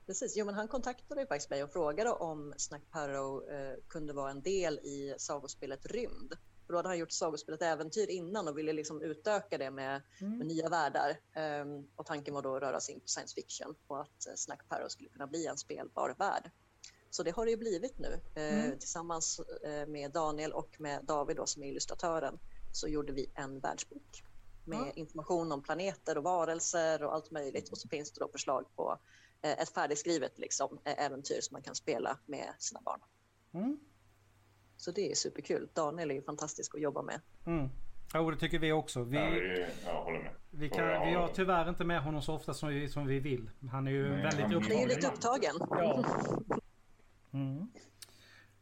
Precis, 0.06 0.38
jo, 0.38 0.46
men 0.46 0.56
han 0.56 0.68
kontaktade 0.68 1.22
ju 1.22 1.28
faktiskt 1.28 1.50
mig 1.50 1.64
och 1.64 1.72
frågade 1.72 2.10
om 2.10 2.54
Snack 2.58 2.82
Parrow 2.92 3.50
eh, 3.50 3.78
kunde 3.88 4.14
vara 4.14 4.32
en 4.32 4.42
del 4.42 4.80
i 4.80 5.16
sagospelet 5.18 5.86
Rymd. 5.86 6.34
För 6.70 6.74
då 6.74 6.78
hade 6.78 6.90
han 6.90 6.98
gjort 6.98 7.12
sagospelet 7.12 7.62
Äventyr 7.62 8.10
innan 8.10 8.48
och 8.48 8.58
ville 8.58 8.74
liksom 8.74 9.02
utöka 9.02 9.58
det 9.58 9.72
med, 9.72 10.02
mm. 10.22 10.38
med 10.38 10.48
nya 10.48 10.70
världar. 10.70 11.20
Um, 11.62 11.88
och 11.96 12.06
tanken 12.06 12.34
var 12.34 12.42
då 12.42 12.56
att 12.56 12.62
röra 12.62 12.80
sig 12.80 12.96
in 12.96 13.02
på 13.02 13.08
science 13.08 13.36
fiction 13.36 13.76
och 13.88 14.02
att 14.02 14.28
uh, 14.28 14.34
Snack 14.36 14.68
Parrow 14.68 14.88
skulle 14.88 15.10
kunna 15.10 15.28
bli 15.28 15.46
en 15.46 15.58
spelbar 15.58 16.16
värld. 16.20 16.52
Så 17.10 17.24
det 17.24 17.32
har 17.32 17.46
det 17.46 17.52
ju 17.52 17.58
blivit 17.58 18.00
nu. 18.00 18.20
Eh, 18.36 18.66
mm. 18.66 18.80
Tillsammans 18.80 19.40
eh, 19.40 19.88
med 19.88 20.12
Daniel 20.12 20.52
och 20.52 20.76
med 20.80 21.06
David 21.06 21.38
då, 21.38 21.46
som 21.46 21.64
är 21.64 21.68
illustratören 21.68 22.40
så 22.74 22.88
gjorde 22.88 23.14
vi 23.14 23.32
en 23.36 23.60
världsbok 23.60 24.24
med 24.66 24.80
mm. 24.82 24.92
information 24.96 25.52
om 25.52 25.64
planeter 25.64 26.18
och 26.18 26.24
varelser 26.24 27.04
och 27.04 27.14
allt 27.14 27.32
möjligt. 27.32 27.70
Och 27.70 27.78
så 27.78 27.88
finns 27.90 28.12
det 28.12 28.20
då 28.20 28.28
förslag 28.28 28.66
på 28.76 29.00
eh, 29.42 29.60
ett 29.60 29.70
färdigskrivet 29.70 30.40
liksom, 30.40 30.80
äventyr 30.84 31.42
som 31.42 31.56
man 31.56 31.62
kan 31.62 31.76
spela 31.76 32.20
med 32.26 32.54
sina 32.58 32.82
barn. 32.82 33.00
Mm. 33.54 33.80
Så 34.80 34.92
det 34.92 35.12
är 35.12 35.16
superkul. 35.16 35.70
Daniel 35.74 36.12
är 36.12 36.16
ju 36.16 36.22
fantastisk 36.22 36.76
att 36.76 36.82
jobba 36.82 37.02
med. 37.02 37.22
Mm. 37.46 37.70
Jo, 38.14 38.32
det 38.32 38.38
tycker 38.38 38.60
vi 38.60 38.72
också. 38.72 39.04
Vi, 39.04 39.18
ja, 39.18 39.68
jag 39.86 40.04
håller 40.04 40.20
med. 40.20 40.32
Vi, 40.50 40.70
kan, 40.70 40.86
vi 40.86 41.14
har 41.14 41.28
tyvärr 41.28 41.70
inte 41.70 41.84
med 41.84 42.02
honom 42.02 42.22
så 42.22 42.34
ofta 42.34 42.54
som 42.54 42.70
vi, 42.70 42.90
som 42.90 43.08
vi 43.08 43.20
vill. 43.20 43.50
Han 43.72 43.88
är 43.88 43.92
ju 43.92 44.10
Nej, 44.10 44.22
väldigt 44.22 44.46
upptagen. 44.46 44.64
Han 44.64 44.72
är 44.72 44.82
ju 44.82 44.88
lite 44.88 45.08
upptagen. 45.08 45.56
Ja. 45.70 46.06
Mm. 47.34 47.72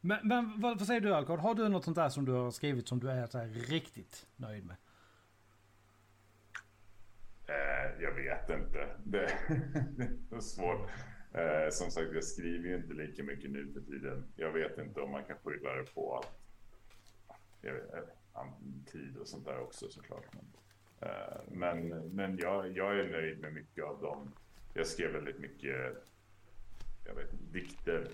Men, 0.00 0.28
men 0.28 0.60
vad, 0.60 0.78
vad, 0.78 0.86
säger 0.86 1.00
du 1.00 1.14
Alcard? 1.14 1.38
Har 1.38 1.54
du 1.54 1.68
något 1.68 1.84
sånt 1.84 1.96
där 1.96 2.08
som 2.08 2.24
du 2.24 2.32
har 2.32 2.50
skrivit 2.50 2.88
som 2.88 3.00
du 3.00 3.10
är 3.10 3.26
så 3.26 3.38
riktigt 3.72 4.26
nöjd 4.36 4.66
med? 4.66 4.76
Eh, 7.48 8.02
jag 8.02 8.14
vet 8.14 8.50
inte. 8.50 8.88
Det, 9.04 9.30
det 10.30 10.36
är 10.36 10.40
svårt. 10.40 10.90
Eh, 11.32 11.70
som 11.70 11.90
sagt, 11.90 12.12
jag 12.12 12.24
skriver 12.24 12.68
ju 12.68 12.76
inte 12.76 12.94
lika 12.94 13.22
mycket 13.22 13.50
nu 13.50 13.72
för 13.72 13.80
tiden. 13.80 14.24
Jag 14.36 14.52
vet 14.52 14.78
inte 14.78 15.00
om 15.00 15.10
man 15.10 15.24
kan 15.24 15.36
skylla 15.38 15.74
det 15.74 15.94
på 15.94 16.16
att 16.16 16.34
vet, 17.62 17.94
eh, 17.94 18.44
tid 18.92 19.16
och 19.16 19.28
sånt 19.28 19.44
där 19.44 19.60
också 19.60 19.88
såklart. 19.88 20.24
Men, 20.32 20.44
eh, 21.10 21.40
men, 21.48 21.88
men 21.88 22.38
jag, 22.38 22.76
jag 22.76 23.00
är 23.00 23.08
nöjd 23.08 23.40
med 23.40 23.52
mycket 23.52 23.84
av 23.84 24.00
dem. 24.00 24.32
Jag 24.74 24.86
skrev 24.86 25.12
väldigt 25.12 25.38
mycket 25.38 25.96
jag 27.04 27.14
vet, 27.14 27.30
dikter 27.52 28.08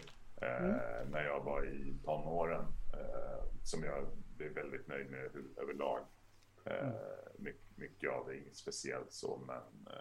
Mm. 0.45 0.71
Eh, 0.71 1.09
när 1.11 1.25
jag 1.25 1.45
var 1.45 1.67
i 1.67 1.95
tonåren 2.05 2.65
eh, 2.93 3.45
som 3.62 3.85
jag 3.85 4.07
blev 4.37 4.53
väldigt 4.53 4.89
nöjd 4.89 5.11
med 5.11 5.31
överlag. 5.57 6.01
Eh, 6.65 6.89
mm. 6.89 6.95
mycket, 7.39 7.79
mycket 7.79 8.11
av 8.11 8.29
det, 8.29 8.37
inget 8.37 8.57
speciellt 8.57 9.12
så, 9.12 9.41
men 9.47 9.95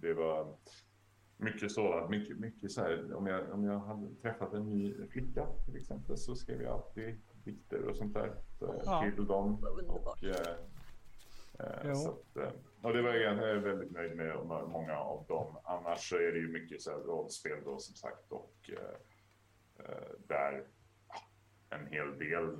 det, 0.00 0.14
var 0.14 0.56
mycket 1.36 1.72
sådant. 1.72 2.10
Mycket, 2.10 2.38
mycket 2.38 2.70
så 2.70 2.80
här, 2.80 3.14
om, 3.14 3.26
jag, 3.26 3.52
om 3.52 3.64
jag 3.64 3.78
hade 3.78 4.14
träffat 4.14 4.52
en 4.52 4.68
ny 4.68 5.08
flicka 5.08 5.46
till 5.64 5.76
exempel 5.76 6.16
så 6.16 6.34
skrev 6.36 6.62
jag 6.62 6.72
alltid 6.72 7.20
dikter 7.44 7.82
och 7.88 7.96
sånt 7.96 8.14
där 8.14 8.34
så, 8.58 8.82
Ja. 8.84 9.10
till 9.14 9.26
dem. 9.26 9.64
Och, 9.88 10.24
eh, 10.24 10.56
eh, 11.58 11.94
så 11.94 12.10
att, 12.10 12.36
eh, 12.36 12.52
och 12.82 12.92
det 12.92 13.02
var 13.02 13.14
jag, 13.14 13.36
jag 13.36 13.50
är 13.50 13.56
väldigt 13.56 13.92
nöjd 13.92 14.16
med 14.16 14.36
många 14.46 14.96
av 14.98 15.24
dem. 15.28 15.56
Annars 15.64 16.08
så 16.08 16.16
är 16.16 16.32
det 16.32 16.38
ju 16.38 16.48
mycket 16.48 16.82
så 16.82 16.90
här 16.90 16.98
rollspel 16.98 17.58
då 17.64 17.78
som 17.78 17.94
sagt 17.94 18.32
och 18.32 18.54
eh, 18.68 18.96
eh, 19.86 20.08
där 20.28 20.64
en 21.70 21.86
hel 21.86 22.18
del 22.18 22.56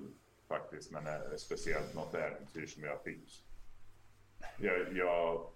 faktiskt, 0.48 0.92
men 0.92 1.06
eh, 1.06 1.36
speciellt 1.36 1.94
något 1.94 2.14
äventyr 2.14 2.66
som 2.66 2.82
jag 2.82 3.02
fick. 3.02 3.44
Jag, 4.58 4.96
jag 4.96 5.50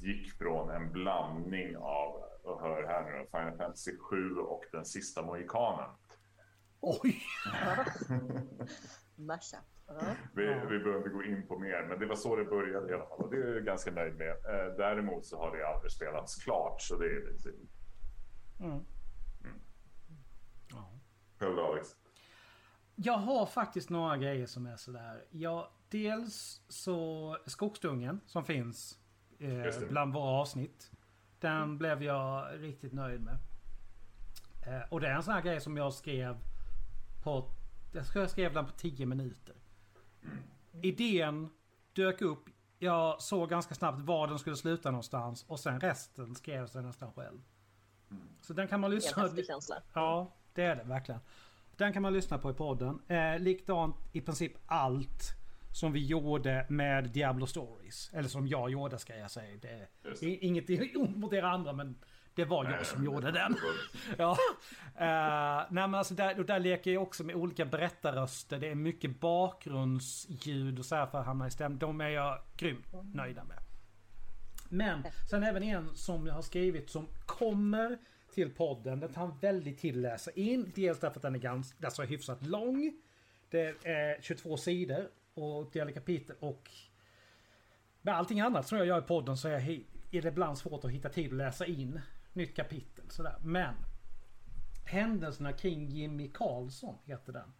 gick 0.00 0.32
från 0.32 0.70
en 0.70 0.92
blandning 0.92 1.76
av, 1.76 2.22
och 2.42 2.60
hör 2.60 2.86
här 2.86 3.02
nu, 3.02 3.26
Final 3.30 3.56
Fantasy 3.56 3.96
7 3.98 4.36
och 4.36 4.64
Den 4.72 4.84
sista 4.84 5.22
mohikanen. 5.22 5.90
Oj! 6.80 7.22
Mashup. 9.16 9.60
Ja. 9.86 10.00
Vi, 10.34 10.42
vi 10.44 10.78
behöver 10.78 10.96
inte 10.96 11.08
gå 11.08 11.24
in 11.24 11.46
på 11.46 11.58
mer, 11.58 11.86
men 11.88 11.98
det 11.98 12.06
var 12.06 12.16
så 12.16 12.36
det 12.36 12.44
började 12.44 12.90
i 12.90 12.94
alla 12.94 13.06
fall 13.06 13.18
och 13.18 13.30
det 13.30 13.36
är 13.36 13.54
jag 13.54 13.64
ganska 13.64 13.90
nöjd 13.90 14.16
med. 14.16 14.30
Eh, 14.30 14.76
däremot 14.76 15.26
så 15.26 15.38
har 15.38 15.56
det 15.56 15.68
aldrig 15.68 15.92
spelats 15.92 16.36
klart, 16.44 16.80
så 16.82 16.98
det 16.98 17.06
är 17.06 17.32
lite... 17.32 17.48
Mm. 18.60 18.84
Ja. 20.70 20.90
Själv 21.38 21.56
då, 21.56 21.66
Alex? 21.66 21.88
Jag 22.94 23.18
har 23.18 23.46
faktiskt 23.46 23.90
några 23.90 24.16
grejer 24.16 24.46
som 24.46 24.66
är 24.66 24.76
sådär. 24.76 25.24
Ja, 25.30 25.72
dels 25.88 26.62
så 26.68 27.36
Skogsdungen 27.46 28.20
som 28.26 28.44
finns. 28.44 28.98
Eh, 29.42 29.88
bland 29.88 30.14
våra 30.14 30.40
avsnitt. 30.40 30.90
Den 31.40 31.78
blev 31.78 32.02
jag 32.02 32.62
riktigt 32.62 32.92
nöjd 32.92 33.20
med. 33.20 33.38
Eh, 34.66 34.88
och 34.90 35.00
det 35.00 35.08
är 35.08 35.14
en 35.14 35.22
sån 35.22 35.34
här 35.34 35.42
grej 35.42 35.60
som 35.60 35.76
jag 35.76 35.94
skrev 35.94 36.36
på... 37.22 37.50
Jag 37.92 38.06
tror 38.06 38.22
jag 38.22 38.30
skrev 38.30 38.54
den 38.54 38.66
på 38.66 38.72
10 38.72 39.06
minuter. 39.06 39.54
Idén 40.82 41.48
dök 41.92 42.22
upp. 42.22 42.44
Jag 42.78 43.22
såg 43.22 43.50
ganska 43.50 43.74
snabbt 43.74 44.00
var 44.00 44.26
den 44.26 44.38
skulle 44.38 44.56
sluta 44.56 44.90
någonstans 44.90 45.44
och 45.48 45.60
sen 45.60 45.80
resten 45.80 46.34
skrev 46.34 46.68
jag 46.74 46.84
nästan 46.84 47.12
själv. 47.12 47.40
Så 48.40 48.52
den 48.52 48.68
kan 48.68 48.80
man 48.80 48.90
En 48.90 48.94
lyssna 48.94 49.22
häftig 49.22 49.46
känsla. 49.46 49.76
Ja, 49.92 50.32
det 50.54 50.62
är 50.62 50.76
det 50.76 50.84
verkligen. 50.84 51.20
Den 51.76 51.92
kan 51.92 52.02
man 52.02 52.12
lyssna 52.12 52.38
på 52.38 52.50
i 52.50 52.54
podden. 52.54 53.00
Eh, 53.08 53.38
likadant 53.38 53.96
i 54.12 54.20
princip 54.20 54.52
allt 54.66 55.41
som 55.72 55.92
vi 55.92 56.06
gjorde 56.06 56.66
med 56.68 57.04
Diablo 57.10 57.46
Stories. 57.46 58.10
Eller 58.14 58.28
som 58.28 58.46
jag 58.46 58.70
gjorde 58.70 58.98
ska 58.98 59.16
jag 59.16 59.30
säga. 59.30 59.58
Det 59.60 60.22
är 60.22 60.44
inget 60.44 60.96
ont 60.96 61.16
mot 61.16 61.32
er 61.32 61.42
andra 61.42 61.72
men 61.72 61.98
det 62.34 62.44
var 62.44 62.64
jag 62.64 62.86
som 62.86 63.04
gjorde 63.04 63.32
den. 63.32 63.56
Ja. 64.18 64.30
Uh, 64.30 65.72
nej 65.74 65.88
men 65.88 65.94
alltså 65.94 66.14
där, 66.14 66.38
och 66.38 66.46
där 66.46 66.60
leker 66.60 66.90
jag 66.90 67.02
också 67.02 67.24
med 67.24 67.36
olika 67.36 67.64
berättarröster. 67.64 68.58
Det 68.58 68.68
är 68.68 68.74
mycket 68.74 69.20
bakgrundsljud 69.20 70.78
och 70.78 70.84
så 70.84 70.96
här 70.96 71.06
för 71.06 71.18
att 71.18 71.26
hamna 71.26 71.46
i 71.46 71.50
stäm. 71.50 71.78
De 71.78 72.00
är 72.00 72.08
jag 72.08 72.38
grymt 72.56 72.86
nöjda 73.14 73.44
med. 73.44 73.58
Men 74.68 75.04
sen 75.30 75.42
även 75.42 75.62
en 75.62 75.96
som 75.96 76.26
jag 76.26 76.34
har 76.34 76.42
skrivit 76.42 76.90
som 76.90 77.06
kommer 77.26 77.98
till 78.34 78.50
podden. 78.50 79.00
Den 79.00 79.12
tar 79.12 79.34
väldigt 79.40 79.78
till 79.78 80.00
läsa 80.00 80.30
in. 80.30 80.72
Dels 80.74 81.00
därför 81.00 81.16
att 81.16 81.22
den 81.22 81.34
är 81.34 81.38
ganska, 81.38 81.86
alltså 81.86 82.02
hyfsat 82.02 82.46
lång. 82.46 82.92
Det 83.50 83.86
är 83.86 84.22
22 84.22 84.56
sidor 84.56 85.08
och 85.34 85.70
delar 85.72 85.92
kapitel 85.92 86.36
och 86.40 86.70
med 88.02 88.14
allting 88.14 88.40
annat 88.40 88.66
som 88.66 88.78
jag 88.78 88.86
gör 88.86 88.98
i 88.98 89.02
podden 89.02 89.36
så 89.36 89.48
är, 89.48 89.52
jag, 89.52 89.62
är 90.10 90.22
det 90.22 90.28
ibland 90.28 90.58
svårt 90.58 90.84
att 90.84 90.90
hitta 90.90 91.08
tid 91.08 91.26
att 91.26 91.32
läsa 91.32 91.66
in 91.66 92.00
nytt 92.32 92.56
kapitel. 92.56 93.10
Sådär. 93.10 93.36
Men 93.42 93.74
Händelserna 94.84 95.52
kring 95.52 95.86
Jimmy 95.88 96.28
Karlsson 96.28 96.98
heter 97.04 97.32
den. 97.32 97.52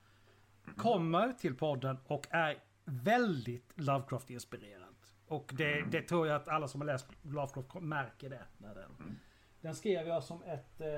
Kommer 0.76 1.32
till 1.32 1.54
podden 1.54 1.98
och 2.06 2.26
är 2.30 2.58
väldigt 2.84 3.72
Lovecraft-inspirerad. 3.76 4.94
Och 5.26 5.52
det, 5.56 5.84
det 5.90 6.02
tror 6.02 6.26
jag 6.26 6.36
att 6.36 6.48
alla 6.48 6.68
som 6.68 6.80
har 6.80 6.86
läst 6.86 7.06
Lovecraft 7.22 7.74
märker 7.74 8.30
det. 8.30 8.44
När 8.58 8.74
den, 8.74 9.18
den 9.60 9.74
skrev 9.74 10.06
jag 10.06 10.24
som 10.24 10.42
ett, 10.42 10.80
uh, 10.80 10.88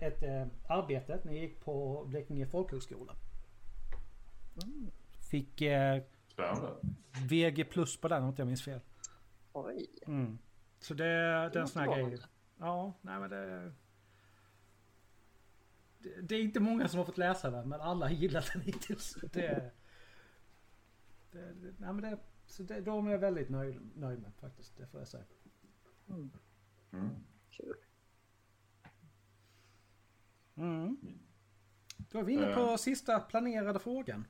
ett 0.00 0.22
uh, 0.22 0.46
arbete 0.68 1.20
när 1.22 1.32
jag 1.32 1.42
gick 1.42 1.60
på 1.64 2.04
Blekinge 2.08 2.46
folkhögskola. 2.46 3.14
Fick 5.30 5.62
uh, 5.62 6.02
Spännande. 6.28 6.76
VG 7.28 7.64
plus 7.64 8.00
på 8.00 8.08
den 8.08 8.22
om 8.22 8.28
inte 8.28 8.40
jag 8.42 8.46
minns 8.46 8.64
fel. 8.64 8.80
Oj. 9.52 9.86
Mm. 10.06 10.38
Så 10.78 10.94
det, 10.94 11.04
det 11.04 11.58
är 11.58 11.60
en 11.60 11.68
sån 11.68 11.82
här 11.82 11.96
grej. 11.96 12.18
Ja, 12.58 12.92
nej 13.02 13.20
men 13.20 13.30
det, 13.30 13.72
det... 15.98 16.22
Det 16.22 16.34
är 16.34 16.42
inte 16.42 16.60
många 16.60 16.88
som 16.88 16.98
har 16.98 17.04
fått 17.04 17.18
läsa 17.18 17.50
den 17.50 17.68
men 17.68 17.80
alla 17.80 18.06
har 18.06 18.12
gillat 18.14 18.50
den 18.52 18.62
hittills. 18.62 19.14
Det, 19.32 19.72
det, 21.30 21.52
det, 21.52 21.74
nej 21.78 21.92
men 21.92 22.00
det, 22.00 22.18
så 22.46 22.62
det, 22.62 22.80
de 22.80 23.06
är 23.06 23.10
jag 23.10 23.18
väldigt 23.18 23.48
nöjd, 23.48 23.80
nöjd 23.96 24.22
med 24.22 24.32
faktiskt. 24.40 24.76
Det 24.76 24.86
får 24.86 25.00
jag 25.00 25.08
säga. 25.08 25.24
Mm. 26.08 26.30
Mm. 26.92 27.08
Kul. 27.50 27.76
Mm. 30.56 30.96
Då 31.96 32.18
är 32.18 32.22
vi 32.22 32.32
inne 32.32 32.54
på 32.54 32.60
Eh. 32.60 32.76
sista 32.76 33.20
planerade 33.20 33.78
frågan. 33.78 34.24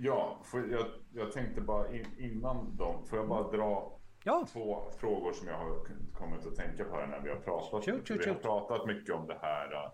Ja, 0.00 0.40
får 0.44 0.70
jag, 0.70 0.86
jag 1.12 1.32
tänkte 1.32 1.60
bara 1.60 1.92
in, 1.92 2.06
innan 2.18 2.76
dem, 2.76 3.06
får 3.06 3.18
jag 3.18 3.28
bara 3.28 3.50
dra 3.50 3.98
Ja, 4.24 4.46
två 4.52 4.90
frågor 5.00 5.32
som 5.32 5.48
jag 5.48 5.58
har 5.58 5.84
kommit 6.12 6.46
att 6.46 6.56
tänka 6.56 6.84
på 6.84 6.96
här 6.96 7.06
när 7.06 7.20
vi 7.20 7.28
har 7.28 7.36
pratat. 7.36 7.84
Shoot, 7.84 8.08
shoot, 8.08 8.10
vi 8.10 8.28
har 8.28 8.34
shoot. 8.34 8.42
pratat 8.42 8.86
mycket 8.86 9.14
om 9.14 9.26
det 9.26 9.38
här, 9.42 9.90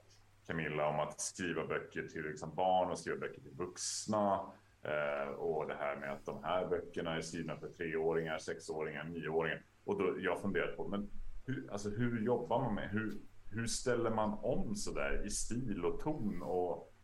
Camilla, 0.47 0.89
om 0.89 1.01
att 1.01 1.21
skriva 1.21 1.67
böcker 1.67 2.09
till 2.09 2.23
liksom 2.23 2.55
barn 2.55 2.91
och 2.91 2.99
skriva 2.99 3.19
böcker 3.19 3.41
till 3.41 3.55
vuxna. 3.55 4.53
Eh, 4.83 5.29
och 5.29 5.67
det 5.67 5.75
här 5.75 5.97
med 5.97 6.13
att 6.13 6.27
de 6.27 6.45
här 6.45 6.67
böckerna 6.67 7.17
är 7.17 7.21
skrivna 7.21 7.57
för 7.57 7.69
treåringar, 7.69 8.39
sexåringar, 8.39 9.05
nioåringar. 9.05 9.63
Och 9.85 9.99
då 9.99 10.15
jag 10.19 10.41
funderat 10.41 10.77
på, 10.77 10.89
men 10.89 11.11
hur, 11.47 11.73
alltså, 11.73 11.91
hur 11.91 12.25
jobbar 12.25 12.61
man 12.61 12.75
med, 12.75 12.91
hur, 12.91 13.21
hur 13.53 13.67
ställer 13.67 14.11
man 14.11 14.39
om 14.43 14.75
så 14.75 14.95
där 14.95 15.27
i 15.27 15.31
stil 15.31 15.85
och 15.85 16.01
ton 16.01 16.43
och 16.43 16.95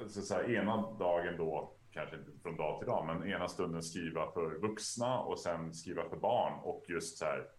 alltså, 0.00 0.20
så 0.20 0.34
här, 0.34 0.50
ena 0.50 0.76
dagen 0.98 1.36
då, 1.36 1.77
kanske 1.98 2.16
från 2.42 2.56
dag 2.56 2.78
till 2.78 2.88
dag, 2.88 3.06
men 3.06 3.30
ena 3.30 3.48
stunden 3.48 3.82
skriva 3.82 4.32
för 4.32 4.58
vuxna 4.58 5.20
och 5.20 5.38
sen 5.38 5.74
skriva 5.74 6.08
för 6.08 6.16
barn 6.16 6.60
och 6.62 6.84
just 6.88 7.18
så 7.18 7.24
här, 7.24 7.50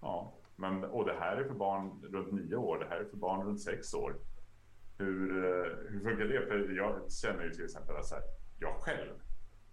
ja, 0.00 0.34
men 0.56 0.84
och 0.84 1.04
det 1.04 1.14
här 1.20 1.36
är 1.36 1.44
för 1.44 1.54
barn 1.54 2.02
runt 2.12 2.32
nio 2.32 2.56
år, 2.56 2.78
det 2.78 2.86
här 2.88 2.96
är 2.96 3.04
för 3.04 3.16
barn 3.16 3.46
runt 3.46 3.62
sex 3.62 3.94
år. 3.94 4.16
Hur, 4.98 5.44
eh, 5.44 5.90
hur 5.90 6.00
funkar 6.00 6.24
det? 6.24 6.46
För 6.46 6.76
jag 6.76 7.12
känner 7.12 7.44
ju 7.44 7.50
till 7.50 7.64
exempel 7.64 7.96
att 7.96 8.06
så 8.06 8.14
här, 8.14 8.24
jag 8.60 8.74
själv 8.74 9.14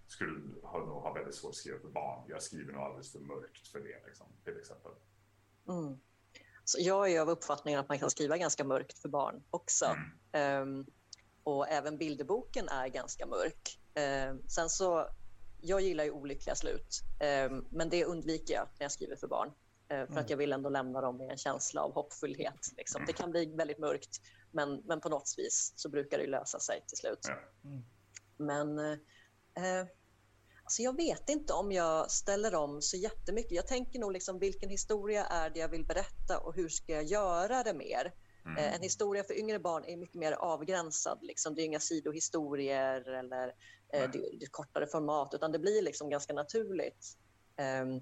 skulle 0.08 0.40
ha, 0.64 0.80
nog 0.80 1.02
ha 1.02 1.14
väldigt 1.14 1.36
svårt 1.36 1.50
att 1.50 1.56
skriva 1.56 1.80
för 1.80 1.88
barn. 1.88 2.24
Jag 2.28 2.42
skriver 2.42 2.74
nog 2.74 2.82
alldeles 2.82 3.12
för 3.12 3.20
mörkt 3.20 3.68
för 3.68 3.80
det, 3.80 4.08
liksom, 4.08 4.28
till 4.44 4.58
exempel. 4.58 4.92
Mm. 5.68 6.00
Så 6.64 6.78
jag 6.82 7.12
är 7.12 7.22
av 7.22 7.30
uppfattningen 7.30 7.80
att 7.80 7.90
man 7.90 8.00
kan 8.00 8.10
skriva 8.10 8.38
ganska 8.38 8.64
mörkt 8.64 9.00
för 9.00 9.10
barn 9.10 9.44
också. 9.50 9.86
Ehm, 10.32 10.86
och 11.44 11.68
även 11.68 11.98
bilderboken 11.98 12.68
är 12.68 12.88
ganska 12.88 13.26
mörk. 13.26 13.80
Ehm, 13.96 14.42
sen 14.48 14.70
så, 14.70 15.10
jag 15.62 15.82
gillar 15.82 16.04
ju 16.04 16.12
olyckliga 16.12 16.56
slut, 16.56 17.02
Ehm, 17.20 17.66
men 17.72 17.90
det 17.90 18.06
undviker 18.06 18.54
jag 18.54 18.68
när 18.80 18.84
jag 18.84 18.92
skriver 18.92 19.16
för 19.16 19.28
barn. 19.28 19.52
Ehm, 19.90 20.08
för 20.08 20.20
att 20.20 20.30
jag 20.30 20.38
vill 20.38 20.54
ändå 20.54 20.70
lämna 20.70 21.02
dem 21.02 21.18
med 21.18 21.32
en 21.32 21.38
känsla 21.38 21.82
av 21.82 21.94
hoppfullhet. 21.94 22.74
Liksom. 22.78 23.04
Det 23.08 23.14
kan 23.14 23.32
bli 23.32 23.46
väldigt 23.46 23.80
mörkt, 23.80 24.22
men, 24.52 24.82
men 24.86 25.02
på 25.02 25.10
något 25.10 25.34
vis 25.38 25.74
så 25.76 25.90
brukar 25.90 26.18
det 26.18 26.28
lösa 26.28 26.60
sig 26.60 26.84
till 26.88 26.98
slut. 26.98 27.20
Ja. 27.22 27.36
Men 28.38 28.80
eh, 28.80 29.88
alltså 30.64 30.82
jag 30.82 30.96
vet 30.96 31.30
inte 31.30 31.54
om 31.54 31.72
jag 31.72 32.12
ställer 32.12 32.56
om 32.56 32.82
så 32.82 32.98
jättemycket. 32.98 33.52
Jag 33.52 33.68
tänker 33.68 34.00
nog 34.00 34.12
liksom 34.12 34.40
vilken 34.40 34.70
historia 34.70 35.26
är 35.26 35.50
det 35.50 35.60
jag 35.60 35.70
vill 35.70 35.86
berätta 35.86 36.40
och 36.40 36.56
hur 36.56 36.70
ska 36.70 36.94
jag 36.94 37.04
göra 37.04 37.64
det 37.64 37.74
mer? 37.74 38.14
Mm. 38.46 38.58
Eh, 38.58 38.76
en 38.76 38.82
historia 38.82 39.24
för 39.24 39.40
yngre 39.40 39.60
barn 39.60 39.86
är 39.86 39.98
mycket 39.98 40.16
mer 40.16 40.32
avgränsad. 40.32 41.20
Liksom. 41.22 41.56
Det 41.56 41.62
är 41.62 41.66
inga 41.66 41.80
sidohistorier 41.80 43.10
eller 43.10 43.54
eh, 43.96 44.12
det, 44.12 44.38
det 44.40 44.46
kortare 44.52 44.88
format 44.88 45.34
utan 45.34 45.52
det 45.52 45.60
blir 45.60 45.82
liksom 45.82 46.10
ganska 46.10 46.34
naturligt. 46.34 47.18
Ehm, 47.56 48.02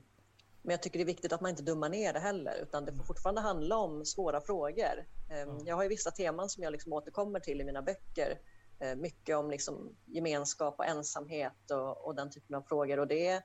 men 0.61 0.71
jag 0.71 0.83
tycker 0.83 0.99
det 0.99 1.03
är 1.03 1.05
viktigt 1.05 1.33
att 1.33 1.41
man 1.41 1.49
inte 1.49 1.63
dummar 1.63 1.89
ner 1.89 2.13
det 2.13 2.19
heller 2.19 2.59
utan 2.61 2.85
det 2.85 2.93
får 2.93 3.03
fortfarande 3.03 3.41
handla 3.41 3.77
om 3.77 4.05
svåra 4.05 4.41
frågor. 4.41 5.05
Mm. 5.29 5.57
Jag 5.65 5.75
har 5.75 5.83
ju 5.83 5.89
vissa 5.89 6.11
teman 6.11 6.49
som 6.49 6.63
jag 6.63 6.71
liksom 6.71 6.93
återkommer 6.93 7.39
till 7.39 7.61
i 7.61 7.63
mina 7.63 7.81
böcker. 7.81 8.39
Eh, 8.79 8.95
mycket 8.95 9.37
om 9.37 9.51
liksom 9.51 9.95
gemenskap 10.05 10.75
och 10.77 10.85
ensamhet 10.85 11.71
och, 11.71 12.05
och 12.05 12.15
den 12.15 12.31
typen 12.31 12.55
av 12.55 12.61
frågor. 12.61 12.99
Och 12.99 13.07
det, 13.07 13.43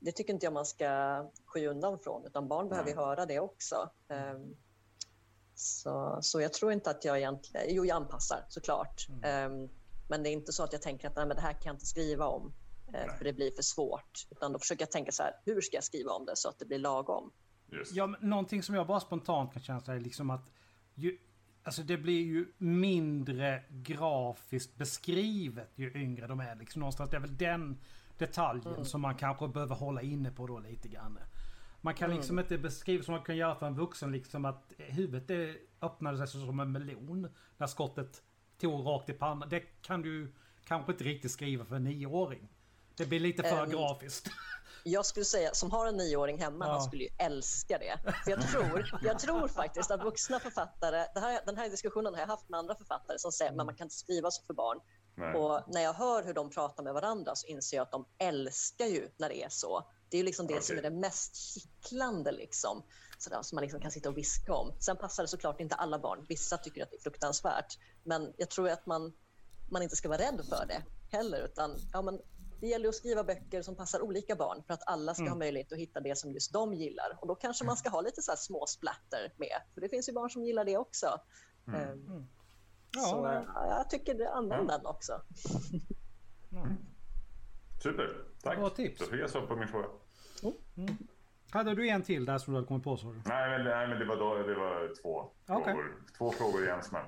det 0.00 0.12
tycker 0.12 0.32
inte 0.32 0.46
jag 0.46 0.52
man 0.52 0.66
ska 0.66 1.30
sky 1.46 1.66
undan 1.66 1.98
från, 1.98 2.26
utan 2.26 2.48
barn 2.48 2.68
behöver 2.68 2.90
ju 2.90 2.96
höra 2.96 3.26
det 3.26 3.40
också. 3.40 3.90
Ehm, 4.08 4.56
så, 5.54 6.18
så 6.22 6.40
jag 6.40 6.52
tror 6.52 6.72
inte 6.72 6.90
att 6.90 7.04
jag 7.04 7.18
egentligen... 7.18 7.66
Jo, 7.68 7.84
jag 7.84 7.96
anpassar 7.96 8.44
såklart. 8.48 9.06
Ehm, 9.24 9.68
men 10.08 10.22
det 10.22 10.28
är 10.28 10.32
inte 10.32 10.52
så 10.52 10.64
att 10.64 10.72
jag 10.72 10.82
tänker 10.82 11.08
att 11.08 11.16
Nej, 11.16 11.26
men 11.26 11.36
det 11.36 11.42
här 11.42 11.52
kan 11.52 11.62
jag 11.64 11.74
inte 11.74 11.86
skriva 11.86 12.26
om. 12.26 12.52
Eh, 12.94 13.16
för 13.18 13.24
det 13.24 13.32
blir 13.32 13.50
för 13.50 13.62
svårt. 13.62 14.26
Utan 14.30 14.52
då 14.52 14.58
försöker 14.58 14.82
jag 14.82 14.90
tänka 14.90 15.12
så 15.12 15.22
här, 15.22 15.32
hur 15.44 15.60
ska 15.60 15.76
jag 15.76 15.84
skriva 15.84 16.10
om 16.10 16.26
det 16.26 16.36
så 16.36 16.48
att 16.48 16.58
det 16.58 16.66
blir 16.66 16.78
lagom? 16.78 17.32
Just. 17.72 17.92
Ja, 17.92 18.06
men 18.06 18.30
någonting 18.30 18.62
som 18.62 18.74
jag 18.74 18.86
bara 18.86 19.00
spontant 19.00 19.52
kan 19.52 19.62
känna 19.62 19.80
är 19.86 20.00
liksom 20.00 20.30
att 20.30 20.50
ju, 20.94 21.18
alltså 21.62 21.82
det 21.82 21.96
blir 21.96 22.22
ju 22.22 22.52
mindre 22.58 23.62
grafiskt 23.70 24.76
beskrivet 24.76 25.72
ju 25.74 25.92
yngre 25.94 26.26
de 26.26 26.40
är. 26.40 26.54
Liksom 26.54 26.80
någonstans, 26.80 27.10
det 27.10 27.16
är 27.16 27.20
väl 27.20 27.36
den 27.36 27.80
detaljen 28.18 28.84
som 28.84 29.00
man 29.00 29.14
kanske 29.14 29.48
behöver 29.48 29.74
hålla 29.74 30.02
inne 30.02 30.30
på 30.30 30.46
då 30.46 30.58
lite 30.58 30.88
grann. 30.88 31.18
Man 31.80 31.94
kan 31.94 32.10
liksom 32.10 32.38
inte 32.38 32.58
beskriva 32.58 33.04
som 33.04 33.14
man 33.14 33.24
kan 33.24 33.36
göra 33.36 33.54
för 33.54 33.66
en 33.66 33.74
vuxen 33.74 34.12
liksom 34.12 34.44
att 34.44 34.72
huvudet 34.78 35.28
det 35.28 35.56
öppnade 35.80 36.18
sig 36.18 36.40
som 36.40 36.60
en 36.60 36.72
melon 36.72 37.28
när 37.56 37.66
skottet 37.66 38.22
tog 38.64 38.86
rakt 38.86 39.08
i 39.08 39.12
pannan. 39.12 39.48
Det 39.48 39.60
kan 39.82 40.02
du 40.02 40.34
kanske 40.64 40.92
inte 40.92 41.04
riktigt 41.04 41.30
skriva 41.30 41.64
för 41.64 41.76
en 41.76 41.84
nioåring. 41.84 42.48
Det 42.96 43.06
blir 43.06 43.20
lite 43.20 43.42
för 43.42 43.62
Ehm, 43.62 43.70
grafiskt. 43.70 44.28
Jag 44.84 45.06
skulle 45.06 45.24
säga, 45.24 45.54
som 45.54 45.70
har 45.70 45.86
en 45.86 45.96
nioåring 45.96 46.38
hemma, 46.38 46.66
Ja. 46.66 46.72
han 46.72 46.82
skulle 46.82 47.02
ju 47.04 47.10
älska 47.18 47.78
det. 47.78 47.98
För 48.24 48.30
jag 48.30 48.48
tror, 48.48 48.98
jag 49.02 49.18
tror 49.18 49.48
faktiskt 49.48 49.90
att 49.90 50.04
vuxna 50.04 50.40
författare, 50.40 51.06
det 51.14 51.20
här, 51.20 51.40
den 51.46 51.56
här 51.56 51.70
diskussionen 51.70 52.14
har 52.14 52.20
jag 52.20 52.26
haft 52.26 52.48
med 52.48 52.58
andra 52.58 52.74
författare 52.74 53.18
som 53.18 53.32
säger 53.32 53.50
att 53.50 53.56
man 53.56 53.74
kan 53.76 53.84
inte 53.84 53.94
skriva 53.96 54.30
så 54.30 54.42
för 54.46 54.54
barn. 54.54 54.80
Nej. 55.14 55.34
Och 55.34 55.60
när 55.68 55.80
jag 55.80 55.92
hör 55.92 56.24
hur 56.24 56.34
de 56.34 56.50
pratar 56.50 56.82
med 56.82 56.94
varandra 56.94 57.34
så 57.34 57.46
inser 57.46 57.76
jag 57.76 57.84
att 57.84 57.92
de 57.92 58.06
älskar 58.18 58.86
ju 58.86 59.08
när 59.16 59.28
det 59.28 59.42
är 59.44 59.48
så. 59.48 59.90
Det 60.08 60.16
är 60.16 60.18
ju 60.18 60.24
liksom 60.24 60.46
det 60.46 60.64
som 60.64 60.78
är 60.78 60.82
det 60.82 60.90
mest 60.90 61.36
kittlande 61.36 62.32
liksom. 62.32 62.82
Sådär, 63.24 63.42
som 63.42 63.56
man 63.56 63.62
liksom 63.62 63.80
kan 63.80 63.90
sitta 63.90 64.08
och 64.08 64.16
viska 64.18 64.54
om. 64.54 64.72
Sen 64.80 64.96
passar 64.96 65.22
det 65.22 65.28
såklart 65.28 65.60
inte 65.60 65.74
alla 65.74 65.98
barn. 65.98 66.26
Vissa 66.28 66.58
tycker 66.58 66.82
att 66.82 66.90
det 66.90 66.96
är 66.96 67.00
fruktansvärt. 67.00 67.78
Men 68.02 68.32
jag 68.36 68.50
tror 68.50 68.68
att 68.68 68.86
man, 68.86 69.12
man 69.70 69.82
inte 69.82 69.96
ska 69.96 70.08
vara 70.08 70.18
rädd 70.18 70.40
för 70.48 70.66
det 70.66 70.82
heller. 71.16 71.44
Utan, 71.44 71.76
ja, 71.92 72.02
men 72.02 72.20
det 72.60 72.66
gäller 72.66 72.88
att 72.88 72.94
skriva 72.94 73.24
böcker 73.24 73.62
som 73.62 73.76
passar 73.76 74.00
olika 74.02 74.36
barn 74.36 74.62
för 74.66 74.74
att 74.74 74.82
alla 74.86 75.14
ska 75.14 75.28
ha 75.28 75.36
möjlighet 75.36 75.72
att 75.72 75.78
hitta 75.78 76.00
det 76.00 76.18
som 76.18 76.32
just 76.32 76.52
de 76.52 76.74
gillar. 76.74 77.18
Och 77.20 77.28
då 77.28 77.34
kanske 77.34 77.64
man 77.64 77.76
ska 77.76 77.90
ha 77.90 78.00
lite 78.00 78.22
så 78.22 78.30
här 78.32 78.36
små 78.36 78.66
splatter 78.66 79.32
med. 79.36 79.62
För 79.74 79.80
det 79.80 79.88
finns 79.88 80.08
ju 80.08 80.12
barn 80.12 80.30
som 80.30 80.44
gillar 80.44 80.64
det 80.64 80.76
också. 80.76 81.20
Ehm, 81.66 82.26
Ja, 82.96 83.02
så 83.02 83.22
nej. 83.22 83.44
ja, 83.54 83.66
jag 83.78 83.90
tycker 83.90 84.14
det, 84.14 84.30
använd 84.30 84.68
den 84.68 84.86
också. 84.86 85.22
Super, 87.82 88.24
tack. 88.42 88.58
Bra 88.58 88.70
tips. 88.70 88.98
Då 89.00 89.06
fick 89.06 89.20
jag 89.20 89.30
svar 89.30 89.46
på 89.46 89.56
min 89.56 89.68
fråga. 89.68 89.88
Hade 91.54 91.74
du 91.74 91.88
en 91.88 92.02
till 92.02 92.24
där 92.24 92.38
som 92.38 92.52
du 92.52 92.58
hade 92.58 92.66
kommit 92.66 92.84
på 92.84 92.96
så? 92.96 93.12
du? 93.12 93.22
Nej, 93.26 93.50
men, 93.50 93.64
nej, 93.64 93.88
men 93.88 93.98
det 93.98 94.04
var, 94.04 94.16
då, 94.16 94.34
det 94.34 94.54
var 94.54 95.02
två 95.02 95.30
Okej. 95.48 95.64
frågor. 95.64 95.94
Två 96.18 96.30
frågor 96.30 96.66
i 96.66 96.70
en 96.70 96.82
smäll. 96.82 97.06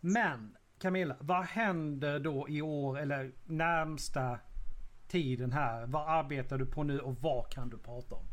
Men 0.00 0.56
Camilla, 0.78 1.16
vad 1.20 1.44
händer 1.44 2.18
då 2.18 2.48
i 2.48 2.62
år 2.62 2.98
eller 2.98 3.32
närmsta 3.46 4.38
tiden 5.08 5.52
här? 5.52 5.86
Vad 5.86 6.08
arbetar 6.08 6.58
du 6.58 6.66
på 6.66 6.82
nu 6.82 7.00
och 7.00 7.14
vad 7.20 7.50
kan 7.50 7.68
du 7.68 7.78
prata 7.78 8.14
om? 8.14 8.24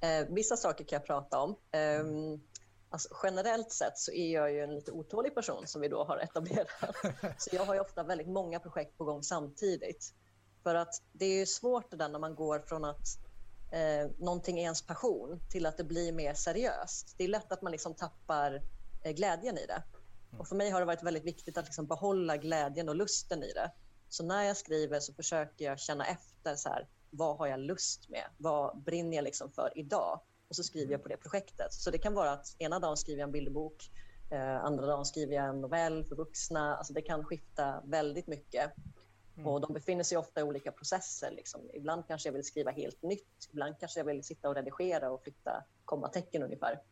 Eh, 0.00 0.26
vissa 0.28 0.56
saker 0.56 0.84
kan 0.84 0.96
jag 0.96 1.06
prata 1.06 1.38
om. 1.38 1.56
Ehm, 1.70 2.40
alltså, 2.90 3.08
generellt 3.22 3.72
sett 3.72 3.98
så 3.98 4.12
är 4.12 4.34
jag 4.34 4.52
ju 4.52 4.60
en 4.60 4.74
lite 4.74 4.92
otålig 4.92 5.34
person 5.34 5.66
som 5.66 5.80
vi 5.80 5.88
då 5.88 6.04
har 6.04 6.18
etablerat. 6.18 6.68
Så 7.38 7.56
jag 7.56 7.64
har 7.64 7.74
ju 7.74 7.80
ofta 7.80 8.02
väldigt 8.02 8.28
många 8.28 8.60
projekt 8.60 8.98
på 8.98 9.04
gång 9.04 9.22
samtidigt. 9.22 10.14
För 10.62 10.74
att 10.74 11.02
det 11.12 11.26
är 11.26 11.46
svårt 11.46 11.90
det 11.90 11.96
där 11.96 12.08
när 12.08 12.18
man 12.18 12.34
går 12.34 12.58
från 12.58 12.84
att 12.84 13.18
eh, 13.72 14.10
någonting 14.18 14.58
är 14.58 14.62
ens 14.62 14.82
passion 14.82 15.40
till 15.50 15.66
att 15.66 15.76
det 15.76 15.84
blir 15.84 16.12
mer 16.12 16.34
seriöst. 16.34 17.14
Det 17.18 17.24
är 17.24 17.28
lätt 17.28 17.52
att 17.52 17.62
man 17.62 17.72
liksom 17.72 17.94
tappar 17.94 18.62
eh, 19.04 19.12
glädjen 19.12 19.58
i 19.58 19.66
det. 19.66 19.82
Och 20.38 20.48
för 20.48 20.56
mig 20.56 20.70
har 20.70 20.80
det 20.80 20.86
varit 20.86 21.02
väldigt 21.02 21.24
viktigt 21.24 21.58
att 21.58 21.64
liksom 21.64 21.86
behålla 21.86 22.36
glädjen 22.36 22.88
och 22.88 22.96
lusten 22.96 23.42
i 23.42 23.52
det. 23.52 23.70
Så 24.08 24.24
när 24.24 24.42
jag 24.42 24.56
skriver 24.56 25.00
så 25.00 25.12
försöker 25.14 25.64
jag 25.64 25.78
känna 25.78 26.06
efter 26.06 26.56
så 26.56 26.68
här, 26.68 26.88
vad 27.10 27.36
har 27.36 27.46
jag 27.46 27.60
lust 27.60 28.08
med? 28.08 28.24
Vad 28.36 28.82
brinner 28.82 29.16
jag 29.16 29.24
liksom 29.24 29.50
för 29.50 29.72
idag? 29.78 30.20
Och 30.48 30.56
så 30.56 30.62
skriver 30.62 30.92
jag 30.92 31.02
på 31.02 31.08
det 31.08 31.16
projektet. 31.16 31.72
Så 31.72 31.90
det 31.90 31.98
kan 31.98 32.14
vara 32.14 32.30
att 32.30 32.56
ena 32.58 32.78
dagen 32.78 32.96
skriver 32.96 33.20
jag 33.20 33.26
en 33.26 33.32
bilderbok, 33.32 33.90
eh, 34.30 34.64
andra 34.64 34.86
dagen 34.86 35.06
skriver 35.06 35.34
jag 35.34 35.48
en 35.48 35.60
novell 35.60 36.04
för 36.04 36.16
vuxna. 36.16 36.76
Alltså 36.76 36.92
det 36.92 37.02
kan 37.02 37.24
skifta 37.24 37.82
väldigt 37.84 38.26
mycket. 38.26 38.72
Och 39.46 39.60
de 39.60 39.72
befinner 39.72 40.04
sig 40.04 40.18
ofta 40.18 40.40
i 40.40 40.42
olika 40.42 40.72
processer. 40.72 41.30
Liksom. 41.30 41.70
Ibland 41.74 42.06
kanske 42.06 42.28
jag 42.28 42.32
vill 42.32 42.44
skriva 42.44 42.70
helt 42.70 43.02
nytt. 43.02 43.48
Ibland 43.50 43.74
kanske 43.80 44.00
jag 44.00 44.04
vill 44.04 44.24
sitta 44.24 44.48
och 44.48 44.54
redigera 44.54 45.10
och 45.10 45.22
flytta 45.22 45.64
kommatecken 45.84 46.42
ungefär. 46.42 46.82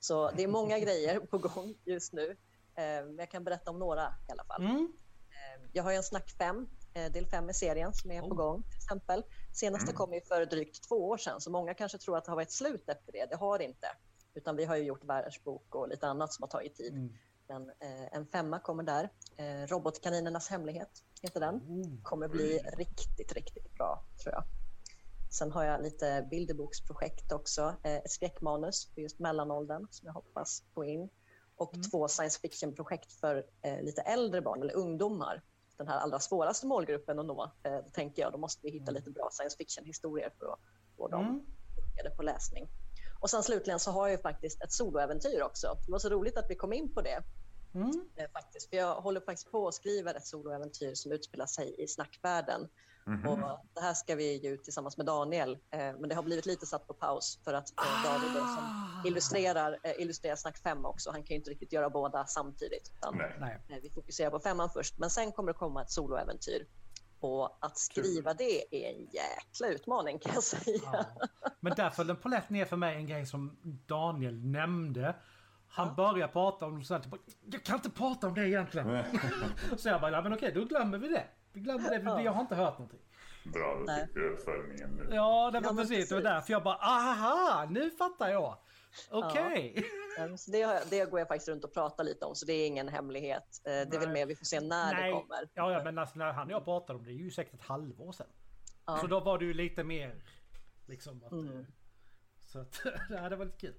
Så 0.00 0.30
det 0.30 0.42
är 0.42 0.48
många 0.48 0.78
grejer 0.84 1.20
på 1.20 1.38
gång 1.38 1.74
just 1.84 2.12
nu. 2.12 2.36
Men 2.76 3.16
jag 3.16 3.30
kan 3.30 3.44
berätta 3.44 3.70
om 3.70 3.78
några 3.78 4.14
i 4.28 4.32
alla 4.32 4.44
fall. 4.44 4.62
Mm. 4.64 4.92
Eh, 5.30 5.68
Jag 5.72 5.82
har 5.82 5.90
ju 5.90 5.96
en 5.96 6.02
Snack 6.02 6.30
5, 6.38 6.68
eh, 6.94 7.12
del 7.12 7.26
5 7.26 7.50
i 7.50 7.54
serien 7.54 7.92
som 7.94 8.10
är 8.10 8.20
på 8.20 8.26
Oh. 8.26 8.36
gång 8.36 8.62
till 8.62 8.76
exempel. 8.76 9.24
Senaste 9.52 9.92
kom 9.92 10.12
ju 10.12 10.20
för 10.20 10.46
drygt 10.46 10.88
två 10.88 11.08
år 11.08 11.16
sedan 11.16 11.40
så 11.40 11.50
många 11.50 11.74
kanske 11.74 11.98
tror 11.98 12.16
att 12.16 12.24
det 12.24 12.30
har 12.30 12.36
varit 12.36 12.52
slut 12.52 12.88
efter 12.88 13.12
det. 13.12 13.26
Det 13.30 13.36
har 13.36 13.58
det 13.58 13.64
inte. 13.64 13.86
Utan 14.34 14.56
vi 14.56 14.64
har 14.64 14.76
ju 14.76 14.82
gjort 14.84 15.04
världsbok 15.04 15.74
och 15.74 15.88
lite 15.88 16.06
annat 16.06 16.32
som 16.32 16.42
har 16.42 16.48
tagit 16.48 16.74
tid. 16.74 16.92
Mm. 16.92 17.12
Men 17.48 17.70
eh, 17.80 18.12
en 18.16 18.26
femma 18.26 18.58
kommer 18.58 18.82
där. 18.82 19.10
Eh, 19.36 19.66
Robotkaninernas 19.66 20.48
hemlighet 20.48 21.04
heter 21.22 21.40
den. 21.40 21.54
Oh. 21.54 22.02
Kommer 22.02 22.28
bli 22.28 22.58
riktigt, 22.58 23.32
riktigt 23.32 23.74
bra 23.74 24.04
tror 24.22 24.34
jag. 24.34 24.44
Sen 25.30 25.52
har 25.52 25.64
jag 25.64 25.82
lite 25.82 26.26
bilderboksprojekt 26.30 27.32
också. 27.32 27.74
Eh, 27.82 27.94
ett 27.96 28.10
skräckmanus 28.10 28.90
för 28.94 29.00
just 29.00 29.18
mellanåldern 29.18 29.86
som 29.90 30.06
jag 30.06 30.12
hoppas 30.14 30.62
få 30.74 30.84
in. 30.84 31.08
Och 31.56 31.72
två 31.90 32.08
science 32.08 32.40
fiction-projekt 32.40 33.12
för 33.12 33.46
lite 33.82 34.00
äldre 34.02 34.42
barn 34.42 34.62
eller 34.62 34.74
ungdomar. 34.74 35.42
Den 35.76 35.88
här 35.88 35.98
allra 35.98 36.18
svåraste 36.20 36.66
målgruppen 36.66 37.18
att 37.18 37.26
nå. 37.26 37.52
Då 37.62 37.82
tänker 37.92 38.22
jag, 38.22 38.32
då 38.32 38.38
måste 38.38 38.60
vi 38.66 38.70
hitta 38.72 38.90
lite 38.90 39.10
bra 39.10 39.28
science 39.32 39.56
fiction-historier 39.56 40.30
för 40.38 40.52
att 40.52 40.58
få 40.96 41.08
dem 41.08 41.24
Mm. 41.24 42.16
på 42.16 42.22
läsning. 42.22 42.68
Och 43.24 43.30
sen 43.30 43.42
slutligen 43.42 43.80
så 43.80 43.90
har 43.90 44.06
jag 44.08 44.16
ju 44.16 44.22
faktiskt 44.22 44.62
ett 44.62 44.72
soloäventyr 44.72 45.42
också. 45.42 45.78
Det 45.86 45.92
var 45.92 45.98
så 45.98 46.08
roligt 46.08 46.36
att 46.36 46.46
vi 46.50 46.54
kom 46.54 46.72
in 46.72 46.94
på 46.94 47.00
det. 47.00 47.22
Mm. 47.74 47.90
Eh, 48.16 48.30
faktiskt. 48.32 48.70
För 48.70 48.76
jag 48.76 48.94
håller 49.00 49.20
faktiskt 49.20 49.50
på 49.50 49.68
att 49.68 49.74
skriva 49.74 50.10
ett 50.10 50.26
soloäventyr 50.26 50.94
som 50.94 51.12
utspelar 51.12 51.46
sig 51.46 51.74
i 51.78 51.88
snackvärlden. 51.88 52.68
Mhm. 53.06 53.28
Och 53.28 53.38
det 53.74 53.80
här 53.80 53.94
ska 53.94 54.14
vi 54.14 54.36
ge 54.42 54.48
ut 54.48 54.64
tillsammans 54.64 54.96
med 54.96 55.06
Daniel. 55.06 55.52
Eh, 55.70 55.78
men 55.78 56.08
det 56.08 56.14
har 56.14 56.22
blivit 56.22 56.46
lite 56.46 56.66
satt 56.66 56.86
på 56.86 56.94
paus 56.94 57.38
för 57.44 57.52
att 57.54 57.68
eh, 57.80 58.04
David 58.12 58.30
då, 58.34 58.38
som 58.38 58.64
Ah. 58.64 59.06
illustrerar, 59.08 59.78
eh, 59.82 59.92
illustrerar 60.02 60.36
Snack 60.36 60.58
5 60.58 60.84
också. 60.84 61.10
Han 61.10 61.22
kan 61.22 61.34
ju 61.34 61.38
inte 61.38 61.50
riktigt 61.50 61.72
göra 61.72 61.90
båda 61.90 62.26
samtidigt. 62.26 62.92
Utan, 62.96 63.16
Nej. 63.16 63.36
Nej. 63.40 63.60
eh, 63.68 63.82
vi 63.82 63.90
fokuserar 63.90 64.30
på 64.30 64.40
femman 64.40 64.70
först, 64.70 64.98
men 64.98 65.10
sen 65.10 65.32
kommer 65.32 65.52
det 65.52 65.58
komma 65.58 65.82
ett 65.82 65.90
soloäventyr. 65.90 66.66
Och 67.24 67.58
att 67.60 67.78
skriva 67.78 68.34
det 68.34 68.74
är 68.74 68.94
en 68.94 69.00
jäkla 69.00 69.68
utmaning 69.68 70.18
kan 70.18 70.34
jag 70.34 70.42
säga. 70.42 70.80
Ja. 70.92 71.04
Men 71.60 71.72
där 71.74 71.90
föll 71.90 72.06
den 72.06 72.16
på 72.16 72.28
lätt 72.28 72.50
ner 72.50 72.64
för 72.64 72.76
mig 72.76 72.96
en 72.96 73.06
grej 73.06 73.26
som 73.26 73.56
Daniel 73.86 74.44
nämnde. 74.44 75.14
Han 75.68 75.94
började 75.94 76.32
prata 76.32 76.66
om 76.66 76.84
sen 76.84 77.02
typ, 77.02 77.12
jag 77.50 77.62
kan 77.64 77.76
inte 77.76 77.90
prata 77.90 78.26
om 78.26 78.34
det 78.34 78.48
egentligen. 78.48 79.04
så 79.76 79.88
jag 79.88 80.00
bara, 80.00 80.10
ja, 80.10 80.22
men 80.22 80.32
okej 80.32 80.52
då 80.54 80.64
glömmer 80.64 80.98
vi 80.98 81.08
det. 81.08 81.24
Vi 81.52 81.60
glömmer 81.60 81.90
det, 81.90 82.00
för 82.00 82.20
jag 82.20 82.32
har 82.32 82.40
inte 82.40 82.54
hört 82.54 82.78
någonting. 82.78 83.00
Bra, 83.44 83.76
då 83.86 83.92
fick 83.92 84.14
du 84.14 84.28
uppföljningen 84.28 84.90
nu. 84.90 85.14
Ja, 85.14 85.50
det 85.50 85.60
var 85.60 85.66
Ja, 85.66 85.72
men 85.72 85.76
precis. 85.76 86.08
Det 86.08 86.14
var 86.14 86.22
precis. 86.22 86.34
därför 86.34 86.52
jag 86.52 86.62
bara, 86.62 86.76
aha, 86.76 87.66
nu 87.70 87.90
fattar 87.90 88.28
jag. 88.28 88.58
Okej. 89.10 89.84
Eh, 90.18 90.34
Så 90.36 90.50
det, 90.50 90.62
har 90.62 90.74
jag- 90.74 90.82
det 90.90 91.04
går 91.10 91.18
jag 91.18 91.28
faktiskt 91.28 91.48
runt 91.48 91.64
och 91.64 91.72
pratar 91.74 92.04
lite 92.04 92.24
om, 92.24 92.34
så 92.34 92.46
det 92.46 92.52
är 92.52 92.66
ingen 92.66 92.88
hemlighet. 92.88 93.60
Eh, 93.64 93.70
Det 93.70 93.70
är 93.70 93.86
väl 93.86 94.00
Nej. 94.00 94.08
mer 94.12 94.26
vi 94.26 94.36
får 94.36 94.44
se 94.44 94.60
när 94.60 94.94
det 95.02 95.12
kommer. 95.12 95.48
Ja, 95.54 95.72
ja, 95.72 95.84
men 95.84 95.98
alltså, 95.98 96.18
när 96.18 96.32
han 96.32 96.46
och 96.46 96.52
jag 96.52 96.64
pratade 96.64 96.98
om 96.98 97.04
det, 97.04 97.10
det 97.10 97.16
är 97.16 97.24
ju 97.24 97.30
säkert 97.30 97.54
ett 97.54 97.60
halvår 97.60 98.12
sedan. 98.12 98.26
Ja. 98.86 98.98
Så 99.00 99.06
då 99.06 99.20
var 99.20 99.38
du 99.38 99.54
lite 99.54 99.84
mer 99.84 100.22
liksom 100.86 101.24
att, 101.24 101.32
Mm. 101.32 101.66
Så 102.46 102.58
att, 102.58 102.80
ja, 103.10 103.28
det 103.28 103.36
var 103.36 103.44
lite 103.44 103.58
kul. 103.58 103.74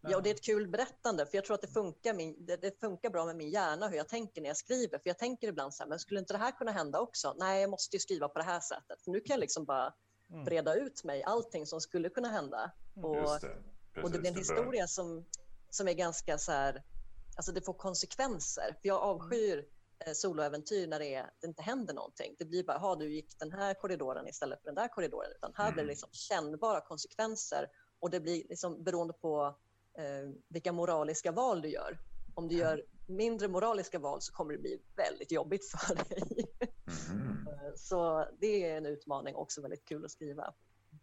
Ja, 0.00 0.16
och 0.16 0.22
det 0.22 0.30
är 0.30 0.34
ett 0.34 0.44
kul 0.44 0.68
berättande, 0.68 1.26
för 1.26 1.36
jag 1.38 1.44
tror 1.44 1.54
att 1.54 1.60
det 1.60 1.68
funkar, 1.68 2.14
min, 2.14 2.46
det, 2.46 2.56
det 2.56 2.80
funkar 2.80 3.10
bra 3.10 3.24
med 3.24 3.36
min 3.36 3.50
hjärna 3.50 3.88
hur 3.88 3.96
jag 3.96 4.08
tänker 4.08 4.42
när 4.42 4.48
jag 4.50 4.56
skriver. 4.56 4.98
För 4.98 5.08
jag 5.10 5.18
tänker 5.18 5.48
ibland 5.48 5.74
så 5.74 5.82
här, 5.82 5.88
men 5.88 5.98
skulle 5.98 6.20
inte 6.20 6.32
det 6.34 6.38
här 6.38 6.52
kunna 6.52 6.72
hända 6.72 7.00
också? 7.00 7.34
Nej, 7.38 7.60
jag 7.60 7.70
måste 7.70 7.96
ju 7.96 8.00
skriva 8.00 8.28
på 8.28 8.38
det 8.38 8.44
här 8.44 8.60
sättet. 8.60 9.02
För 9.04 9.10
nu 9.10 9.20
kan 9.20 9.34
jag 9.34 9.40
liksom 9.40 9.64
bara 9.64 9.94
Mm. 10.30 10.44
breda 10.44 10.74
ut 10.74 11.04
mig 11.04 11.22
allting 11.22 11.66
som 11.66 11.80
skulle 11.80 12.08
kunna 12.08 12.28
hända. 12.28 12.72
Och, 13.02 13.16
Det. 13.94 14.02
och 14.02 14.10
det 14.10 14.18
blir 14.18 14.30
en 14.30 14.34
Precis, 14.34 14.50
historia 14.52 14.86
som, 14.86 15.24
som 15.70 15.88
är 15.88 15.92
ganska 15.92 16.38
så 16.38 16.52
här, 16.52 16.82
alltså 17.36 17.52
det 17.52 17.60
får 17.62 17.74
konsekvenser. 17.74 18.76
För 18.82 18.88
jag 18.88 19.02
avskyr 19.02 19.68
eh, 20.06 20.12
soloäventyr 20.12 20.86
när 20.86 20.98
det, 20.98 21.14
är, 21.14 21.30
det 21.40 21.46
inte 21.46 21.62
händer 21.62 21.94
någonting. 21.94 22.36
Det 22.38 22.44
blir 22.44 22.64
bara, 22.64 22.78
ha 22.78 22.96
du 22.96 23.14
gick 23.14 23.38
den 23.38 23.52
här 23.52 23.74
korridoren 23.74 24.28
istället 24.28 24.60
för 24.60 24.66
den 24.66 24.74
där 24.74 24.88
korridoren. 24.88 25.30
Utan 25.36 25.52
här 25.54 25.66
blir 25.72 25.76
det 25.76 25.82
Mm. 25.82 25.88
liksom 25.90 26.08
kännbara 26.12 26.80
konsekvenser 26.80 27.68
och 28.00 28.10
det 28.10 28.20
blir 28.20 28.44
liksom 28.48 28.82
beroende 28.84 29.14
på 29.14 29.56
eh, 29.98 30.30
vilka 30.48 30.72
moraliska 30.72 31.32
val 31.32 31.62
du 31.62 31.68
gör. 31.68 31.98
Om 32.34 32.48
du 32.48 32.54
gör 32.56 32.84
mindre 33.06 33.48
moraliska 33.48 33.98
val 33.98 34.22
så 34.22 34.32
kommer 34.32 34.52
det 34.52 34.58
bli 34.58 34.82
väldigt 34.96 35.32
jobbigt 35.32 35.64
för 35.66 35.94
dig. 35.94 36.46
Eh, 36.86 37.74
så 37.76 38.28
det 38.40 38.64
är 38.70 38.76
en 38.76 38.86
utmaning 38.86 39.34
också 39.34 39.62
väldigt 39.62 39.84
kul 39.84 40.04
att 40.04 40.10
skriva. 40.10 40.54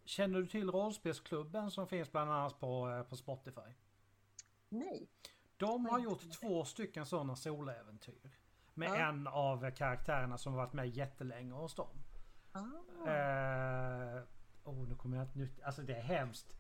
Känner 0.06 0.40
du 0.40 0.48
till 0.48 0.72
rollspelsklubben 0.72 1.72
som 1.72 1.88
finns 1.88 2.12
bland 2.12 2.32
annat 2.32 2.60
på, 2.60 2.90
eh, 2.90 3.04
på 3.04 3.16
Spotify? 3.18 3.62
Nej. 4.70 5.08
De 5.58 5.86
har 5.86 6.00
gjort 6.00 6.32
två 6.32 6.66
stycken 6.66 7.06
sådana 7.06 7.36
soläventyr. 7.36 8.32
Med 8.74 8.90
Ja. 8.90 8.96
en 9.10 9.28
av 9.28 9.72
karaktärerna 9.72 10.38
som 10.38 10.54
varit 10.54 10.74
med 10.74 10.90
jättelänge 10.90 11.54
hos 11.54 11.76
dem. 11.76 12.04
Ah. 12.52 12.60
Eh, 13.10 14.24
oh, 14.64 14.88
nu 14.90 14.96
kommer 14.96 15.18
jag 15.18 15.28
nu- 15.36 15.50
Alltså 15.64 15.82
det 15.82 15.96
är 15.96 16.02
hemskt. 16.02 16.54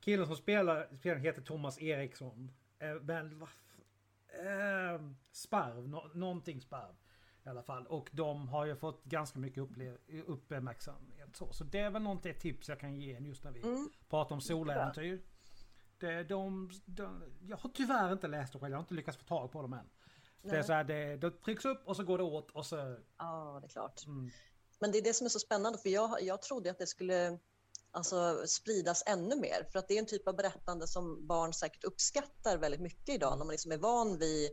Killen 0.00 0.26
som 0.26 0.36
spelar, 0.36 0.96
spelar 0.98 1.16
heter 1.20 1.42
Thomas 1.42 1.78
Eriksson. 1.80 2.52
Eh, 2.78 2.94
men 2.94 3.38
vad... 3.38 3.48
Eh, 4.28 5.00
sparv, 5.32 5.88
nå, 5.88 6.10
någonting 6.14 6.60
sparv. 6.60 6.94
I 7.46 7.48
alla 7.48 7.62
fall. 7.62 7.86
Och 7.86 8.08
de 8.12 8.48
har 8.48 8.66
ju 8.66 8.76
fått 8.76 9.04
ganska 9.04 9.38
mycket 9.38 9.64
uppmärksamhet. 10.26 11.36
Så, 11.36 11.52
så 11.52 11.64
det 11.64 11.78
är 11.78 11.90
väl 11.90 12.18
ett 12.24 12.40
tips 12.40 12.68
jag 12.68 12.80
kan 12.80 12.94
ge 12.94 13.14
en 13.14 13.24
just 13.24 13.44
när 13.44 13.50
vi 13.50 13.60
Mm. 13.62 13.90
pratar 14.08 14.34
om 14.34 14.40
soläventyr. 14.40 15.22
Det, 15.98 16.24
de, 16.24 16.70
de, 16.84 17.22
jag 17.40 17.56
har 17.56 17.70
tyvärr 17.70 18.12
inte 18.12 18.28
läst 18.28 18.52
dem 18.52 18.60
själv. 18.60 18.70
Jag 18.72 18.78
har 18.78 18.82
inte 18.82 18.94
lyckats 18.94 19.18
få 19.18 19.24
tag 19.24 19.52
på 19.52 19.62
dem 19.62 19.72
än. 19.72 19.90
Det 20.42 20.56
är 20.56 20.62
så 20.62 20.72
här, 20.72 20.84
det, 20.84 21.16
det 21.16 21.30
trycks 21.30 21.64
upp 21.64 21.82
och 21.88 21.96
så 21.96 22.04
går 22.04 22.18
det 22.18 22.24
åt 22.24 22.50
och 22.50 22.66
så... 22.66 22.96
Ja, 23.18 23.58
det 23.60 23.66
är 23.66 23.68
klart. 23.68 24.06
Mm. 24.06 24.30
Men 24.78 24.92
det 24.92 24.98
är 24.98 25.02
det 25.02 25.14
som 25.14 25.24
är 25.24 25.28
så 25.28 25.38
spännande, 25.38 25.78
för 25.78 25.88
jag, 25.88 26.22
jag 26.22 26.42
trodde 26.42 26.70
att 26.70 26.78
det 26.78 26.86
skulle 26.86 27.38
alltså, 27.90 28.46
spridas 28.46 29.02
ännu 29.06 29.36
mer. 29.36 29.68
För 29.72 29.78
att 29.78 29.88
det 29.88 29.94
är 29.94 29.98
en 29.98 30.06
typ 30.06 30.28
av 30.28 30.36
berättande 30.36 30.86
som 30.86 31.26
barn 31.26 31.52
säkert 31.52 31.84
uppskattar 31.84 32.58
väldigt 32.58 32.80
mycket 32.80 33.14
idag, 33.14 33.38
när 33.38 33.44
man 33.44 33.52
liksom 33.52 33.72
är 33.72 33.78
van 33.78 34.18
vid 34.18 34.50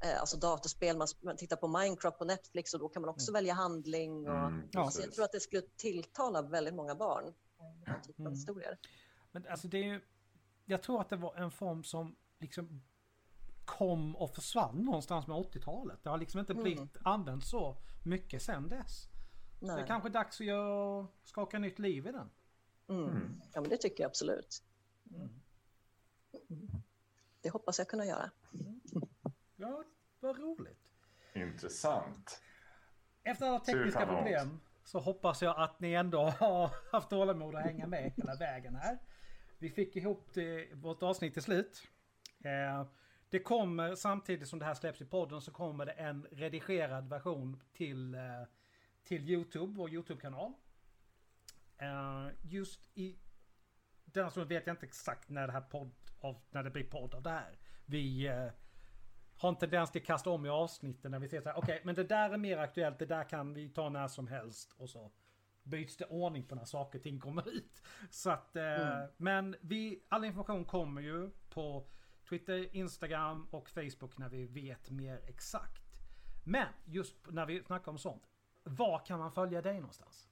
alltså 0.00 0.36
datorspel, 0.36 0.96
man, 1.22 1.36
tittar 1.36 1.56
på 1.56 1.68
Minecraft 1.68 2.18
på 2.18 2.24
Netflix 2.24 2.74
och 2.74 2.80
då 2.80 2.88
kan 2.88 3.02
man 3.02 3.08
också 3.08 3.32
välja 3.32 3.54
handling. 3.54 4.28
Och, 4.28 4.34
Mm, 4.36 4.68
Ja. 4.72 4.80
alltså, 4.84 5.02
jag 5.02 5.12
tror 5.12 5.24
att 5.24 5.32
det 5.32 5.40
skulle 5.40 5.62
tilltala 5.76 6.42
väldigt 6.42 6.74
många 6.74 6.94
barn, 6.94 7.24
eh, 7.58 7.92
den 7.92 8.02
typen 8.02 8.26
av 8.26 8.32
Mm. 8.32 8.32
historier. 8.32 8.78
Men 9.32 9.46
alltså 9.46 9.68
det 9.68 9.78
är 9.78 9.84
ju... 9.84 10.00
Jag 10.64 10.82
tror 10.82 11.00
att 11.00 11.08
det 11.08 11.16
var 11.16 11.34
en 11.36 11.50
form 11.50 11.84
som 11.84 12.16
liksom 12.38 12.82
kom 13.64 14.16
och 14.16 14.34
försvann 14.34 14.78
någonstans 14.84 15.26
med 15.26 15.36
80-talet. 15.36 15.98
Det 16.02 16.08
har 16.10 16.18
liksom 16.18 16.40
inte 16.40 16.54
blivit 16.54 16.78
Mm. 16.96 17.02
använt 17.04 17.44
så 17.46 17.76
mycket 18.04 18.42
sen 18.42 18.68
dess. 18.68 19.08
Det 19.60 19.66
Nej. 19.66 19.82
är 19.82 19.86
kanske 19.86 20.08
dags 20.08 20.40
att 20.40 20.46
göra, 20.46 21.06
skaka 21.24 21.58
nytt 21.58 21.78
liv 21.78 22.06
i 22.06 22.12
den. 22.12 22.30
Mm. 22.88 23.04
Mm. 23.04 23.40
Ja, 23.52 23.60
men 23.60 23.70
det 23.70 23.76
tycker 23.76 24.02
jag 24.04 24.08
absolut. 24.08 24.62
Mm. 25.10 25.28
Det 27.40 27.50
hoppas 27.50 27.78
jag 27.78 27.88
kunna 27.88 28.06
göra. 28.06 28.30
Ja, 29.56 29.84
vad 30.20 30.38
roligt. 30.38 30.92
Intressant. 31.32 32.42
Efter 33.22 33.46
alla 33.46 33.60
tekniska 33.60 34.06
problem 34.06 34.60
så 34.84 34.98
hoppas 34.98 35.42
jag 35.42 35.58
att 35.58 35.80
ni 35.80 35.92
ändå 35.92 36.18
har 36.40 36.70
haft 36.92 37.10
tålamod 37.10 37.54
att 37.54 37.62
hänga 37.62 37.86
med 37.86 38.12
hela 38.16 38.36
vägen 38.36 38.76
här. 38.76 38.98
Vi 39.58 39.70
fick 39.70 39.96
ihop 39.96 40.28
det, 40.34 40.74
vårt 40.74 41.02
avsnitt 41.02 41.32
till 41.32 41.42
slut. 41.42 41.88
Eh, 42.44 42.86
det 43.30 43.38
kommer 43.38 43.94
samtidigt 43.94 44.48
som 44.48 44.58
det 44.58 44.64
här 44.64 44.74
släpps 44.74 45.00
i 45.00 45.04
podden 45.04 45.40
så 45.40 45.52
kommer 45.52 45.86
det 45.86 45.92
en 45.92 46.26
redigerad 46.30 47.08
version 47.08 47.62
till, 47.72 48.14
eh, 48.14 48.20
till 49.04 49.30
Youtube, 49.30 49.72
vår 49.76 49.90
Youtube-kanal. 49.90 50.52
Eh, 51.78 52.28
just 52.42 52.90
i 52.94 53.18
den 54.04 54.30
stunden 54.30 54.48
vet 54.48 54.66
jag 54.66 54.74
inte 54.74 54.86
exakt 54.86 55.28
när 55.28 55.46
det 55.46 55.52
här 55.52 55.60
podd, 55.60 55.94
av, 56.20 56.40
när 56.50 56.62
det 56.62 56.70
blir 56.70 56.84
podd 56.84 57.14
av 57.14 57.22
det 57.22 57.30
här. 57.30 57.58
Vi 57.86 58.28
har 59.36 59.48
en 59.48 59.56
tendens 59.56 59.90
till 59.90 60.00
att 60.00 60.06
kasta 60.06 60.30
om 60.30 60.46
i 60.46 60.48
avsnitten 60.48 61.10
när 61.10 61.18
vi 61.18 61.28
ser 61.28 61.40
så 61.40 61.48
här, 61.48 61.58
okej, 61.58 61.82
men 61.84 61.94
det 61.94 62.04
där 62.04 62.30
är 62.30 62.36
mer 62.36 62.58
aktuellt, 62.58 62.98
det 62.98 63.06
där 63.06 63.24
kan 63.24 63.54
vi 63.54 63.68
ta 63.68 63.88
när 63.88 64.08
som 64.08 64.26
helst 64.26 64.74
och 64.76 64.90
så 64.90 65.12
byts 65.62 65.96
det 65.96 66.04
ordning 66.04 66.46
på 66.46 66.54
när 66.54 66.64
saker 66.64 66.98
och 66.98 67.02
ting 67.02 67.20
kommer 67.20 67.48
ut. 67.48 67.82
Så 68.10 68.30
att, 68.30 68.56
eh, 68.56 69.04
men 69.16 69.56
vi, 69.60 70.04
all 70.08 70.24
information 70.24 70.64
kommer 70.64 71.02
ju 71.02 71.30
på 71.50 71.86
Twitter, 72.28 72.76
Instagram 72.76 73.48
och 73.50 73.70
Facebook 73.70 74.18
när 74.18 74.28
vi 74.28 74.46
vet 74.46 74.90
mer 74.90 75.20
exakt. 75.26 75.82
Men 76.44 76.68
just 76.84 77.14
när 77.30 77.46
vi 77.46 77.62
snackar 77.62 77.92
om 77.92 77.98
sånt, 77.98 78.22
var 78.62 79.04
kan 79.06 79.18
man 79.18 79.32
följa 79.32 79.62
dig 79.62 79.74
någonstans? 79.74 80.28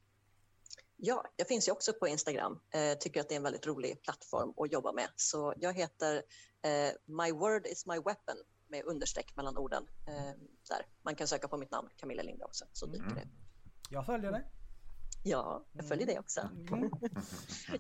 Ja, 0.97 1.25
jag 1.37 1.49
finns 1.49 1.69
ju 1.69 1.73
också 1.73 1.93
på 1.93 2.09
Instagram. 2.09 2.61
Eh, 2.71 2.99
tycker 2.99 3.21
att 3.21 3.29
det 3.29 3.35
är 3.35 3.37
en 3.37 3.43
väldigt 3.43 3.67
rolig 3.67 4.03
plattform 4.03 4.55
att 4.57 4.73
jobba 4.73 4.93
med. 4.93 5.09
Så 5.17 5.55
jag 5.57 5.73
heter 5.73 6.23
eh, 6.63 6.93
My 7.07 7.33
word 7.33 7.67
is 7.67 7.87
my 7.87 7.97
weapon 7.97 8.37
med 8.73 8.85
understreck 8.85 9.37
mellan 9.37 9.59
orden. 9.59 9.87
Eh, 10.09 10.33
där. 10.69 10.87
Man 11.03 11.15
kan 11.15 11.29
söka 11.29 11.49
på 11.49 11.57
mitt 11.57 11.71
namn, 11.71 11.89
Camilla 11.97 12.23
Lindra 12.23 12.47
också, 12.47 12.65
så 12.73 12.87
dyker 12.87 13.05
Mm. 13.07 13.15
det. 13.15 13.29
Jag 13.91 14.07
följer 14.07 14.33
dig. 14.33 14.51
Ja, 15.25 15.67
jag 15.73 15.89
följer 15.89 16.07
det 16.07 16.19
också. 16.19 16.41
Mm. 16.41 16.91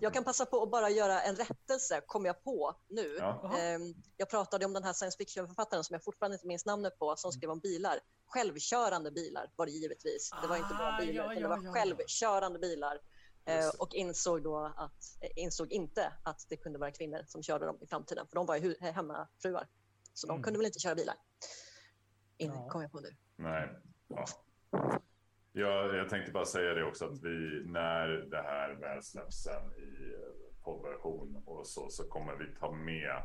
Jag 0.00 0.14
kan 0.14 0.24
passa 0.24 0.46
på 0.46 0.62
att 0.62 0.70
bara 0.70 0.90
göra 0.90 1.22
en 1.22 1.36
rättelse, 1.36 2.00
kom 2.06 2.24
jag 2.24 2.42
på 2.44 2.76
nu. 2.88 3.16
Ja. 3.18 3.56
Ehm, 3.58 3.94
Jag 4.16 4.30
pratade 4.30 4.64
om 4.66 4.72
den 4.72 4.84
här 4.84 4.92
science 4.92 5.16
fiction-författaren 5.18 5.84
som 5.84 5.94
jag 5.94 6.04
fortfarande 6.04 6.34
inte 6.34 6.46
minns 6.46 6.66
namnet 6.66 6.98
på, 6.98 7.16
som 7.16 7.32
skrev 7.32 7.50
om 7.50 7.58
bilar. 7.60 8.00
Självkörande 8.26 9.10
bilar 9.10 9.52
var 9.56 9.66
det 9.66 9.72
givetvis. 9.72 10.30
Det 10.42 10.48
var 10.48 10.56
inte 10.56 10.74
Ah, 10.74 10.78
bara 10.78 10.98
bilar, 11.06 11.24
ja, 11.24 11.32
utan 11.32 11.42
ja, 11.42 11.48
det 11.48 11.48
var 11.48 11.56
ja, 11.56 11.62
ja. 11.64 11.72
självkörande 11.72 12.58
bilar. 12.58 12.98
Eh, 13.44 13.68
och 13.78 13.94
insåg 13.94 14.42
då 14.42 14.72
att, 14.76 15.02
eh, 15.20 15.42
insåg 15.44 15.72
inte 15.72 16.12
att 16.24 16.46
det 16.48 16.56
kunde 16.56 16.78
vara 16.78 16.90
kvinnor 16.90 17.24
som 17.26 17.42
körde 17.42 17.66
dem 17.66 17.78
i 17.80 17.86
framtiden, 17.86 18.26
för 18.26 18.34
de 18.34 18.46
var 18.46 18.56
ju 18.56 18.76
hemmafruar. 18.80 19.68
Så 20.14 20.26
de 20.26 20.32
Mm. 20.32 20.42
kunde 20.42 20.58
väl 20.58 20.66
inte 20.66 20.78
köra 20.78 20.94
bilar. 20.94 21.14
In, 22.38 22.50
Ja. 22.50 22.68
kom 22.68 22.82
jag 22.82 22.92
på 22.92 23.00
nu. 23.00 23.08
Nej. 23.36 23.68
Ja. 24.08 24.24
Jag, 25.52 25.96
jag 25.96 26.08
tänkte 26.08 26.32
bara 26.32 26.44
säga 26.44 26.74
det 26.74 26.84
också 26.84 27.04
att 27.04 27.22
vi 27.22 27.62
när 27.66 28.08
det 28.08 28.42
här 28.42 28.74
väl 28.74 29.02
släpps 29.02 29.42
sen 29.42 29.72
i 29.72 30.12
eh, 30.14 30.62
poddversion 30.64 31.42
och 31.46 31.66
så, 31.66 31.88
så 31.90 32.08
kommer 32.08 32.36
vi 32.36 32.54
ta 32.60 32.72
med 32.72 33.22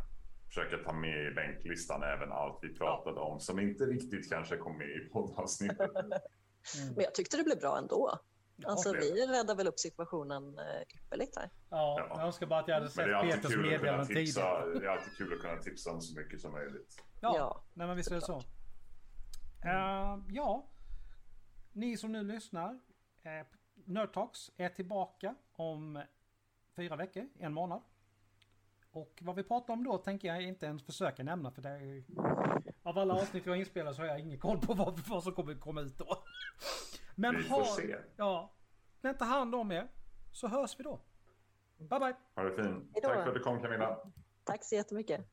försöka 0.48 0.78
ta 0.78 0.94
med 0.94 1.28
i 1.28 1.32
länklistan 1.34 2.04
även 2.04 2.32
allt 2.32 2.60
vi 2.62 2.74
pratade 2.74 3.20
om 3.20 3.40
som 3.40 3.60
inte 3.60 3.84
riktigt 3.86 4.30
kanske 4.30 4.58
kom 4.58 4.78
med 4.78 4.88
i 4.90 5.00
poddavsnittet. 5.14 5.92
Men 6.96 7.04
jag 7.04 7.16
tyckte 7.16 7.38
det 7.38 7.44
blev 7.44 7.60
bra 7.60 7.78
ändå. 7.78 8.20
Ja, 8.60 8.70
Alltså, 8.70 8.92
det- 8.92 9.00
vi 9.00 9.26
räddade 9.28 9.56
väl 9.56 9.68
upp 9.68 9.80
situationen 9.80 10.60
eh, 10.60 10.82
ypperligt 10.96 11.36
här. 11.36 11.50
Ja, 11.70 11.96
Ja. 12.00 12.08
jag 12.10 12.26
önskar 12.26 12.48
bara 12.48 12.60
att 12.60 12.68
jag 12.68 12.76
hade 12.76 12.84
Men 12.86 12.92
sett 12.92 13.06
det 13.06 13.12
är 13.12 13.16
alltid 13.16 13.32
Peters 13.34 13.52
kul 13.52 13.60
att 13.60 13.64
kunna 13.66 13.78
meddelande 13.78 14.06
tipsa. 14.06 14.42
tidigare. 14.62 14.80
Det 14.80 14.86
är 14.86 14.90
alltid 14.90 15.18
kul 15.18 15.34
att 15.34 15.42
kunna 15.42 15.58
tipsa 15.58 15.92
om 15.92 16.02
så 16.02 16.20
mycket 16.20 16.42
som 16.42 16.52
möjligt. 16.52 17.04
Ja, 17.22 17.34
Ja, 17.38 17.64
nej 17.74 17.88
men 17.88 17.96
visst 17.98 18.12
är 18.12 18.16
det 18.16 18.22
så. 18.22 18.38
Eh, 19.66 20.18
ja, 20.30 20.66
ni 21.74 21.98
som 21.98 22.12
nu 22.12 22.24
lyssnar. 22.24 22.70
Uh, 22.74 23.46
Nerd 23.86 24.14
Talks 24.14 24.52
är 24.58 24.70
tillbaka 24.70 25.36
om 25.54 26.04
fyra 26.76 26.96
veckor, 26.96 27.30
en 27.40 27.54
månad. 27.54 27.82
Och 28.92 29.20
vad 29.22 29.36
vi 29.36 29.44
pratar 29.44 29.74
om 29.74 29.84
då 29.84 29.98
tänker 29.98 30.28
jag 30.28 30.42
inte 30.42 30.66
ens 30.66 30.84
försöka 30.86 31.24
nämna 31.24 31.52
för 31.52 31.62
det 31.62 31.70
är 31.70 31.80
ju... 31.80 32.04
Av 32.84 32.98
alla 32.98 33.14
avsnitt 33.14 33.46
vi 33.46 33.50
har 33.50 33.58
inspelat 33.58 33.96
så 33.96 34.02
har 34.02 34.08
jag 34.08 34.20
ingen 34.20 34.40
koll 34.40 34.60
på 34.60 34.74
vad, 34.74 35.00
vad 35.00 35.24
som 35.24 35.32
kommer 35.34 35.56
komma 35.56 35.82
ut 35.82 35.98
då. 35.98 36.18
Men 37.20 37.36
Vi 37.38 37.44
får 37.44 37.64
se. 37.64 37.96
Ja. 38.16 38.52
Men 39.02 39.18
ta 39.18 39.26
hand 39.26 39.56
om 39.56 39.72
er. 39.72 39.88
Så 40.32 40.48
hörs 40.48 40.80
vi 40.80 40.84
då. 40.84 41.00
Bye 41.78 42.00
bye. 42.00 42.16
Ha 42.36 42.44
det 42.44 42.56
fint. 42.56 42.92
Hejdå. 42.94 43.08
Tack 43.08 43.24
för 43.24 43.28
att 43.28 43.34
du 43.34 43.40
kom 43.40 43.62
Camilla. 43.62 43.98
tack 44.44 44.64
så 44.64 44.76
jättemycket. 44.76 45.26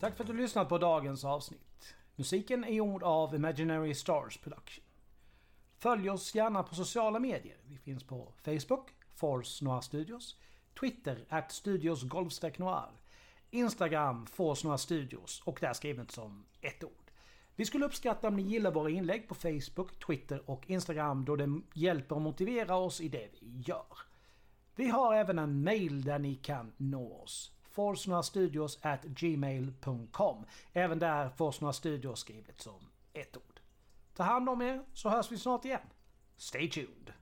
Tack 0.00 0.16
för 0.16 0.24
att 0.24 0.26
du 0.26 0.32
lyssnat 0.36 0.68
på 0.68 0.78
dagens 0.78 1.24
avsnitt. 1.24 1.94
Musiken 2.16 2.64
är 2.64 2.72
gjord 2.72 3.02
av 3.02 3.34
Imaginary 3.34 3.94
Stars 3.94 4.38
Production. 4.38 4.84
Följ 5.78 6.10
oss 6.10 6.34
gärna 6.34 6.62
på 6.62 6.74
sociala 6.74 7.18
medier. 7.18 7.56
Vi 7.64 7.78
finns 7.78 8.04
på 8.04 8.32
Facebook, 8.44 8.90
Force 9.14 9.64
Noir 9.64 9.80
Studios, 9.80 10.38
Twitter, 10.74 11.18
at 11.28 11.52
Studios 11.52 12.04
Noir, 12.58 12.90
Instagram, 13.50 14.26
Force 14.26 14.66
Noir 14.66 14.76
Studios 14.76 15.42
och 15.44 15.58
där 15.60 15.72
skrivet 15.72 16.10
som 16.10 16.44
ett 16.60 16.84
ord. 16.84 17.10
Vi 17.56 17.64
skulle 17.64 17.86
uppskatta 17.86 18.28
om 18.28 18.36
ni 18.36 18.42
gillar 18.42 18.70
våra 18.70 18.90
inlägg 18.90 19.28
på 19.28 19.34
Facebook, 19.34 20.06
Twitter 20.06 20.50
och 20.50 20.70
Instagram 20.70 21.24
då 21.24 21.36
det 21.36 21.60
hjälper 21.74 22.16
att 22.16 22.22
motivera 22.22 22.76
oss 22.76 23.00
i 23.00 23.08
det 23.08 23.28
vi 23.40 23.62
gör. 23.66 23.98
Vi 24.74 24.88
har 24.88 25.14
även 25.14 25.38
en 25.38 25.62
mail 25.62 26.04
där 26.04 26.18
ni 26.18 26.34
kan 26.34 26.72
nå 26.76 27.12
oss. 27.12 27.52
Forsnoastudios 27.62 28.78
at 28.82 29.04
gmail.com. 29.04 30.44
Även 30.72 30.98
där 30.98 31.28
Forsnora 31.28 31.72
Studios 31.72 32.20
skrivet 32.20 32.60
som 32.60 32.80
ett 33.12 33.36
ord. 33.36 33.60
Ta 34.14 34.22
hand 34.22 34.48
om 34.48 34.62
er 34.62 34.84
så 34.94 35.08
hörs 35.08 35.32
vi 35.32 35.38
snart 35.38 35.64
igen. 35.64 35.80
Stay 36.36 36.70
tuned! 36.70 37.12